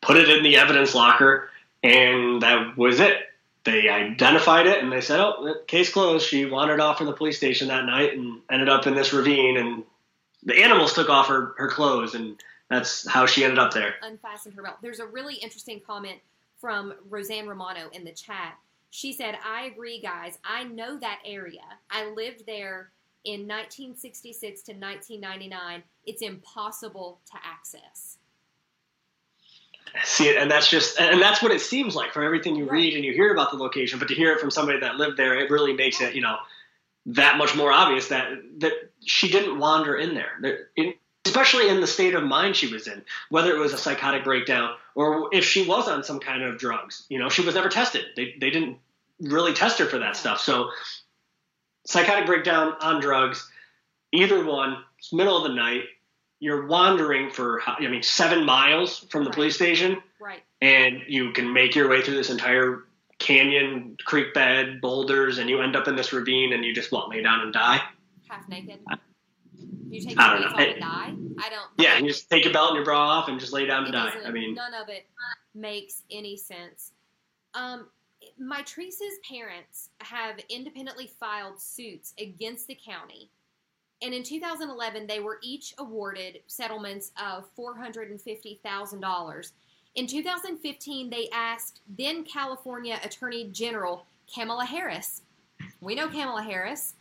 put 0.00 0.16
it 0.16 0.28
in 0.28 0.42
the 0.42 0.56
evidence 0.56 0.94
locker, 0.94 1.50
and 1.82 2.42
that 2.42 2.76
was 2.76 3.00
it. 3.00 3.22
They 3.64 3.88
identified 3.88 4.66
it 4.66 4.82
and 4.82 4.92
they 4.92 5.00
said, 5.00 5.18
"Oh, 5.18 5.54
case 5.66 5.92
closed." 5.92 6.26
She 6.26 6.44
wandered 6.44 6.80
off 6.80 6.98
from 6.98 7.06
the 7.06 7.12
police 7.12 7.36
station 7.36 7.68
that 7.68 7.84
night 7.84 8.16
and 8.16 8.40
ended 8.50 8.68
up 8.68 8.86
in 8.86 8.94
this 8.94 9.12
ravine, 9.12 9.56
and 9.56 9.82
the 10.44 10.62
animals 10.62 10.94
took 10.94 11.08
off 11.08 11.26
her 11.28 11.54
her 11.58 11.68
clothes, 11.68 12.14
and 12.14 12.40
that's 12.68 13.08
how 13.08 13.26
she 13.26 13.44
ended 13.44 13.58
up 13.58 13.72
there. 13.72 13.94
Unfastened 14.02 14.54
her 14.54 14.62
belt. 14.62 14.76
There's 14.82 15.00
a 15.00 15.06
really 15.06 15.34
interesting 15.34 15.80
comment 15.80 16.20
from 16.60 16.94
Roseanne 17.08 17.46
Romano 17.46 17.88
in 17.92 18.04
the 18.04 18.12
chat. 18.12 18.56
She 18.90 19.12
said, 19.12 19.36
I 19.44 19.66
agree, 19.66 20.00
guys. 20.00 20.38
I 20.44 20.64
know 20.64 20.98
that 20.98 21.20
area. 21.24 21.60
I 21.90 22.10
lived 22.10 22.44
there 22.46 22.92
in 23.24 23.40
1966 23.40 24.62
to 24.62 24.72
1999. 24.72 25.82
It's 26.06 26.22
impossible 26.22 27.20
to 27.30 27.38
access. 27.44 28.18
see 30.04 30.28
it 30.28 30.36
and 30.36 30.50
that's 30.50 30.68
just 30.68 31.00
and 31.00 31.20
that's 31.20 31.42
what 31.42 31.52
it 31.52 31.60
seems 31.60 31.94
like 31.94 32.12
from 32.12 32.24
everything 32.24 32.54
you 32.54 32.68
read 32.68 32.94
and 32.94 33.04
you 33.04 33.12
hear 33.12 33.32
about 33.32 33.50
the 33.50 33.56
location 33.56 33.98
but 33.98 34.08
to 34.08 34.14
hear 34.14 34.32
it 34.32 34.40
from 34.40 34.50
somebody 34.50 34.78
that 34.78 34.96
lived 34.96 35.16
there 35.16 35.34
it 35.38 35.50
really 35.50 35.72
makes 35.72 36.00
it 36.00 36.14
you 36.14 36.20
know 36.20 36.36
that 37.06 37.38
much 37.38 37.56
more 37.56 37.72
obvious 37.72 38.08
that 38.08 38.28
that 38.58 38.72
she 39.04 39.28
didn't 39.30 39.58
wander 39.58 39.96
in 39.96 40.14
there 40.14 40.68
in, 40.76 40.92
especially 41.36 41.68
in 41.68 41.80
the 41.80 41.86
state 41.86 42.14
of 42.14 42.22
mind 42.22 42.56
she 42.56 42.72
was 42.72 42.86
in 42.86 43.02
whether 43.28 43.54
it 43.54 43.58
was 43.58 43.72
a 43.72 43.78
psychotic 43.78 44.24
breakdown 44.24 44.74
or 44.94 45.28
if 45.32 45.44
she 45.44 45.66
was 45.66 45.86
on 45.86 46.02
some 46.02 46.18
kind 46.18 46.42
of 46.42 46.58
drugs 46.58 47.04
you 47.08 47.18
know 47.18 47.28
she 47.28 47.42
was 47.42 47.54
never 47.54 47.68
tested 47.68 48.04
they, 48.16 48.34
they 48.40 48.50
didn't 48.50 48.78
really 49.20 49.52
test 49.52 49.78
her 49.78 49.86
for 49.86 49.98
that 49.98 50.16
stuff 50.16 50.40
so 50.40 50.70
psychotic 51.86 52.26
breakdown 52.26 52.74
on 52.80 53.00
drugs 53.00 53.50
either 54.12 54.44
one 54.44 54.78
it's 54.98 55.12
middle 55.12 55.36
of 55.36 55.42
the 55.42 55.54
night 55.54 55.82
you're 56.40 56.66
wandering 56.66 57.30
for 57.30 57.60
i 57.66 57.86
mean 57.86 58.02
seven 58.02 58.44
miles 58.44 59.00
from 59.10 59.24
the 59.24 59.30
police 59.30 59.54
station 59.54 60.02
Right. 60.18 60.42
and 60.62 61.02
you 61.06 61.32
can 61.32 61.52
make 61.52 61.74
your 61.74 61.88
way 61.88 62.00
through 62.00 62.16
this 62.16 62.30
entire 62.30 62.84
canyon, 63.18 63.96
creek 64.04 64.34
bed, 64.34 64.80
boulders, 64.80 65.38
and 65.38 65.48
you 65.48 65.62
end 65.62 65.76
up 65.76 65.88
in 65.88 65.96
this 65.96 66.12
ravine, 66.12 66.52
and 66.52 66.64
you 66.64 66.74
just 66.74 66.92
what 66.92 67.08
lay 67.08 67.22
down 67.22 67.40
and 67.40 67.52
die. 67.52 67.80
Half 68.28 68.48
naked. 68.48 68.80
You 69.88 70.00
take 70.00 70.18
I 70.18 70.38
don't 70.38 70.40
know. 70.42 70.78
die. 70.80 71.14
I 71.38 71.50
don't. 71.50 71.68
Yeah, 71.78 71.98
you 71.98 72.08
just 72.08 72.28
take 72.28 72.44
your 72.44 72.52
belt 72.52 72.70
and 72.70 72.76
your 72.76 72.84
bra 72.84 72.98
off 72.98 73.28
and 73.28 73.38
just 73.38 73.52
lay 73.52 73.66
down 73.66 73.84
to 73.84 73.92
die. 73.92 74.12
I 74.24 74.30
mean, 74.30 74.54
none 74.54 74.74
of 74.74 74.88
it 74.88 75.06
makes 75.54 76.02
any 76.10 76.36
sense. 76.36 76.92
Um, 77.54 77.88
Mitrice's 78.40 79.18
parents 79.28 79.90
have 80.00 80.36
independently 80.48 81.06
filed 81.20 81.60
suits 81.60 82.14
against 82.18 82.66
the 82.66 82.76
county, 82.84 83.30
and 84.02 84.12
in 84.12 84.22
2011 84.22 85.06
they 85.06 85.20
were 85.20 85.38
each 85.42 85.74
awarded 85.78 86.40
settlements 86.46 87.12
of 87.22 87.44
four 87.54 87.76
hundred 87.76 88.10
and 88.10 88.20
fifty 88.20 88.60
thousand 88.62 89.00
dollars. 89.00 89.52
In 89.94 90.06
2015, 90.06 91.08
they 91.08 91.28
asked 91.32 91.80
then 91.96 92.22
California 92.24 93.00
Attorney 93.02 93.48
General 93.50 94.04
Kamala 94.32 94.66
Harris. 94.66 95.22
We 95.80 95.94
know 95.94 96.08
Kamala 96.08 96.42
Harris 96.42 96.94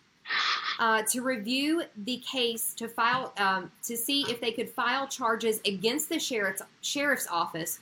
uh, 0.79 1.03
to 1.03 1.21
review 1.21 1.83
the 1.95 2.17
case 2.17 2.73
to 2.73 2.87
file 2.87 3.33
um, 3.37 3.71
to 3.83 3.95
see 3.95 4.23
if 4.29 4.41
they 4.41 4.51
could 4.51 4.69
file 4.69 5.07
charges 5.07 5.61
against 5.65 6.09
the 6.09 6.19
sheriff's 6.19 6.61
sheriff's 6.81 7.27
office 7.29 7.79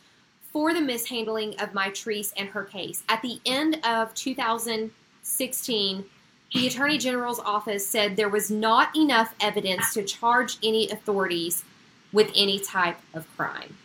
for 0.51 0.73
the 0.73 0.81
mishandling 0.81 1.59
of 1.59 1.71
Mitrice 1.71 2.31
and 2.37 2.49
her 2.49 2.63
case. 2.63 3.03
At 3.09 3.21
the 3.23 3.39
end 3.45 3.79
of 3.83 4.13
2016, 4.13 6.05
the 6.53 6.67
Attorney 6.67 6.99
General's 6.99 7.39
office 7.39 7.87
said 7.87 8.15
there 8.15 8.29
was 8.29 8.51
not 8.51 8.95
enough 8.95 9.33
evidence 9.41 9.93
to 9.95 10.03
charge 10.03 10.57
any 10.61 10.91
authorities 10.91 11.63
with 12.11 12.31
any 12.35 12.59
type 12.59 12.97
of 13.15 13.25
crime. 13.35 13.75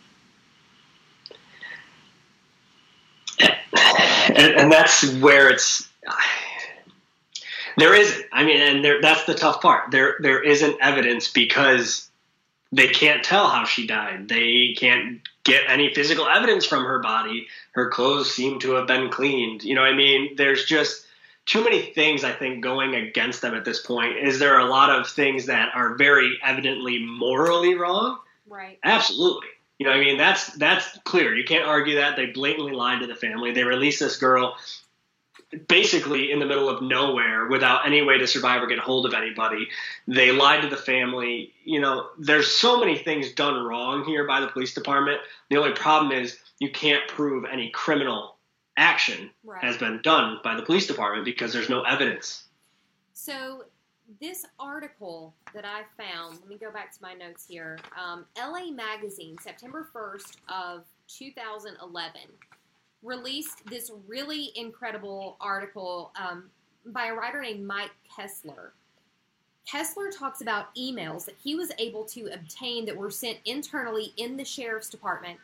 and, 3.39 4.53
and 4.55 4.71
that's 4.71 5.11
where 5.15 5.49
it's 5.49 5.89
there 7.77 7.93
is 7.93 8.23
i 8.31 8.43
mean 8.43 8.61
and 8.61 8.83
there 8.83 9.01
that's 9.01 9.25
the 9.25 9.33
tough 9.33 9.61
part 9.61 9.91
there 9.91 10.15
there 10.19 10.41
isn't 10.43 10.77
evidence 10.81 11.29
because 11.29 12.09
they 12.71 12.87
can't 12.87 13.23
tell 13.23 13.47
how 13.47 13.65
she 13.65 13.87
died 13.87 14.27
they 14.27 14.75
can't 14.77 15.21
get 15.43 15.63
any 15.67 15.93
physical 15.93 16.27
evidence 16.27 16.65
from 16.65 16.83
her 16.83 16.99
body 16.99 17.47
her 17.71 17.89
clothes 17.89 18.33
seem 18.33 18.59
to 18.59 18.71
have 18.73 18.87
been 18.87 19.09
cleaned 19.09 19.63
you 19.63 19.75
know 19.75 19.81
what 19.81 19.91
i 19.91 19.95
mean 19.95 20.35
there's 20.35 20.65
just 20.65 21.05
too 21.45 21.63
many 21.63 21.81
things 21.81 22.23
i 22.23 22.31
think 22.31 22.61
going 22.61 22.95
against 22.95 23.41
them 23.41 23.55
at 23.55 23.65
this 23.65 23.81
point 23.81 24.17
is 24.17 24.39
there 24.39 24.59
a 24.59 24.65
lot 24.65 24.89
of 24.89 25.09
things 25.09 25.47
that 25.47 25.69
are 25.73 25.95
very 25.95 26.37
evidently 26.43 26.99
morally 26.99 27.75
wrong 27.75 28.19
Right. 28.49 28.79
Absolutely. 28.83 29.47
You 29.77 29.85
know, 29.85 29.91
what 29.91 30.01
I 30.01 30.03
mean, 30.03 30.17
that's 30.17 30.47
that's 30.55 30.97
clear. 31.05 31.35
You 31.35 31.45
can't 31.45 31.65
argue 31.65 31.95
that. 31.95 32.17
They 32.17 32.25
blatantly 32.25 32.73
lied 32.73 33.01
to 33.01 33.07
the 33.07 33.15
family. 33.15 33.51
They 33.51 33.63
released 33.63 33.99
this 33.99 34.17
girl 34.17 34.57
basically 35.67 36.31
in 36.31 36.39
the 36.39 36.45
middle 36.45 36.69
of 36.69 36.81
nowhere 36.81 37.47
without 37.47 37.85
any 37.85 38.01
way 38.01 38.17
to 38.17 38.27
survive 38.27 38.61
or 38.61 38.67
get 38.67 38.77
a 38.77 38.81
hold 38.81 39.05
of 39.05 39.13
anybody. 39.13 39.67
They 40.07 40.31
lied 40.31 40.61
to 40.61 40.69
the 40.69 40.77
family. 40.77 41.53
You 41.63 41.81
know, 41.81 42.09
there's 42.19 42.55
so 42.55 42.79
many 42.79 42.97
things 42.97 43.31
done 43.33 43.63
wrong 43.63 44.05
here 44.05 44.27
by 44.27 44.41
the 44.41 44.47
police 44.47 44.73
department. 44.73 45.19
The 45.49 45.57
only 45.57 45.73
problem 45.73 46.11
is 46.11 46.37
you 46.59 46.71
can't 46.71 47.07
prove 47.07 47.45
any 47.51 47.69
criminal 47.71 48.37
action 48.77 49.29
Right. 49.43 49.63
has 49.63 49.77
been 49.77 50.01
done 50.03 50.39
by 50.43 50.55
the 50.55 50.61
police 50.61 50.87
department 50.87 51.25
because 51.25 51.51
there's 51.51 51.69
no 51.69 51.81
evidence. 51.83 52.45
So, 53.13 53.65
this 54.19 54.43
article 54.59 55.35
that 55.53 55.65
I 55.65 55.83
found, 56.01 56.39
let 56.39 56.47
me 56.47 56.57
go 56.57 56.71
back 56.71 56.91
to 56.93 57.01
my 57.01 57.13
notes 57.13 57.45
here. 57.47 57.77
Um, 57.95 58.25
LA 58.35 58.71
Magazine, 58.71 59.37
September 59.39 59.87
1st 59.93 60.37
of 60.47 60.85
2011, 61.07 62.21
released 63.03 63.65
this 63.65 63.91
really 64.07 64.51
incredible 64.55 65.37
article 65.39 66.11
um, 66.19 66.49
by 66.87 67.07
a 67.07 67.13
writer 67.13 67.41
named 67.41 67.65
Mike 67.65 67.91
Kessler. 68.15 68.73
Kessler 69.65 70.09
talks 70.09 70.41
about 70.41 70.73
emails 70.75 71.25
that 71.25 71.35
he 71.43 71.55
was 71.55 71.71
able 71.77 72.03
to 72.05 72.33
obtain 72.33 72.85
that 72.85 72.97
were 72.97 73.11
sent 73.11 73.37
internally 73.45 74.13
in 74.17 74.35
the 74.35 74.43
sheriff's 74.43 74.89
department 74.89 75.37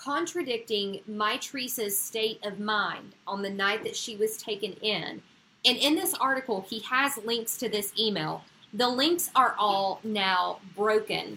contradicting 0.00 1.00
Mitrice's 1.06 1.98
state 1.98 2.40
of 2.42 2.58
mind 2.58 3.14
on 3.26 3.42
the 3.42 3.50
night 3.50 3.84
that 3.84 3.94
she 3.94 4.16
was 4.16 4.36
taken 4.38 4.72
in. 4.80 5.20
And 5.66 5.76
in 5.76 5.94
this 5.94 6.14
article, 6.14 6.64
he 6.68 6.80
has 6.80 7.18
links 7.18 7.58
to 7.58 7.68
this 7.68 7.92
email. 7.98 8.42
The 8.72 8.88
links 8.88 9.30
are 9.36 9.54
all 9.58 10.00
now 10.02 10.60
broken. 10.74 11.36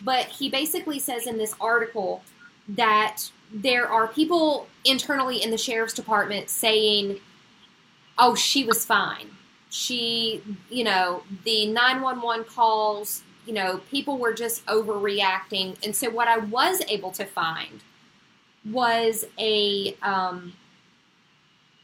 But 0.00 0.26
he 0.26 0.48
basically 0.48 1.00
says 1.00 1.26
in 1.26 1.38
this 1.38 1.56
article 1.60 2.22
that 2.68 3.22
there 3.54 3.86
are 3.86 4.08
people 4.08 4.66
internally 4.84 5.40
in 5.40 5.52
the 5.52 5.56
sheriff's 5.56 5.94
department 5.94 6.50
saying, 6.50 7.20
oh, 8.18 8.34
she 8.34 8.64
was 8.64 8.84
fine. 8.84 9.28
She, 9.70 10.42
you 10.68 10.82
know, 10.82 11.22
the 11.44 11.66
911 11.66 12.46
calls, 12.46 13.22
you 13.46 13.52
know, 13.52 13.80
people 13.90 14.18
were 14.18 14.34
just 14.34 14.66
overreacting. 14.66 15.76
And 15.84 15.94
so 15.94 16.10
what 16.10 16.26
I 16.26 16.38
was 16.38 16.82
able 16.88 17.12
to 17.12 17.24
find 17.24 17.80
was 18.68 19.24
a 19.38 19.94
um, 20.02 20.54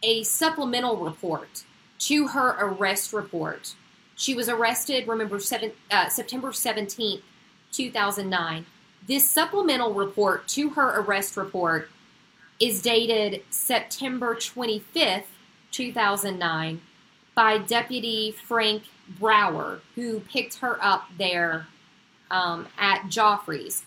a 0.02 0.24
supplemental 0.24 0.96
report 0.96 1.64
to 2.00 2.28
her 2.28 2.56
arrest 2.58 3.12
report. 3.12 3.74
She 4.16 4.34
was 4.34 4.48
arrested, 4.48 5.06
remember, 5.06 5.38
seven, 5.38 5.72
uh, 5.90 6.08
September 6.08 6.50
17th, 6.50 7.22
2009. 7.70 8.66
This 9.06 9.28
supplemental 9.28 9.94
report 9.94 10.46
to 10.48 10.70
her 10.70 11.00
arrest 11.00 11.36
report 11.36 11.90
is 12.60 12.82
dated 12.82 13.42
September 13.50 14.34
25th, 14.34 15.24
2009, 15.70 16.80
by 17.34 17.58
Deputy 17.58 18.32
Frank 18.32 18.82
Brower, 19.18 19.80
who 19.94 20.20
picked 20.20 20.56
her 20.56 20.82
up 20.84 21.08
there 21.16 21.66
um, 22.30 22.68
at 22.78 23.08
Geoffrey's. 23.08 23.84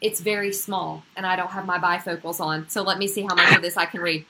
It's 0.00 0.20
very 0.20 0.52
small, 0.52 1.02
and 1.16 1.26
I 1.26 1.34
don't 1.34 1.50
have 1.50 1.66
my 1.66 1.78
bifocals 1.78 2.40
on, 2.40 2.68
so 2.68 2.82
let 2.82 2.98
me 2.98 3.08
see 3.08 3.22
how 3.22 3.34
much 3.34 3.56
of 3.56 3.62
this 3.62 3.76
I 3.76 3.86
can 3.86 4.00
read. 4.00 4.24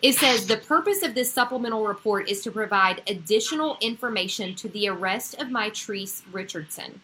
It 0.00 0.14
says 0.14 0.46
the 0.46 0.56
purpose 0.56 1.02
of 1.02 1.14
this 1.14 1.32
supplemental 1.32 1.84
report 1.84 2.28
is 2.28 2.40
to 2.42 2.52
provide 2.52 3.02
additional 3.08 3.76
information 3.80 4.54
to 4.54 4.68
the 4.68 4.88
arrest 4.88 5.34
of 5.34 5.48
Mitrice 5.48 6.22
Richardson. 6.32 7.00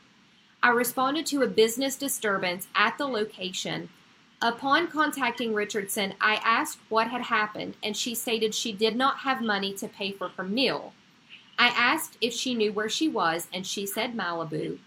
I 0.65 0.71
responded 0.71 1.27
to 1.27 1.43
a 1.43 1.47
business 1.47 1.95
disturbance 1.95 2.69
at 2.75 2.97
the 2.97 3.07
location. 3.07 3.91
Upon 4.41 4.89
contacting 4.89 5.53
Richardson, 5.53 6.15
I 6.23 6.37
asked 6.37 6.79
what 6.89 7.09
had 7.09 7.21
happened, 7.21 7.77
and 7.83 7.95
she 7.95 8.15
stated 8.15 8.55
she 8.55 8.73
did 8.73 8.97
not 8.97 9.19
have 9.19 9.43
money 9.43 9.75
to 9.75 9.87
pay 9.87 10.13
for 10.13 10.31
her 10.31 10.43
meal. 10.43 10.95
I 11.59 11.67
asked 11.67 12.17
if 12.23 12.33
she 12.33 12.55
knew 12.55 12.73
where 12.73 12.89
she 12.89 13.09
was, 13.09 13.47
and 13.53 13.67
she 13.67 13.85
said 13.85 14.17
Malibu. 14.17 14.79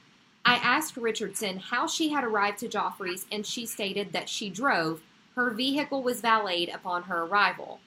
I 0.44 0.56
asked 0.56 0.98
Richardson 0.98 1.60
how 1.60 1.86
she 1.86 2.10
had 2.10 2.24
arrived 2.24 2.58
to 2.60 2.68
Geoffrey's, 2.68 3.28
and 3.32 3.46
she 3.46 3.68
stated 3.68 4.14
that 4.14 4.30
she 4.30 4.50
drove. 4.50 5.04
Her 5.36 5.52
vehicle 5.52 6.02
was 6.02 6.22
valeted 6.22 6.74
upon 6.74 7.04
her 7.04 7.22
arrival. 7.22 7.82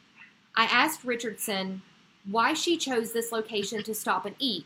I 0.54 0.66
asked 0.66 1.02
Richardson 1.02 1.82
why 2.30 2.54
she 2.54 2.76
chose 2.76 3.12
this 3.12 3.32
location 3.32 3.82
to 3.82 3.96
stop 3.96 4.26
and 4.26 4.36
eat. 4.38 4.64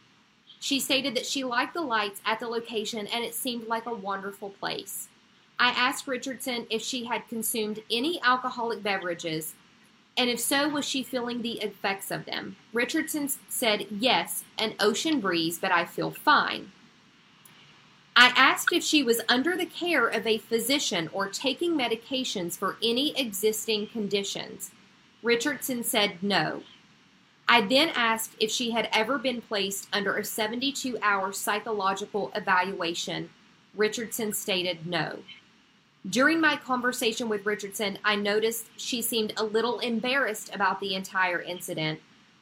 She 0.65 0.81
stated 0.81 1.15
that 1.15 1.27
she 1.27 1.45
liked 1.45 1.75
the 1.75 1.83
lights 1.83 2.23
at 2.25 2.41
the 2.41 2.49
location 2.49 3.07
and 3.07 3.23
it 3.23 3.35
seemed 3.35 3.67
like 3.67 3.85
a 3.85 3.93
wonderful 3.93 4.49
place. 4.49 5.09
I 5.59 5.69
asked 5.69 6.09
Richardson 6.09 6.67
if 6.71 6.81
she 6.81 7.05
had 7.05 7.29
consumed 7.29 7.83
any 7.91 8.19
alcoholic 8.23 8.83
beverages, 8.83 9.57
and 10.17 10.31
if 10.31 10.41
so, 10.41 10.67
was 10.67 10.87
she 10.87 11.03
feeling 11.03 11.43
the 11.43 11.61
effects 11.61 12.11
of 12.11 12.25
them? 12.25 12.57
Richardson 12.73 13.29
said, 13.47 13.89
Yes, 13.91 14.45
an 14.57 14.73
ocean 14.81 15.21
breeze, 15.21 15.59
but 15.59 15.71
I 15.71 15.85
feel 15.85 16.11
fine. 16.11 16.73
I 18.17 18.33
asked 18.35 18.73
if 18.73 18.83
she 18.83 19.03
was 19.03 19.21
under 19.29 19.59
the 19.59 19.67
care 19.67 20.09
of 20.09 20.27
a 20.27 20.39
physician 20.39 21.11
or 21.13 21.29
taking 21.29 21.77
medications 21.77 22.57
for 22.57 22.79
any 22.83 23.15
existing 23.21 23.89
conditions. 23.89 24.71
Richardson 25.23 25.85
said 25.85 26.23
no. 26.23 26.63
I 27.49 27.61
then 27.61 27.91
asked 27.95 28.33
if 28.41 28.51
she 28.51 28.71
had 28.71 28.89
ever 28.93 29.19
been 29.19 29.43
placed 29.43 29.89
under 29.93 30.17
a 30.17 30.25
72 30.25 30.99
hour 31.03 31.33
psychological 31.33 32.33
evaluation. 32.35 33.31
Richardson 33.77 34.33
stated 34.33 34.87
no. 34.87 35.19
During 36.09 36.41
my 36.41 36.57
conversation 36.57 37.29
with 37.29 37.47
Richardson, 37.47 37.99
I 38.05 38.17
noticed 38.17 38.67
she 38.77 39.03
seemed 39.03 39.33
a 39.37 39.45
little 39.45 39.79
embarrassed 39.79 40.55
about 40.55 40.81
the 40.81 40.95
entire 40.95 41.41
incident, 41.41 42.01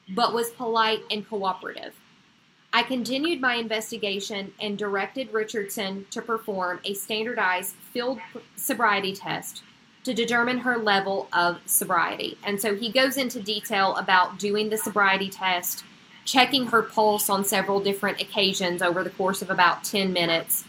but 0.09 0.35
was 0.35 0.51
polite 0.51 1.03
and 1.11 1.29
cooperative. 1.29 1.95
I 2.73 2.83
continued 2.83 3.41
my 3.41 3.55
investigation 3.55 4.53
and 4.61 4.79
directed 4.79 5.33
Richardson 5.33 6.07
to 6.11 6.23
perform 6.23 6.81
a 6.85 6.95
standardized 6.95 7.74
field 7.93 8.19
sobriety 8.57 9.15
test 9.15 9.62
to 10.05 10.15
determine 10.15 10.59
her 10.59 10.79
level 10.79 11.29
of 11.33 11.61
sobriety. 11.66 12.37
And 12.45 12.61
so 12.61 12.74
he 12.74 12.91
goes 12.91 13.16
into 13.16 13.41
detail 13.41 13.95
about 13.97 14.39
doing 14.39 14.69
the 14.69 14.77
sobriety 14.77 15.29
test, 15.29 15.85
checking 16.24 16.66
her 16.66 16.83
pulse 16.83 17.31
on 17.31 17.45
several 17.45 17.81
different 17.81 18.20
occasions 18.20 18.83
over 18.83 19.05
the 19.05 19.11
course 19.11 19.43
of 19.43 19.51
about 19.51 19.85
10 19.85 20.12
minutes. 20.12 20.65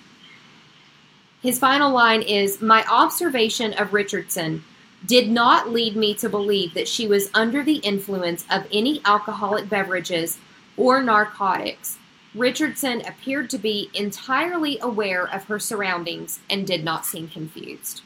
His 1.41 1.59
final 1.59 1.91
line 1.91 2.21
is 2.21 2.61
My 2.61 2.85
observation 2.89 3.73
of 3.73 3.93
Richardson 3.93 4.63
did 5.05 5.29
not 5.29 5.69
lead 5.69 5.95
me 5.95 6.13
to 6.15 6.29
believe 6.29 6.73
that 6.73 6.87
she 6.87 7.07
was 7.07 7.29
under 7.33 7.63
the 7.63 7.77
influence 7.77 8.45
of 8.49 8.65
any 8.71 9.01
alcoholic 9.03 9.67
beverages 9.67 10.37
or 10.77 11.03
narcotics. 11.03 11.97
Richardson 12.33 13.01
appeared 13.05 13.49
to 13.49 13.57
be 13.57 13.89
entirely 13.93 14.79
aware 14.79 15.27
of 15.27 15.43
her 15.45 15.59
surroundings 15.59 16.39
and 16.49 16.65
did 16.65 16.83
not 16.83 17.05
seem 17.05 17.27
confused. 17.27 18.01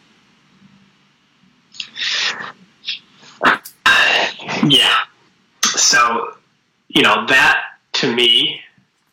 Yeah. 4.68 4.98
So, 5.64 6.34
you 6.88 7.02
know, 7.03 7.26
that 7.28 7.64
to 7.94 8.14
me 8.14 8.61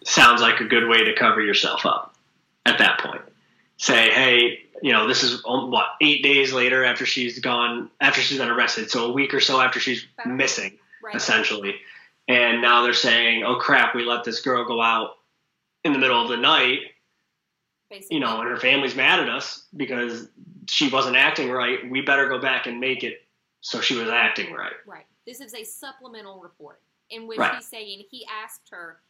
sounds 0.05 0.41
like 0.41 0.61
a 0.61 0.65
good 0.65 0.89
way 0.89 1.05
to 1.05 1.15
cover 1.15 1.41
yourself 1.41 1.87
up 1.87 2.15
at 2.67 2.79
that 2.79 2.99
point. 3.01 3.23
Say, 3.77 4.11
hey, 4.11 4.61
you 4.83 4.93
know, 4.93 5.07
this 5.07 5.23
is 5.23 5.43
um, 5.47 5.71
what 5.71 5.87
eight 6.01 6.23
days 6.23 6.53
later 6.53 6.85
after 6.85 7.07
she's 7.07 7.39
gone, 7.39 7.91
after 8.01 8.21
she's 8.21 8.39
been 8.39 8.49
arrested, 8.51 8.91
so 8.91 9.07
a 9.07 9.13
week 9.13 9.35
or 9.35 9.41
so 9.41 9.61
after 9.61 9.81
she's 9.81 10.07
missing, 10.27 10.79
Right. 11.03 11.15
essentially. 11.15 11.75
And 12.29 12.63
now 12.63 12.83
they're 12.83 12.95
saying, 12.95 13.45
"Oh 13.45 13.57
crap, 13.57 13.95
we 13.95 14.05
let 14.05 14.25
this 14.25 14.41
girl 14.41 14.65
go 14.65 14.81
out 14.81 15.17
in 15.85 15.93
the 15.93 15.99
middle 15.99 16.23
of 16.23 16.29
the 16.29 16.37
night." 16.39 16.81
You 18.11 18.21
know, 18.21 18.41
and 18.41 18.49
her 18.49 18.57
family's 18.57 18.95
mad 18.95 19.21
at 19.21 19.29
us 19.29 19.65
because 19.77 20.29
she 20.69 20.89
wasn't 20.89 21.17
acting 21.17 21.51
right. 21.51 21.89
We 21.91 22.01
better 22.03 22.29
go 22.29 22.39
back 22.39 22.67
and 22.67 22.79
make 22.81 23.03
it 23.05 23.23
so 23.61 23.81
she 23.81 23.95
was 23.97 24.09
acting 24.09 24.53
right. 24.53 24.73
Right. 24.87 25.07
This 25.27 25.41
is 25.41 25.55
a 25.55 25.65
supplemental 25.65 26.41
report 26.41 26.81
in 27.11 27.27
which 27.27 27.39
Right. 27.39 27.55
he's 27.57 27.67
saying 27.67 28.05
he 28.11 28.27
asked 28.27 28.69
her 28.71 29.01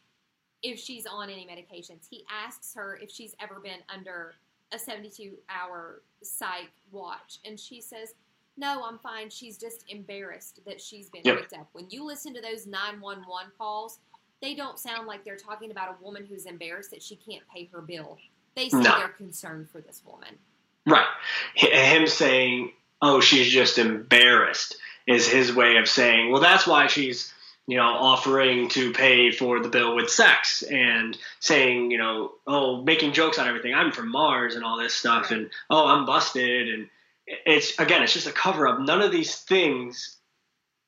if 0.63 0.79
she's 0.79 1.05
on 1.05 1.29
any 1.29 1.45
medications. 1.45 2.07
He 2.09 2.25
asks 2.29 2.73
her 2.73 2.97
if 3.01 3.11
she's 3.11 3.35
ever 3.39 3.59
been 3.59 3.79
under 3.89 4.35
a 4.71 4.79
72 4.79 5.37
hour 5.49 6.01
psych 6.23 6.71
watch. 6.91 7.39
And 7.45 7.59
she 7.59 7.81
says, 7.81 8.13
No, 8.57 8.83
I'm 8.85 8.97
fine. 8.99 9.29
She's 9.29 9.57
just 9.57 9.83
embarrassed 9.89 10.61
that 10.65 10.79
she's 10.79 11.09
been 11.09 11.21
Yep. 11.25 11.37
picked 11.39 11.53
up. 11.53 11.67
When 11.73 11.89
you 11.89 12.05
listen 12.05 12.33
to 12.35 12.41
those 12.41 12.65
911 12.65 13.51
calls, 13.57 13.99
they 14.41 14.55
don't 14.55 14.79
sound 14.79 15.07
like 15.07 15.25
they're 15.25 15.35
talking 15.35 15.71
about 15.71 15.89
a 15.99 16.03
woman 16.03 16.25
who's 16.25 16.45
embarrassed 16.45 16.91
that 16.91 17.03
she 17.03 17.17
can't 17.17 17.43
pay 17.53 17.65
her 17.65 17.81
bill. 17.81 18.17
They 18.55 18.69
say 18.69 18.77
No. 18.79 18.97
they're 18.97 19.09
concerned 19.09 19.69
for 19.69 19.81
this 19.81 20.01
woman. 20.05 20.39
Right. 20.85 21.07
Him 21.55 22.07
saying, 22.07 22.71
"Oh, 23.01 23.19
she's 23.19 23.49
just 23.49 23.77
embarrassed," 23.77 24.77
is 25.07 25.27
his 25.27 25.53
way 25.53 25.77
of 25.77 25.89
saying, 25.89 26.31
"Well, 26.31 26.41
that's 26.41 26.67
why 26.67 26.87
she's." 26.87 27.31
You 27.67 27.77
know, 27.77 27.83
offering 27.83 28.69
to 28.69 28.93
pay 28.93 29.31
for 29.31 29.59
the 29.59 29.69
bill 29.69 29.95
with 29.95 30.11
sex 30.11 30.61
and 30.61 31.17
saying, 31.39 31.89
you 31.89 31.97
know, 31.97 32.33
oh, 32.45 32.83
making 32.83 33.13
jokes 33.13 33.39
on 33.39 33.47
everything. 33.47 33.73
I'm 33.73 33.91
from 33.91 34.11
Mars 34.11 34.53
and 34.53 34.63
all 34.63 34.77
this 34.77 34.93
stuff, 34.93 35.31
and 35.31 35.49
oh, 35.71 35.87
I'm 35.87 36.05
busted. 36.05 36.69
And 36.71 36.89
it's 37.25 37.79
again, 37.79 38.03
it's 38.03 38.13
just 38.13 38.27
a 38.27 38.31
cover 38.31 38.67
up. 38.67 38.79
None 38.79 39.01
of 39.01 39.11
these 39.11 39.35
things 39.37 40.17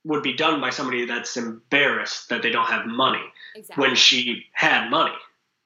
would 0.03 0.23
be 0.23 0.33
done 0.33 0.61
by 0.61 0.69
somebody 0.69 1.05
that's 1.05 1.35
embarrassed 1.35 2.29
that 2.29 2.41
they 2.41 2.51
don't 2.51 2.67
have 2.67 2.85
money 2.85 3.23
Exactly. 3.55 3.81
when 3.81 3.95
she 3.95 4.45
had 4.53 4.89
money 4.89 5.15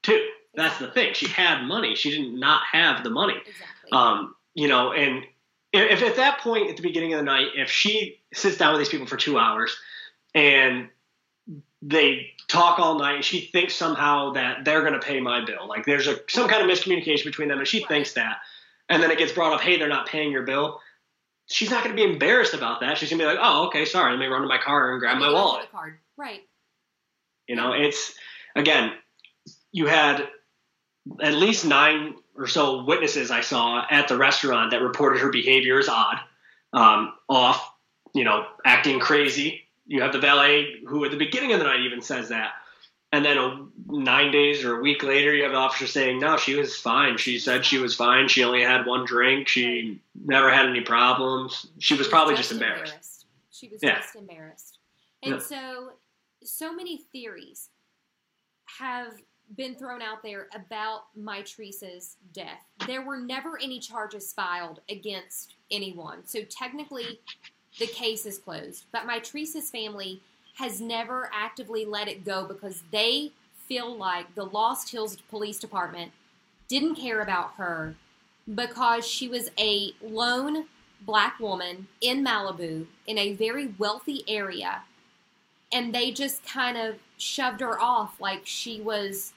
too. 0.03 0.25
That's 0.53 0.79
the 0.79 0.87
thing. 0.91 1.13
She 1.13 1.27
had 1.27 1.63
money. 1.63 1.95
She 1.95 2.11
did 2.11 2.33
not 2.33 2.61
have 2.71 3.03
the 3.03 3.09
money. 3.09 3.35
Um, 3.91 4.35
you 4.53 4.67
know, 4.67 4.93
and 4.93 5.23
if, 5.73 6.01
at 6.01 6.15
that 6.17 6.39
point 6.39 6.69
at 6.69 6.77
the 6.77 6.83
beginning 6.83 7.13
of 7.13 7.19
the 7.19 7.25
night, 7.25 7.47
if 7.55 7.69
she 7.69 8.19
sits 8.33 8.57
down 8.57 8.73
with 8.73 8.81
these 8.81 8.89
people 8.89 9.07
for 9.07 9.17
two 9.17 9.37
hours 9.37 9.75
and 10.33 10.89
they 11.81 12.31
talk 12.47 12.79
all 12.79 12.99
night, 12.99 13.15
and 13.15 13.25
she 13.25 13.41
thinks 13.41 13.73
somehow 13.73 14.33
that 14.33 14.65
they're 14.65 14.81
going 14.81 14.93
to 14.93 14.99
pay 14.99 15.19
my 15.19 15.43
bill, 15.43 15.67
like 15.67 15.85
there's 15.85 16.07
a 16.07 16.19
some 16.29 16.47
kind 16.47 16.61
of 16.61 16.77
miscommunication 16.77 17.25
between 17.25 17.47
them, 17.47 17.59
and 17.59 17.67
she 17.67 17.83
thinks 17.85 18.13
that, 18.13 18.37
and 18.87 19.01
then 19.01 19.09
it 19.11 19.17
gets 19.17 19.31
brought 19.31 19.53
up, 19.53 19.61
hey, 19.61 19.77
they're 19.77 19.87
not 19.89 20.07
paying 20.07 20.31
your 20.31 20.43
bill. 20.43 20.79
She's 21.47 21.69
not 21.69 21.83
going 21.83 21.95
to 21.95 22.01
be 22.01 22.09
embarrassed 22.09 22.53
about 22.53 22.79
that. 22.81 22.97
She's 22.97 23.09
going 23.09 23.19
to 23.19 23.25
be 23.25 23.27
like, 23.27 23.39
oh, 23.41 23.67
okay, 23.67 23.83
sorry. 23.83 24.11
Let 24.11 24.19
me 24.19 24.27
run 24.27 24.41
to 24.41 24.47
my 24.47 24.59
car 24.59 24.91
and 24.91 24.99
grab 25.01 25.17
my 25.17 25.25
Let 25.25 25.31
me 25.31 25.33
go 25.33 25.39
to 25.39 25.43
wallet. 25.43 25.71
card. 25.71 25.97
Right. 26.17 26.41
You 27.47 27.55
know, 27.55 27.73
it's 27.73 28.13
again, 28.55 28.93
you 29.71 29.87
had 29.87 30.27
at 31.21 31.33
least 31.33 31.65
nine 31.65 32.13
or 32.37 32.47
so 32.47 32.83
witnesses 32.83 33.31
I 33.31 33.41
saw 33.41 33.85
at 33.89 34.07
the 34.07 34.17
restaurant 34.17 34.71
that 34.71 34.81
reported 34.81 35.19
her 35.21 35.29
behavior 35.29 35.79
as 35.79 35.89
odd, 35.89 36.19
um, 36.73 37.13
off, 37.27 37.73
you 38.13 38.23
know, 38.23 38.45
acting 38.65 38.99
crazy. 38.99 39.61
You 39.85 40.01
have 40.01 40.13
the 40.13 40.19
valet 40.19 40.75
who 40.87 41.03
at 41.05 41.11
the 41.11 41.17
beginning 41.17 41.53
of 41.53 41.59
the 41.59 41.65
night 41.65 41.81
even 41.81 42.01
says 42.01 42.29
that. 42.29 42.53
And 43.13 43.25
then 43.25 43.37
a, 43.37 43.65
nine 43.87 44.31
days 44.31 44.63
or 44.63 44.77
a 44.77 44.81
week 44.81 45.03
later, 45.03 45.33
you 45.33 45.43
have 45.43 45.51
the 45.51 45.57
officer 45.57 45.85
saying, 45.85 46.19
no, 46.19 46.37
she 46.37 46.55
was 46.55 46.77
fine. 46.77 47.17
She 47.17 47.39
said 47.39 47.65
she 47.65 47.77
was 47.77 47.93
fine. 47.93 48.29
She 48.29 48.43
only 48.43 48.63
had 48.63 48.85
one 48.85 49.05
drink. 49.05 49.49
She 49.49 49.99
never 50.23 50.49
had 50.49 50.65
any 50.67 50.81
problems. 50.81 51.67
She 51.79 51.95
was 51.95 52.07
probably 52.07 52.35
just 52.35 52.53
embarrassed. 52.53 53.25
She 53.51 53.67
was 53.67 53.83
Yeah. 53.83 53.97
just 53.97 54.15
embarrassed. 54.15 54.77
And 55.23 55.33
Yeah. 55.33 55.39
so, 55.39 55.91
so 56.41 56.73
many 56.73 56.97
theories 57.11 57.69
have 58.79 59.13
been 59.55 59.75
thrown 59.75 60.01
out 60.01 60.23
there 60.23 60.47
about 60.53 61.03
Mitrice's 61.19 62.17
death. 62.33 62.63
There 62.87 63.01
were 63.01 63.17
never 63.17 63.59
any 63.61 63.79
charges 63.79 64.33
filed 64.33 64.79
against 64.89 65.55
anyone. 65.69 66.25
So 66.25 66.43
technically, 66.43 67.19
the 67.79 67.87
case 67.87 68.25
is 68.25 68.37
closed. 68.37 68.85
But 68.91 69.05
Mitrice's 69.05 69.69
family 69.69 70.21
has 70.55 70.81
never 70.81 71.29
actively 71.33 71.85
let 71.85 72.07
it 72.07 72.25
go 72.25 72.45
because 72.45 72.83
they 72.91 73.31
feel 73.67 73.95
like 73.95 74.35
the 74.35 74.45
Lost 74.45 74.91
Hills 74.91 75.17
Police 75.29 75.59
Department 75.59 76.11
didn't 76.67 76.95
care 76.95 77.21
about 77.21 77.53
her 77.55 77.95
because 78.53 79.07
she 79.07 79.27
was 79.27 79.49
a 79.59 79.93
lone 80.01 80.65
black 81.01 81.39
woman 81.39 81.87
in 81.99 82.23
Malibu 82.23 82.85
in 83.07 83.17
a 83.17 83.33
very 83.33 83.73
wealthy 83.77 84.23
area. 84.27 84.83
And 85.71 85.95
they 85.95 86.11
just 86.11 86.45
kind 86.45 86.77
of 86.77 86.95
shoved 87.17 87.61
her 87.61 87.79
off 87.79 88.19
like 88.19 88.41
she 88.45 88.81
was 88.81 89.33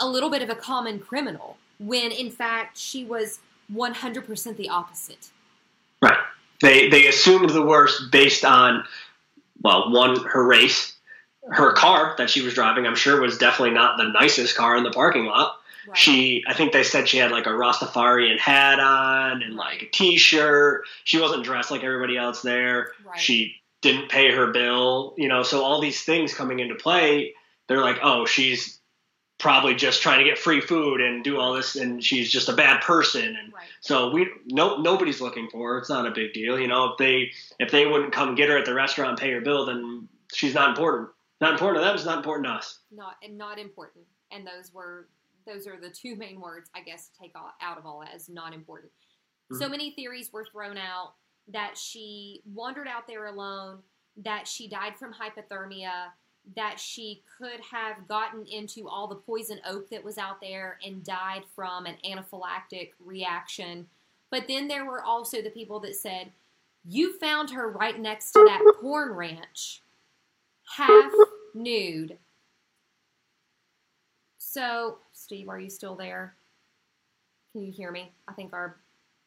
a 0.00 0.06
little 0.06 0.30
bit 0.30 0.42
of 0.42 0.50
a 0.50 0.54
common 0.54 0.98
criminal, 0.98 1.56
when 1.78 2.10
in 2.12 2.30
fact 2.30 2.78
she 2.78 3.04
was 3.04 3.40
100% 3.72 4.56
the 4.56 4.68
opposite. 4.68 5.30
Right. 6.02 6.18
They 6.60 6.88
they 6.88 7.06
assumed 7.06 7.50
the 7.50 7.62
worst 7.62 8.10
based 8.10 8.44
on 8.44 8.84
well, 9.62 9.90
one 9.90 10.24
her 10.24 10.46
race, 10.46 10.94
her 11.48 11.72
car 11.72 12.14
that 12.18 12.30
she 12.30 12.42
was 12.42 12.54
driving. 12.54 12.86
I'm 12.86 12.94
sure 12.94 13.20
was 13.20 13.38
definitely 13.38 13.74
not 13.74 13.96
the 13.96 14.04
nicest 14.04 14.56
car 14.56 14.76
in 14.76 14.84
the 14.84 14.90
parking 14.90 15.26
lot. 15.26 15.56
She, 15.94 16.44
I 16.48 16.54
think 16.54 16.72
they 16.72 16.82
said 16.82 17.08
she 17.08 17.18
had 17.18 17.30
like 17.30 17.46
a 17.46 17.50
Rastafarian 17.50 18.38
hat 18.38 18.80
on 18.80 19.42
and 19.42 19.54
like 19.54 19.82
a 19.82 19.86
T-shirt. 19.86 20.82
She 21.04 21.20
wasn't 21.20 21.44
dressed 21.44 21.70
like 21.70 21.84
everybody 21.84 22.16
else 22.16 22.42
there. 22.42 22.92
Right. 23.04 23.18
She 23.18 23.56
didn't 23.82 24.08
pay 24.08 24.32
her 24.32 24.48
bill, 24.48 25.14
you 25.16 25.28
know. 25.28 25.42
So 25.42 25.62
all 25.62 25.80
these 25.80 26.02
things 26.02 26.34
coming 26.34 26.58
into 26.58 26.74
play, 26.74 27.34
they're 27.68 27.82
like, 27.82 27.98
oh, 28.02 28.26
she's 28.26 28.75
probably 29.38 29.74
just 29.74 30.02
trying 30.02 30.18
to 30.18 30.24
get 30.24 30.38
free 30.38 30.60
food 30.60 31.00
and 31.00 31.22
do 31.22 31.38
all 31.38 31.52
this, 31.52 31.76
and 31.76 32.02
she's 32.02 32.30
just 32.30 32.48
a 32.48 32.52
bad 32.54 32.80
person. 32.80 33.36
And 33.36 33.52
so 33.80 34.10
we, 34.10 34.28
no, 34.46 34.76
nobody's 34.78 35.20
looking 35.20 35.48
for 35.50 35.72
her. 35.74 35.78
It's 35.78 35.90
not 35.90 36.06
a 36.06 36.10
big 36.10 36.32
deal, 36.32 36.58
you 36.58 36.68
know. 36.68 36.92
If 36.92 36.98
they, 36.98 37.32
if 37.58 37.70
they 37.70 37.86
wouldn't 37.86 38.12
come 38.12 38.34
get 38.34 38.48
her 38.48 38.56
at 38.56 38.64
the 38.64 38.74
restaurant 38.74 39.10
and 39.10 39.18
pay 39.18 39.32
her 39.32 39.40
bill, 39.40 39.66
then 39.66 40.08
she's 40.32 40.54
not 40.54 40.70
important. 40.70 41.10
Not 41.40 41.52
important 41.52 41.82
to 41.82 41.86
them. 41.86 41.94
It's 41.94 42.06
not 42.06 42.18
important 42.18 42.46
to 42.46 42.52
us. 42.52 42.78
Not 42.90 43.16
and 43.22 43.36
not 43.36 43.58
important. 43.58 44.04
And 44.30 44.46
those 44.46 44.72
were 44.72 45.08
those 45.46 45.66
are 45.66 45.78
the 45.78 45.90
two 45.90 46.16
main 46.16 46.40
words 46.40 46.70
I 46.74 46.80
guess 46.80 47.08
to 47.08 47.18
take 47.18 47.32
all, 47.36 47.52
out 47.60 47.78
of 47.78 47.86
all 47.86 48.00
that 48.00 48.14
as 48.14 48.28
not 48.28 48.54
important. 48.54 48.90
So 49.52 49.66
Mhm. 49.66 49.70
many 49.70 49.90
theories 49.92 50.32
were 50.32 50.44
thrown 50.46 50.76
out 50.76 51.14
that 51.48 51.76
she 51.78 52.42
wandered 52.46 52.88
out 52.88 53.06
there 53.06 53.26
alone, 53.26 53.82
that 54.16 54.48
she 54.48 54.66
died 54.66 54.96
from 54.98 55.12
hypothermia, 55.12 56.10
that 56.54 56.78
she 56.78 57.22
could 57.38 57.60
have 57.72 58.06
gotten 58.06 58.46
into 58.46 58.88
all 58.88 59.08
the 59.08 59.16
poison 59.16 59.60
oak 59.66 59.90
that 59.90 60.04
was 60.04 60.18
out 60.18 60.40
there 60.40 60.78
and 60.84 61.02
died 61.02 61.42
from 61.54 61.86
an 61.86 61.96
anaphylactic 62.04 62.90
reaction. 63.04 63.86
But 64.30 64.46
then 64.46 64.68
there 64.68 64.84
were 64.84 65.02
also 65.02 65.42
the 65.42 65.50
people 65.50 65.80
that 65.80 65.96
said, 65.96 66.30
You 66.84 67.18
found 67.18 67.50
her 67.50 67.68
right 67.68 67.98
next 67.98 68.32
to 68.32 68.44
that 68.46 68.74
porn 68.80 69.12
ranch, 69.12 69.82
half 70.76 71.12
nude. 71.54 72.18
So, 74.38 74.98
Steve, 75.12 75.48
are 75.48 75.58
you 75.60 75.68
still 75.68 75.96
there? 75.96 76.34
Can 77.52 77.62
you 77.62 77.72
hear 77.72 77.90
me? 77.90 78.12
I 78.28 78.32
think 78.32 78.52
our 78.52 78.76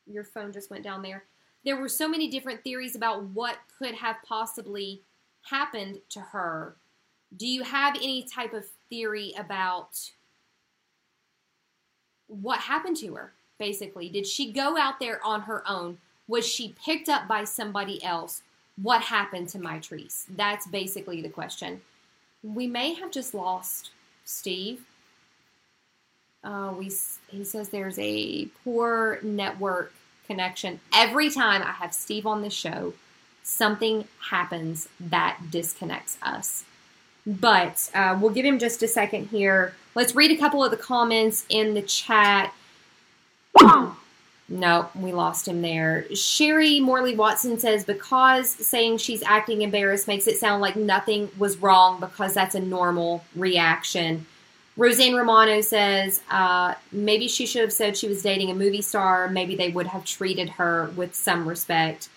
your 0.08 0.24
phone 0.24 0.52
just 0.52 0.72
went 0.72 0.84
down 0.84 1.02
there. 1.02 1.24
There 1.64 1.78
were 1.78 1.90
so 1.90 2.08
many 2.08 2.30
different 2.30 2.64
theories 2.64 2.96
about 2.96 3.24
what 3.26 3.58
could 3.78 3.94
have 3.96 4.18
possibly 4.26 5.02
happened 5.44 6.00
to 6.10 6.20
her. 6.20 6.76
Do 7.36 7.48
you 7.48 7.64
have 7.64 7.96
any 7.96 8.24
type 8.24 8.54
of 8.54 8.66
theory 8.90 9.34
about 9.38 10.12
what 12.28 12.60
happened 12.60 12.98
to 12.98 13.16
her? 13.16 13.34
Basically, 13.58 14.10
did 14.10 14.26
she 14.26 14.52
go 14.52 14.78
out 14.78 15.00
there 15.00 15.24
on 15.26 15.42
her 15.42 15.68
own? 15.68 15.98
Was 16.28 16.48
she 16.48 16.76
picked 16.84 17.10
up 17.10 17.28
by 17.28 17.44
somebody 17.44 18.04
else? 18.04 18.42
What 18.82 19.02
happened 19.02 19.50
to 19.50 19.60
Mitrice? 19.60 20.26
That's 20.36 20.66
basically 20.68 21.22
the 21.22 21.30
question. 21.30 21.82
We 22.42 22.68
may 22.68 22.94
have 22.94 23.12
just 23.12 23.34
lost 23.34 23.92
Steve. 24.24 24.86
Uh, 26.44 26.74
we 26.78 26.90
he 27.28 27.44
says 27.44 27.70
there's 27.70 28.00
a 28.00 28.46
poor 28.64 29.20
network 29.22 29.94
connection. 30.26 30.80
Every 30.94 31.30
time 31.30 31.62
I 31.62 31.72
have 31.72 31.94
Steve 31.94 32.26
on 32.26 32.42
the 32.42 32.50
show, 32.50 32.94
something 33.44 34.08
happens 34.30 34.88
that 35.00 35.38
disconnects 35.52 36.18
us. 36.22 36.64
But 37.30 37.92
uh, 37.94 38.18
we'll 38.20 38.32
give 38.32 38.46
him 38.46 38.58
just 38.58 38.82
a 38.82 38.88
second 38.88 39.28
here. 39.28 39.76
Let's 39.94 40.16
read 40.16 40.32
a 40.32 40.38
couple 40.38 40.64
of 40.64 40.72
the 40.72 40.78
comments 40.78 41.46
in 41.48 41.76
the 41.76 41.84
chat. 41.84 42.54
No, 44.52 44.90
we 44.96 45.12
lost 45.12 45.48
him 45.48 45.62
there. 45.62 46.08
Sherry 46.16 46.80
Morley 46.80 47.16
Watson 47.16 47.60
says 47.60 47.86
because 47.86 48.50
saying 48.50 48.98
she's 48.98 49.22
acting 49.22 49.62
embarrassed 49.62 50.08
makes 50.08 50.26
it 50.26 50.40
sound 50.40 50.60
like 50.60 50.76
nothing 50.76 51.30
was 51.38 51.58
wrong 51.58 52.00
because 52.00 52.34
that's 52.34 52.56
a 52.56 52.60
normal 52.60 53.24
reaction. 53.36 54.26
Roseanne 54.76 55.14
Romano 55.14 55.62
says 55.62 56.22
uh, 56.32 56.74
maybe 56.92 57.28
she 57.28 57.46
should 57.46 57.62
have 57.62 57.74
said 57.74 57.96
she 57.96 58.08
was 58.08 58.24
dating 58.24 58.50
a 58.50 58.56
movie 58.56 58.82
star. 58.82 59.28
Maybe 59.28 59.56
they 59.56 59.70
would 59.70 59.88
have 59.88 60.04
treated 60.04 60.50
her 60.52 60.90
with 60.96 61.14
some 61.14 61.48
respect. 61.48 62.10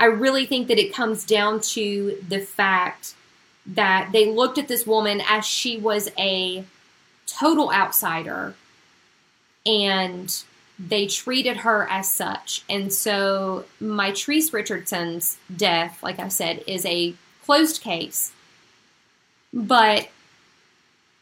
I 0.00 0.06
really 0.06 0.46
think 0.46 0.66
that 0.66 0.78
it 0.78 0.92
comes 0.92 1.24
down 1.24 1.60
to 1.60 2.18
the 2.28 2.40
fact 2.40 3.14
that 3.66 4.10
they 4.12 4.26
looked 4.26 4.58
at 4.58 4.68
this 4.68 4.86
woman 4.86 5.22
as 5.28 5.44
she 5.44 5.78
was 5.78 6.10
a 6.18 6.64
total 7.26 7.72
outsider 7.72 8.54
and 9.64 10.42
they 10.78 11.06
treated 11.06 11.58
her 11.58 11.86
as 11.88 12.10
such. 12.10 12.64
And 12.68 12.92
so 12.92 13.64
Mitrice 13.80 14.52
Richardson's 14.52 15.36
death, 15.54 16.02
like 16.02 16.18
I 16.18 16.28
said, 16.28 16.64
is 16.66 16.84
a 16.84 17.14
closed 17.44 17.82
case. 17.82 18.32
But 19.52 20.08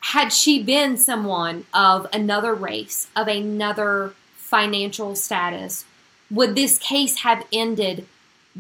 had 0.01 0.33
she 0.33 0.63
been 0.63 0.97
someone 0.97 1.67
of 1.75 2.07
another 2.13 2.55
race, 2.55 3.09
of 3.15 3.29
another 3.29 4.15
financial 4.37 5.15
status, 5.15 5.85
would 6.31 6.55
this 6.55 6.79
case 6.79 7.19
have 7.19 7.47
ended 7.53 8.07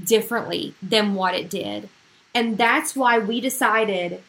differently 0.03 0.75
than 0.83 1.15
what 1.15 1.35
it 1.35 1.49
did? 1.49 1.89
And 2.35 2.57
that's 2.57 2.95
why 2.95 3.19
we 3.19 3.41
decided 3.41 4.23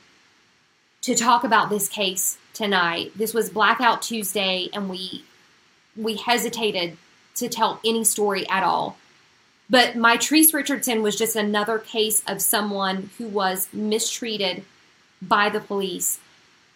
to 1.01 1.15
talk 1.15 1.43
about 1.43 1.69
this 1.69 1.87
case 1.87 2.37
tonight. 2.53 3.11
This 3.15 3.33
was 3.33 3.49
Blackout 3.49 4.01
Tuesday, 4.01 4.69
and 4.73 4.89
we 4.89 5.25
we 5.95 6.15
hesitated 6.15 6.97
to 7.35 7.49
tell 7.49 7.79
any 7.85 8.03
story 8.03 8.47
at 8.49 8.63
all. 8.63 8.97
But 9.69 9.93
Mitrice 9.93 10.53
Richardson 10.53 11.01
was 11.01 11.15
just 11.15 11.35
another 11.35 11.79
case 11.79 12.23
of 12.27 12.41
someone 12.41 13.09
who 13.17 13.27
was 13.27 13.69
mistreated 13.73 14.63
by 15.21 15.49
the 15.49 15.59
police, 15.59 16.19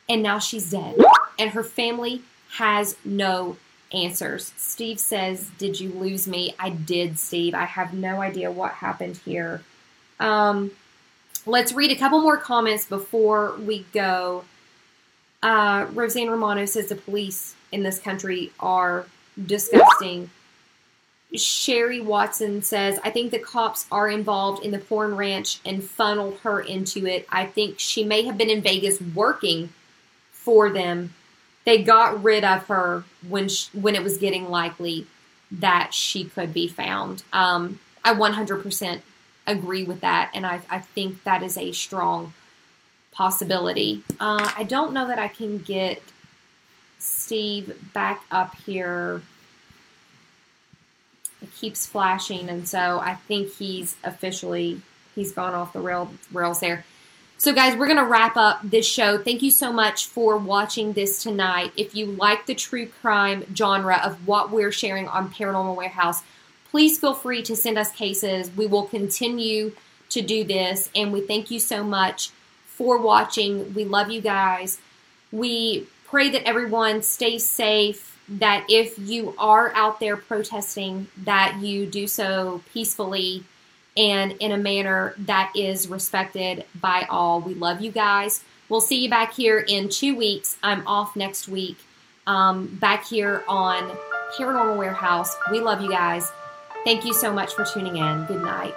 and 0.07 0.21
now 0.23 0.39
she's 0.39 0.71
dead. 0.71 0.95
And 1.37 1.51
her 1.51 1.63
family 1.63 2.21
has 2.51 2.95
no 3.03 3.57
answers. 3.91 4.53
Steve 4.57 4.99
says, 4.99 5.49
Did 5.57 5.79
you 5.79 5.89
lose 5.89 6.27
me? 6.27 6.55
I 6.59 6.69
did, 6.69 7.19
Steve. 7.19 7.53
I 7.53 7.65
have 7.65 7.93
no 7.93 8.21
idea 8.21 8.51
what 8.51 8.71
happened 8.73 9.17
here. 9.25 9.61
Um, 10.19 10.71
let's 11.45 11.73
read 11.73 11.91
a 11.91 11.95
couple 11.95 12.21
more 12.21 12.37
comments 12.37 12.85
before 12.85 13.55
we 13.57 13.85
go. 13.93 14.45
Uh, 15.43 15.87
Roseanne 15.93 16.29
Romano 16.29 16.65
says 16.65 16.87
the 16.87 16.95
police 16.95 17.55
in 17.71 17.83
this 17.83 17.99
country 17.99 18.51
are 18.59 19.05
disgusting. 19.45 20.29
Sherry 21.35 21.99
Watson 21.99 22.61
says, 22.61 22.99
I 23.03 23.09
think 23.09 23.31
the 23.31 23.39
cops 23.39 23.85
are 23.91 24.09
involved 24.09 24.63
in 24.63 24.71
the 24.71 24.79
porn 24.79 25.15
ranch 25.15 25.59
and 25.65 25.83
funneled 25.83 26.39
her 26.39 26.61
into 26.61 27.05
it. 27.05 27.27
I 27.29 27.45
think 27.45 27.79
she 27.79 28.03
may 28.03 28.23
have 28.23 28.37
been 28.37 28.49
in 28.49 28.61
Vegas 28.61 29.01
working 29.01 29.69
for 30.31 30.69
them. 30.69 31.13
They 31.65 31.83
got 31.83 32.23
rid 32.23 32.43
of 32.43 32.67
her 32.67 33.03
when 33.27 33.49
she, 33.49 33.69
when 33.77 33.95
it 33.95 34.03
was 34.03 34.17
getting 34.17 34.49
likely 34.49 35.07
that 35.51 35.93
she 35.93 36.25
could 36.25 36.53
be 36.53 36.67
found. 36.67 37.23
Um, 37.33 37.79
I 38.03 38.13
100% 38.13 39.01
agree 39.47 39.83
with 39.83 40.01
that, 40.01 40.31
and 40.33 40.45
I, 40.45 40.61
I 40.69 40.79
think 40.79 41.23
that 41.23 41.43
is 41.43 41.57
a 41.57 41.71
strong 41.71 42.33
possibility. 43.11 44.03
Uh, 44.19 44.51
I 44.57 44.63
don't 44.63 44.93
know 44.93 45.07
that 45.07 45.19
I 45.19 45.27
can 45.27 45.59
get 45.59 46.01
Steve 46.99 47.91
back 47.93 48.23
up 48.31 48.55
here. 48.65 49.21
It 51.41 51.53
keeps 51.53 51.85
flashing, 51.85 52.49
and 52.49 52.67
so 52.67 52.99
I 52.99 53.15
think 53.15 53.53
he's 53.53 53.95
officially 54.03 54.81
he's 55.15 55.31
gone 55.31 55.53
off 55.53 55.73
the 55.73 55.79
rail, 55.79 56.11
rails 56.31 56.59
there. 56.59 56.85
So, 57.37 57.53
guys, 57.53 57.75
we're 57.75 57.87
going 57.87 57.97
to 57.97 58.05
wrap 58.05 58.37
up 58.37 58.59
this 58.63 58.87
show. 58.87 59.17
Thank 59.17 59.41
you 59.41 59.51
so 59.51 59.71
much 59.71 60.05
for 60.05 60.37
watching 60.37 60.93
this 60.93 61.21
tonight. 61.21 61.73
If 61.75 61.93
you 61.93 62.05
like 62.05 62.45
the 62.45 62.55
true 62.55 62.87
crime 62.87 63.43
genre 63.53 63.99
of 64.03 64.25
what 64.25 64.51
we're 64.51 64.71
sharing 64.71 65.07
on 65.09 65.29
Paranormal 65.29 65.75
Warehouse, 65.75 66.23
please 66.75 66.99
feel 66.99 67.13
free 67.13 67.41
to 67.41 67.55
send 67.55 67.77
us 67.77 67.89
cases. 67.91 68.51
We 68.53 68.67
will 68.67 68.83
continue 68.83 69.71
to 70.09 70.21
do 70.21 70.43
this, 70.43 70.89
and 70.93 71.13
we 71.13 71.21
thank 71.21 71.49
you 71.49 71.57
so 71.57 71.85
much 71.85 72.31
for 72.65 72.97
watching. 72.97 73.73
We 73.73 73.85
love 73.85 74.11
you 74.11 74.19
guys. 74.19 74.77
We 75.31 75.87
pray 76.05 76.29
that 76.31 76.43
everyone 76.45 77.01
stays 77.01 77.49
safe, 77.49 78.19
that 78.27 78.65
if 78.67 78.99
you 78.99 79.33
are 79.37 79.73
out 79.73 80.01
there 80.01 80.17
protesting, 80.17 81.07
that 81.23 81.59
you 81.61 81.85
do 81.85 82.07
so 82.07 82.61
peacefully 82.73 83.45
and 83.95 84.33
in 84.33 84.51
a 84.51 84.57
manner 84.57 85.15
that 85.19 85.53
is 85.55 85.87
respected 85.87 86.65
by 86.81 87.07
all. 87.09 87.39
We 87.39 87.53
love 87.53 87.79
you 87.79 87.91
guys. 87.93 88.43
We'll 88.67 88.81
see 88.81 89.01
you 89.01 89.09
back 89.09 89.33
here 89.33 89.59
in 89.59 89.87
two 89.87 90.13
weeks. 90.13 90.57
I'm 90.61 90.85
off 90.85 91.15
next 91.15 91.47
week. 91.47 91.77
Um, 92.27 92.67
back 92.81 93.07
here 93.07 93.45
on 93.47 93.97
Paranormal 94.37 94.77
Warehouse. 94.77 95.33
We 95.49 95.61
love 95.61 95.81
you 95.81 95.89
guys. 95.89 96.29
Thank 96.85 97.03
you 97.03 97.13
so 97.15 97.33
much 97.33 97.53
for 97.55 97.65
tuning 97.65 97.97
in. 97.97 98.25
Good 98.25 98.43
night. 98.43 98.75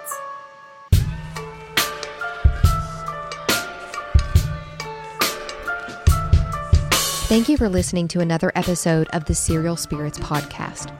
Thank 7.29 7.47
you 7.47 7.57
for 7.57 7.69
listening 7.69 8.07
to 8.07 8.21
another 8.21 8.51
episode 8.55 9.07
of 9.13 9.25
the 9.25 9.35
Serial 9.35 9.77
Spirits 9.77 10.17
podcast. 10.17 10.91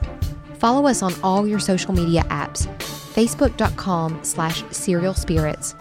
Follow 0.58 0.86
us 0.86 1.02
on 1.02 1.12
all 1.24 1.48
your 1.48 1.58
social 1.58 1.92
media 1.92 2.22
apps 2.28 2.68
facebook.com 3.10 4.22
slash 4.22 4.62
serial 4.70 5.14
spirits, 5.14 5.74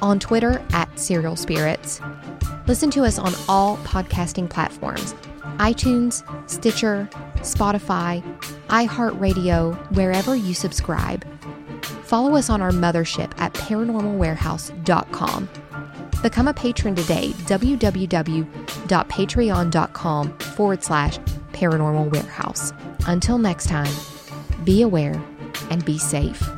on 0.00 0.18
Twitter 0.18 0.64
at 0.72 0.98
serial 0.98 1.36
spirits. 1.36 2.00
Listen 2.66 2.90
to 2.92 3.02
us 3.04 3.18
on 3.18 3.34
all 3.46 3.76
podcasting 3.78 4.48
platforms 4.48 5.14
iTunes, 5.58 6.22
Stitcher, 6.48 7.08
Spotify, 7.36 8.22
iHeartRadio, 8.68 9.74
wherever 9.96 10.34
you 10.34 10.54
subscribe. 10.54 11.24
Follow 12.04 12.36
us 12.36 12.48
on 12.50 12.62
our 12.62 12.70
mothership 12.70 13.32
at 13.38 13.52
paranormalwarehouse.com. 13.54 15.48
Become 16.22 16.48
a 16.48 16.54
patron 16.54 16.94
today, 16.94 17.30
www.patreon.com 17.46 20.38
forward 20.38 20.84
slash 20.84 21.18
paranormal 21.52 22.12
warehouse. 22.12 22.72
Until 23.06 23.38
next 23.38 23.66
time, 23.66 23.92
be 24.64 24.82
aware 24.82 25.20
and 25.70 25.84
be 25.84 25.98
safe. 25.98 26.48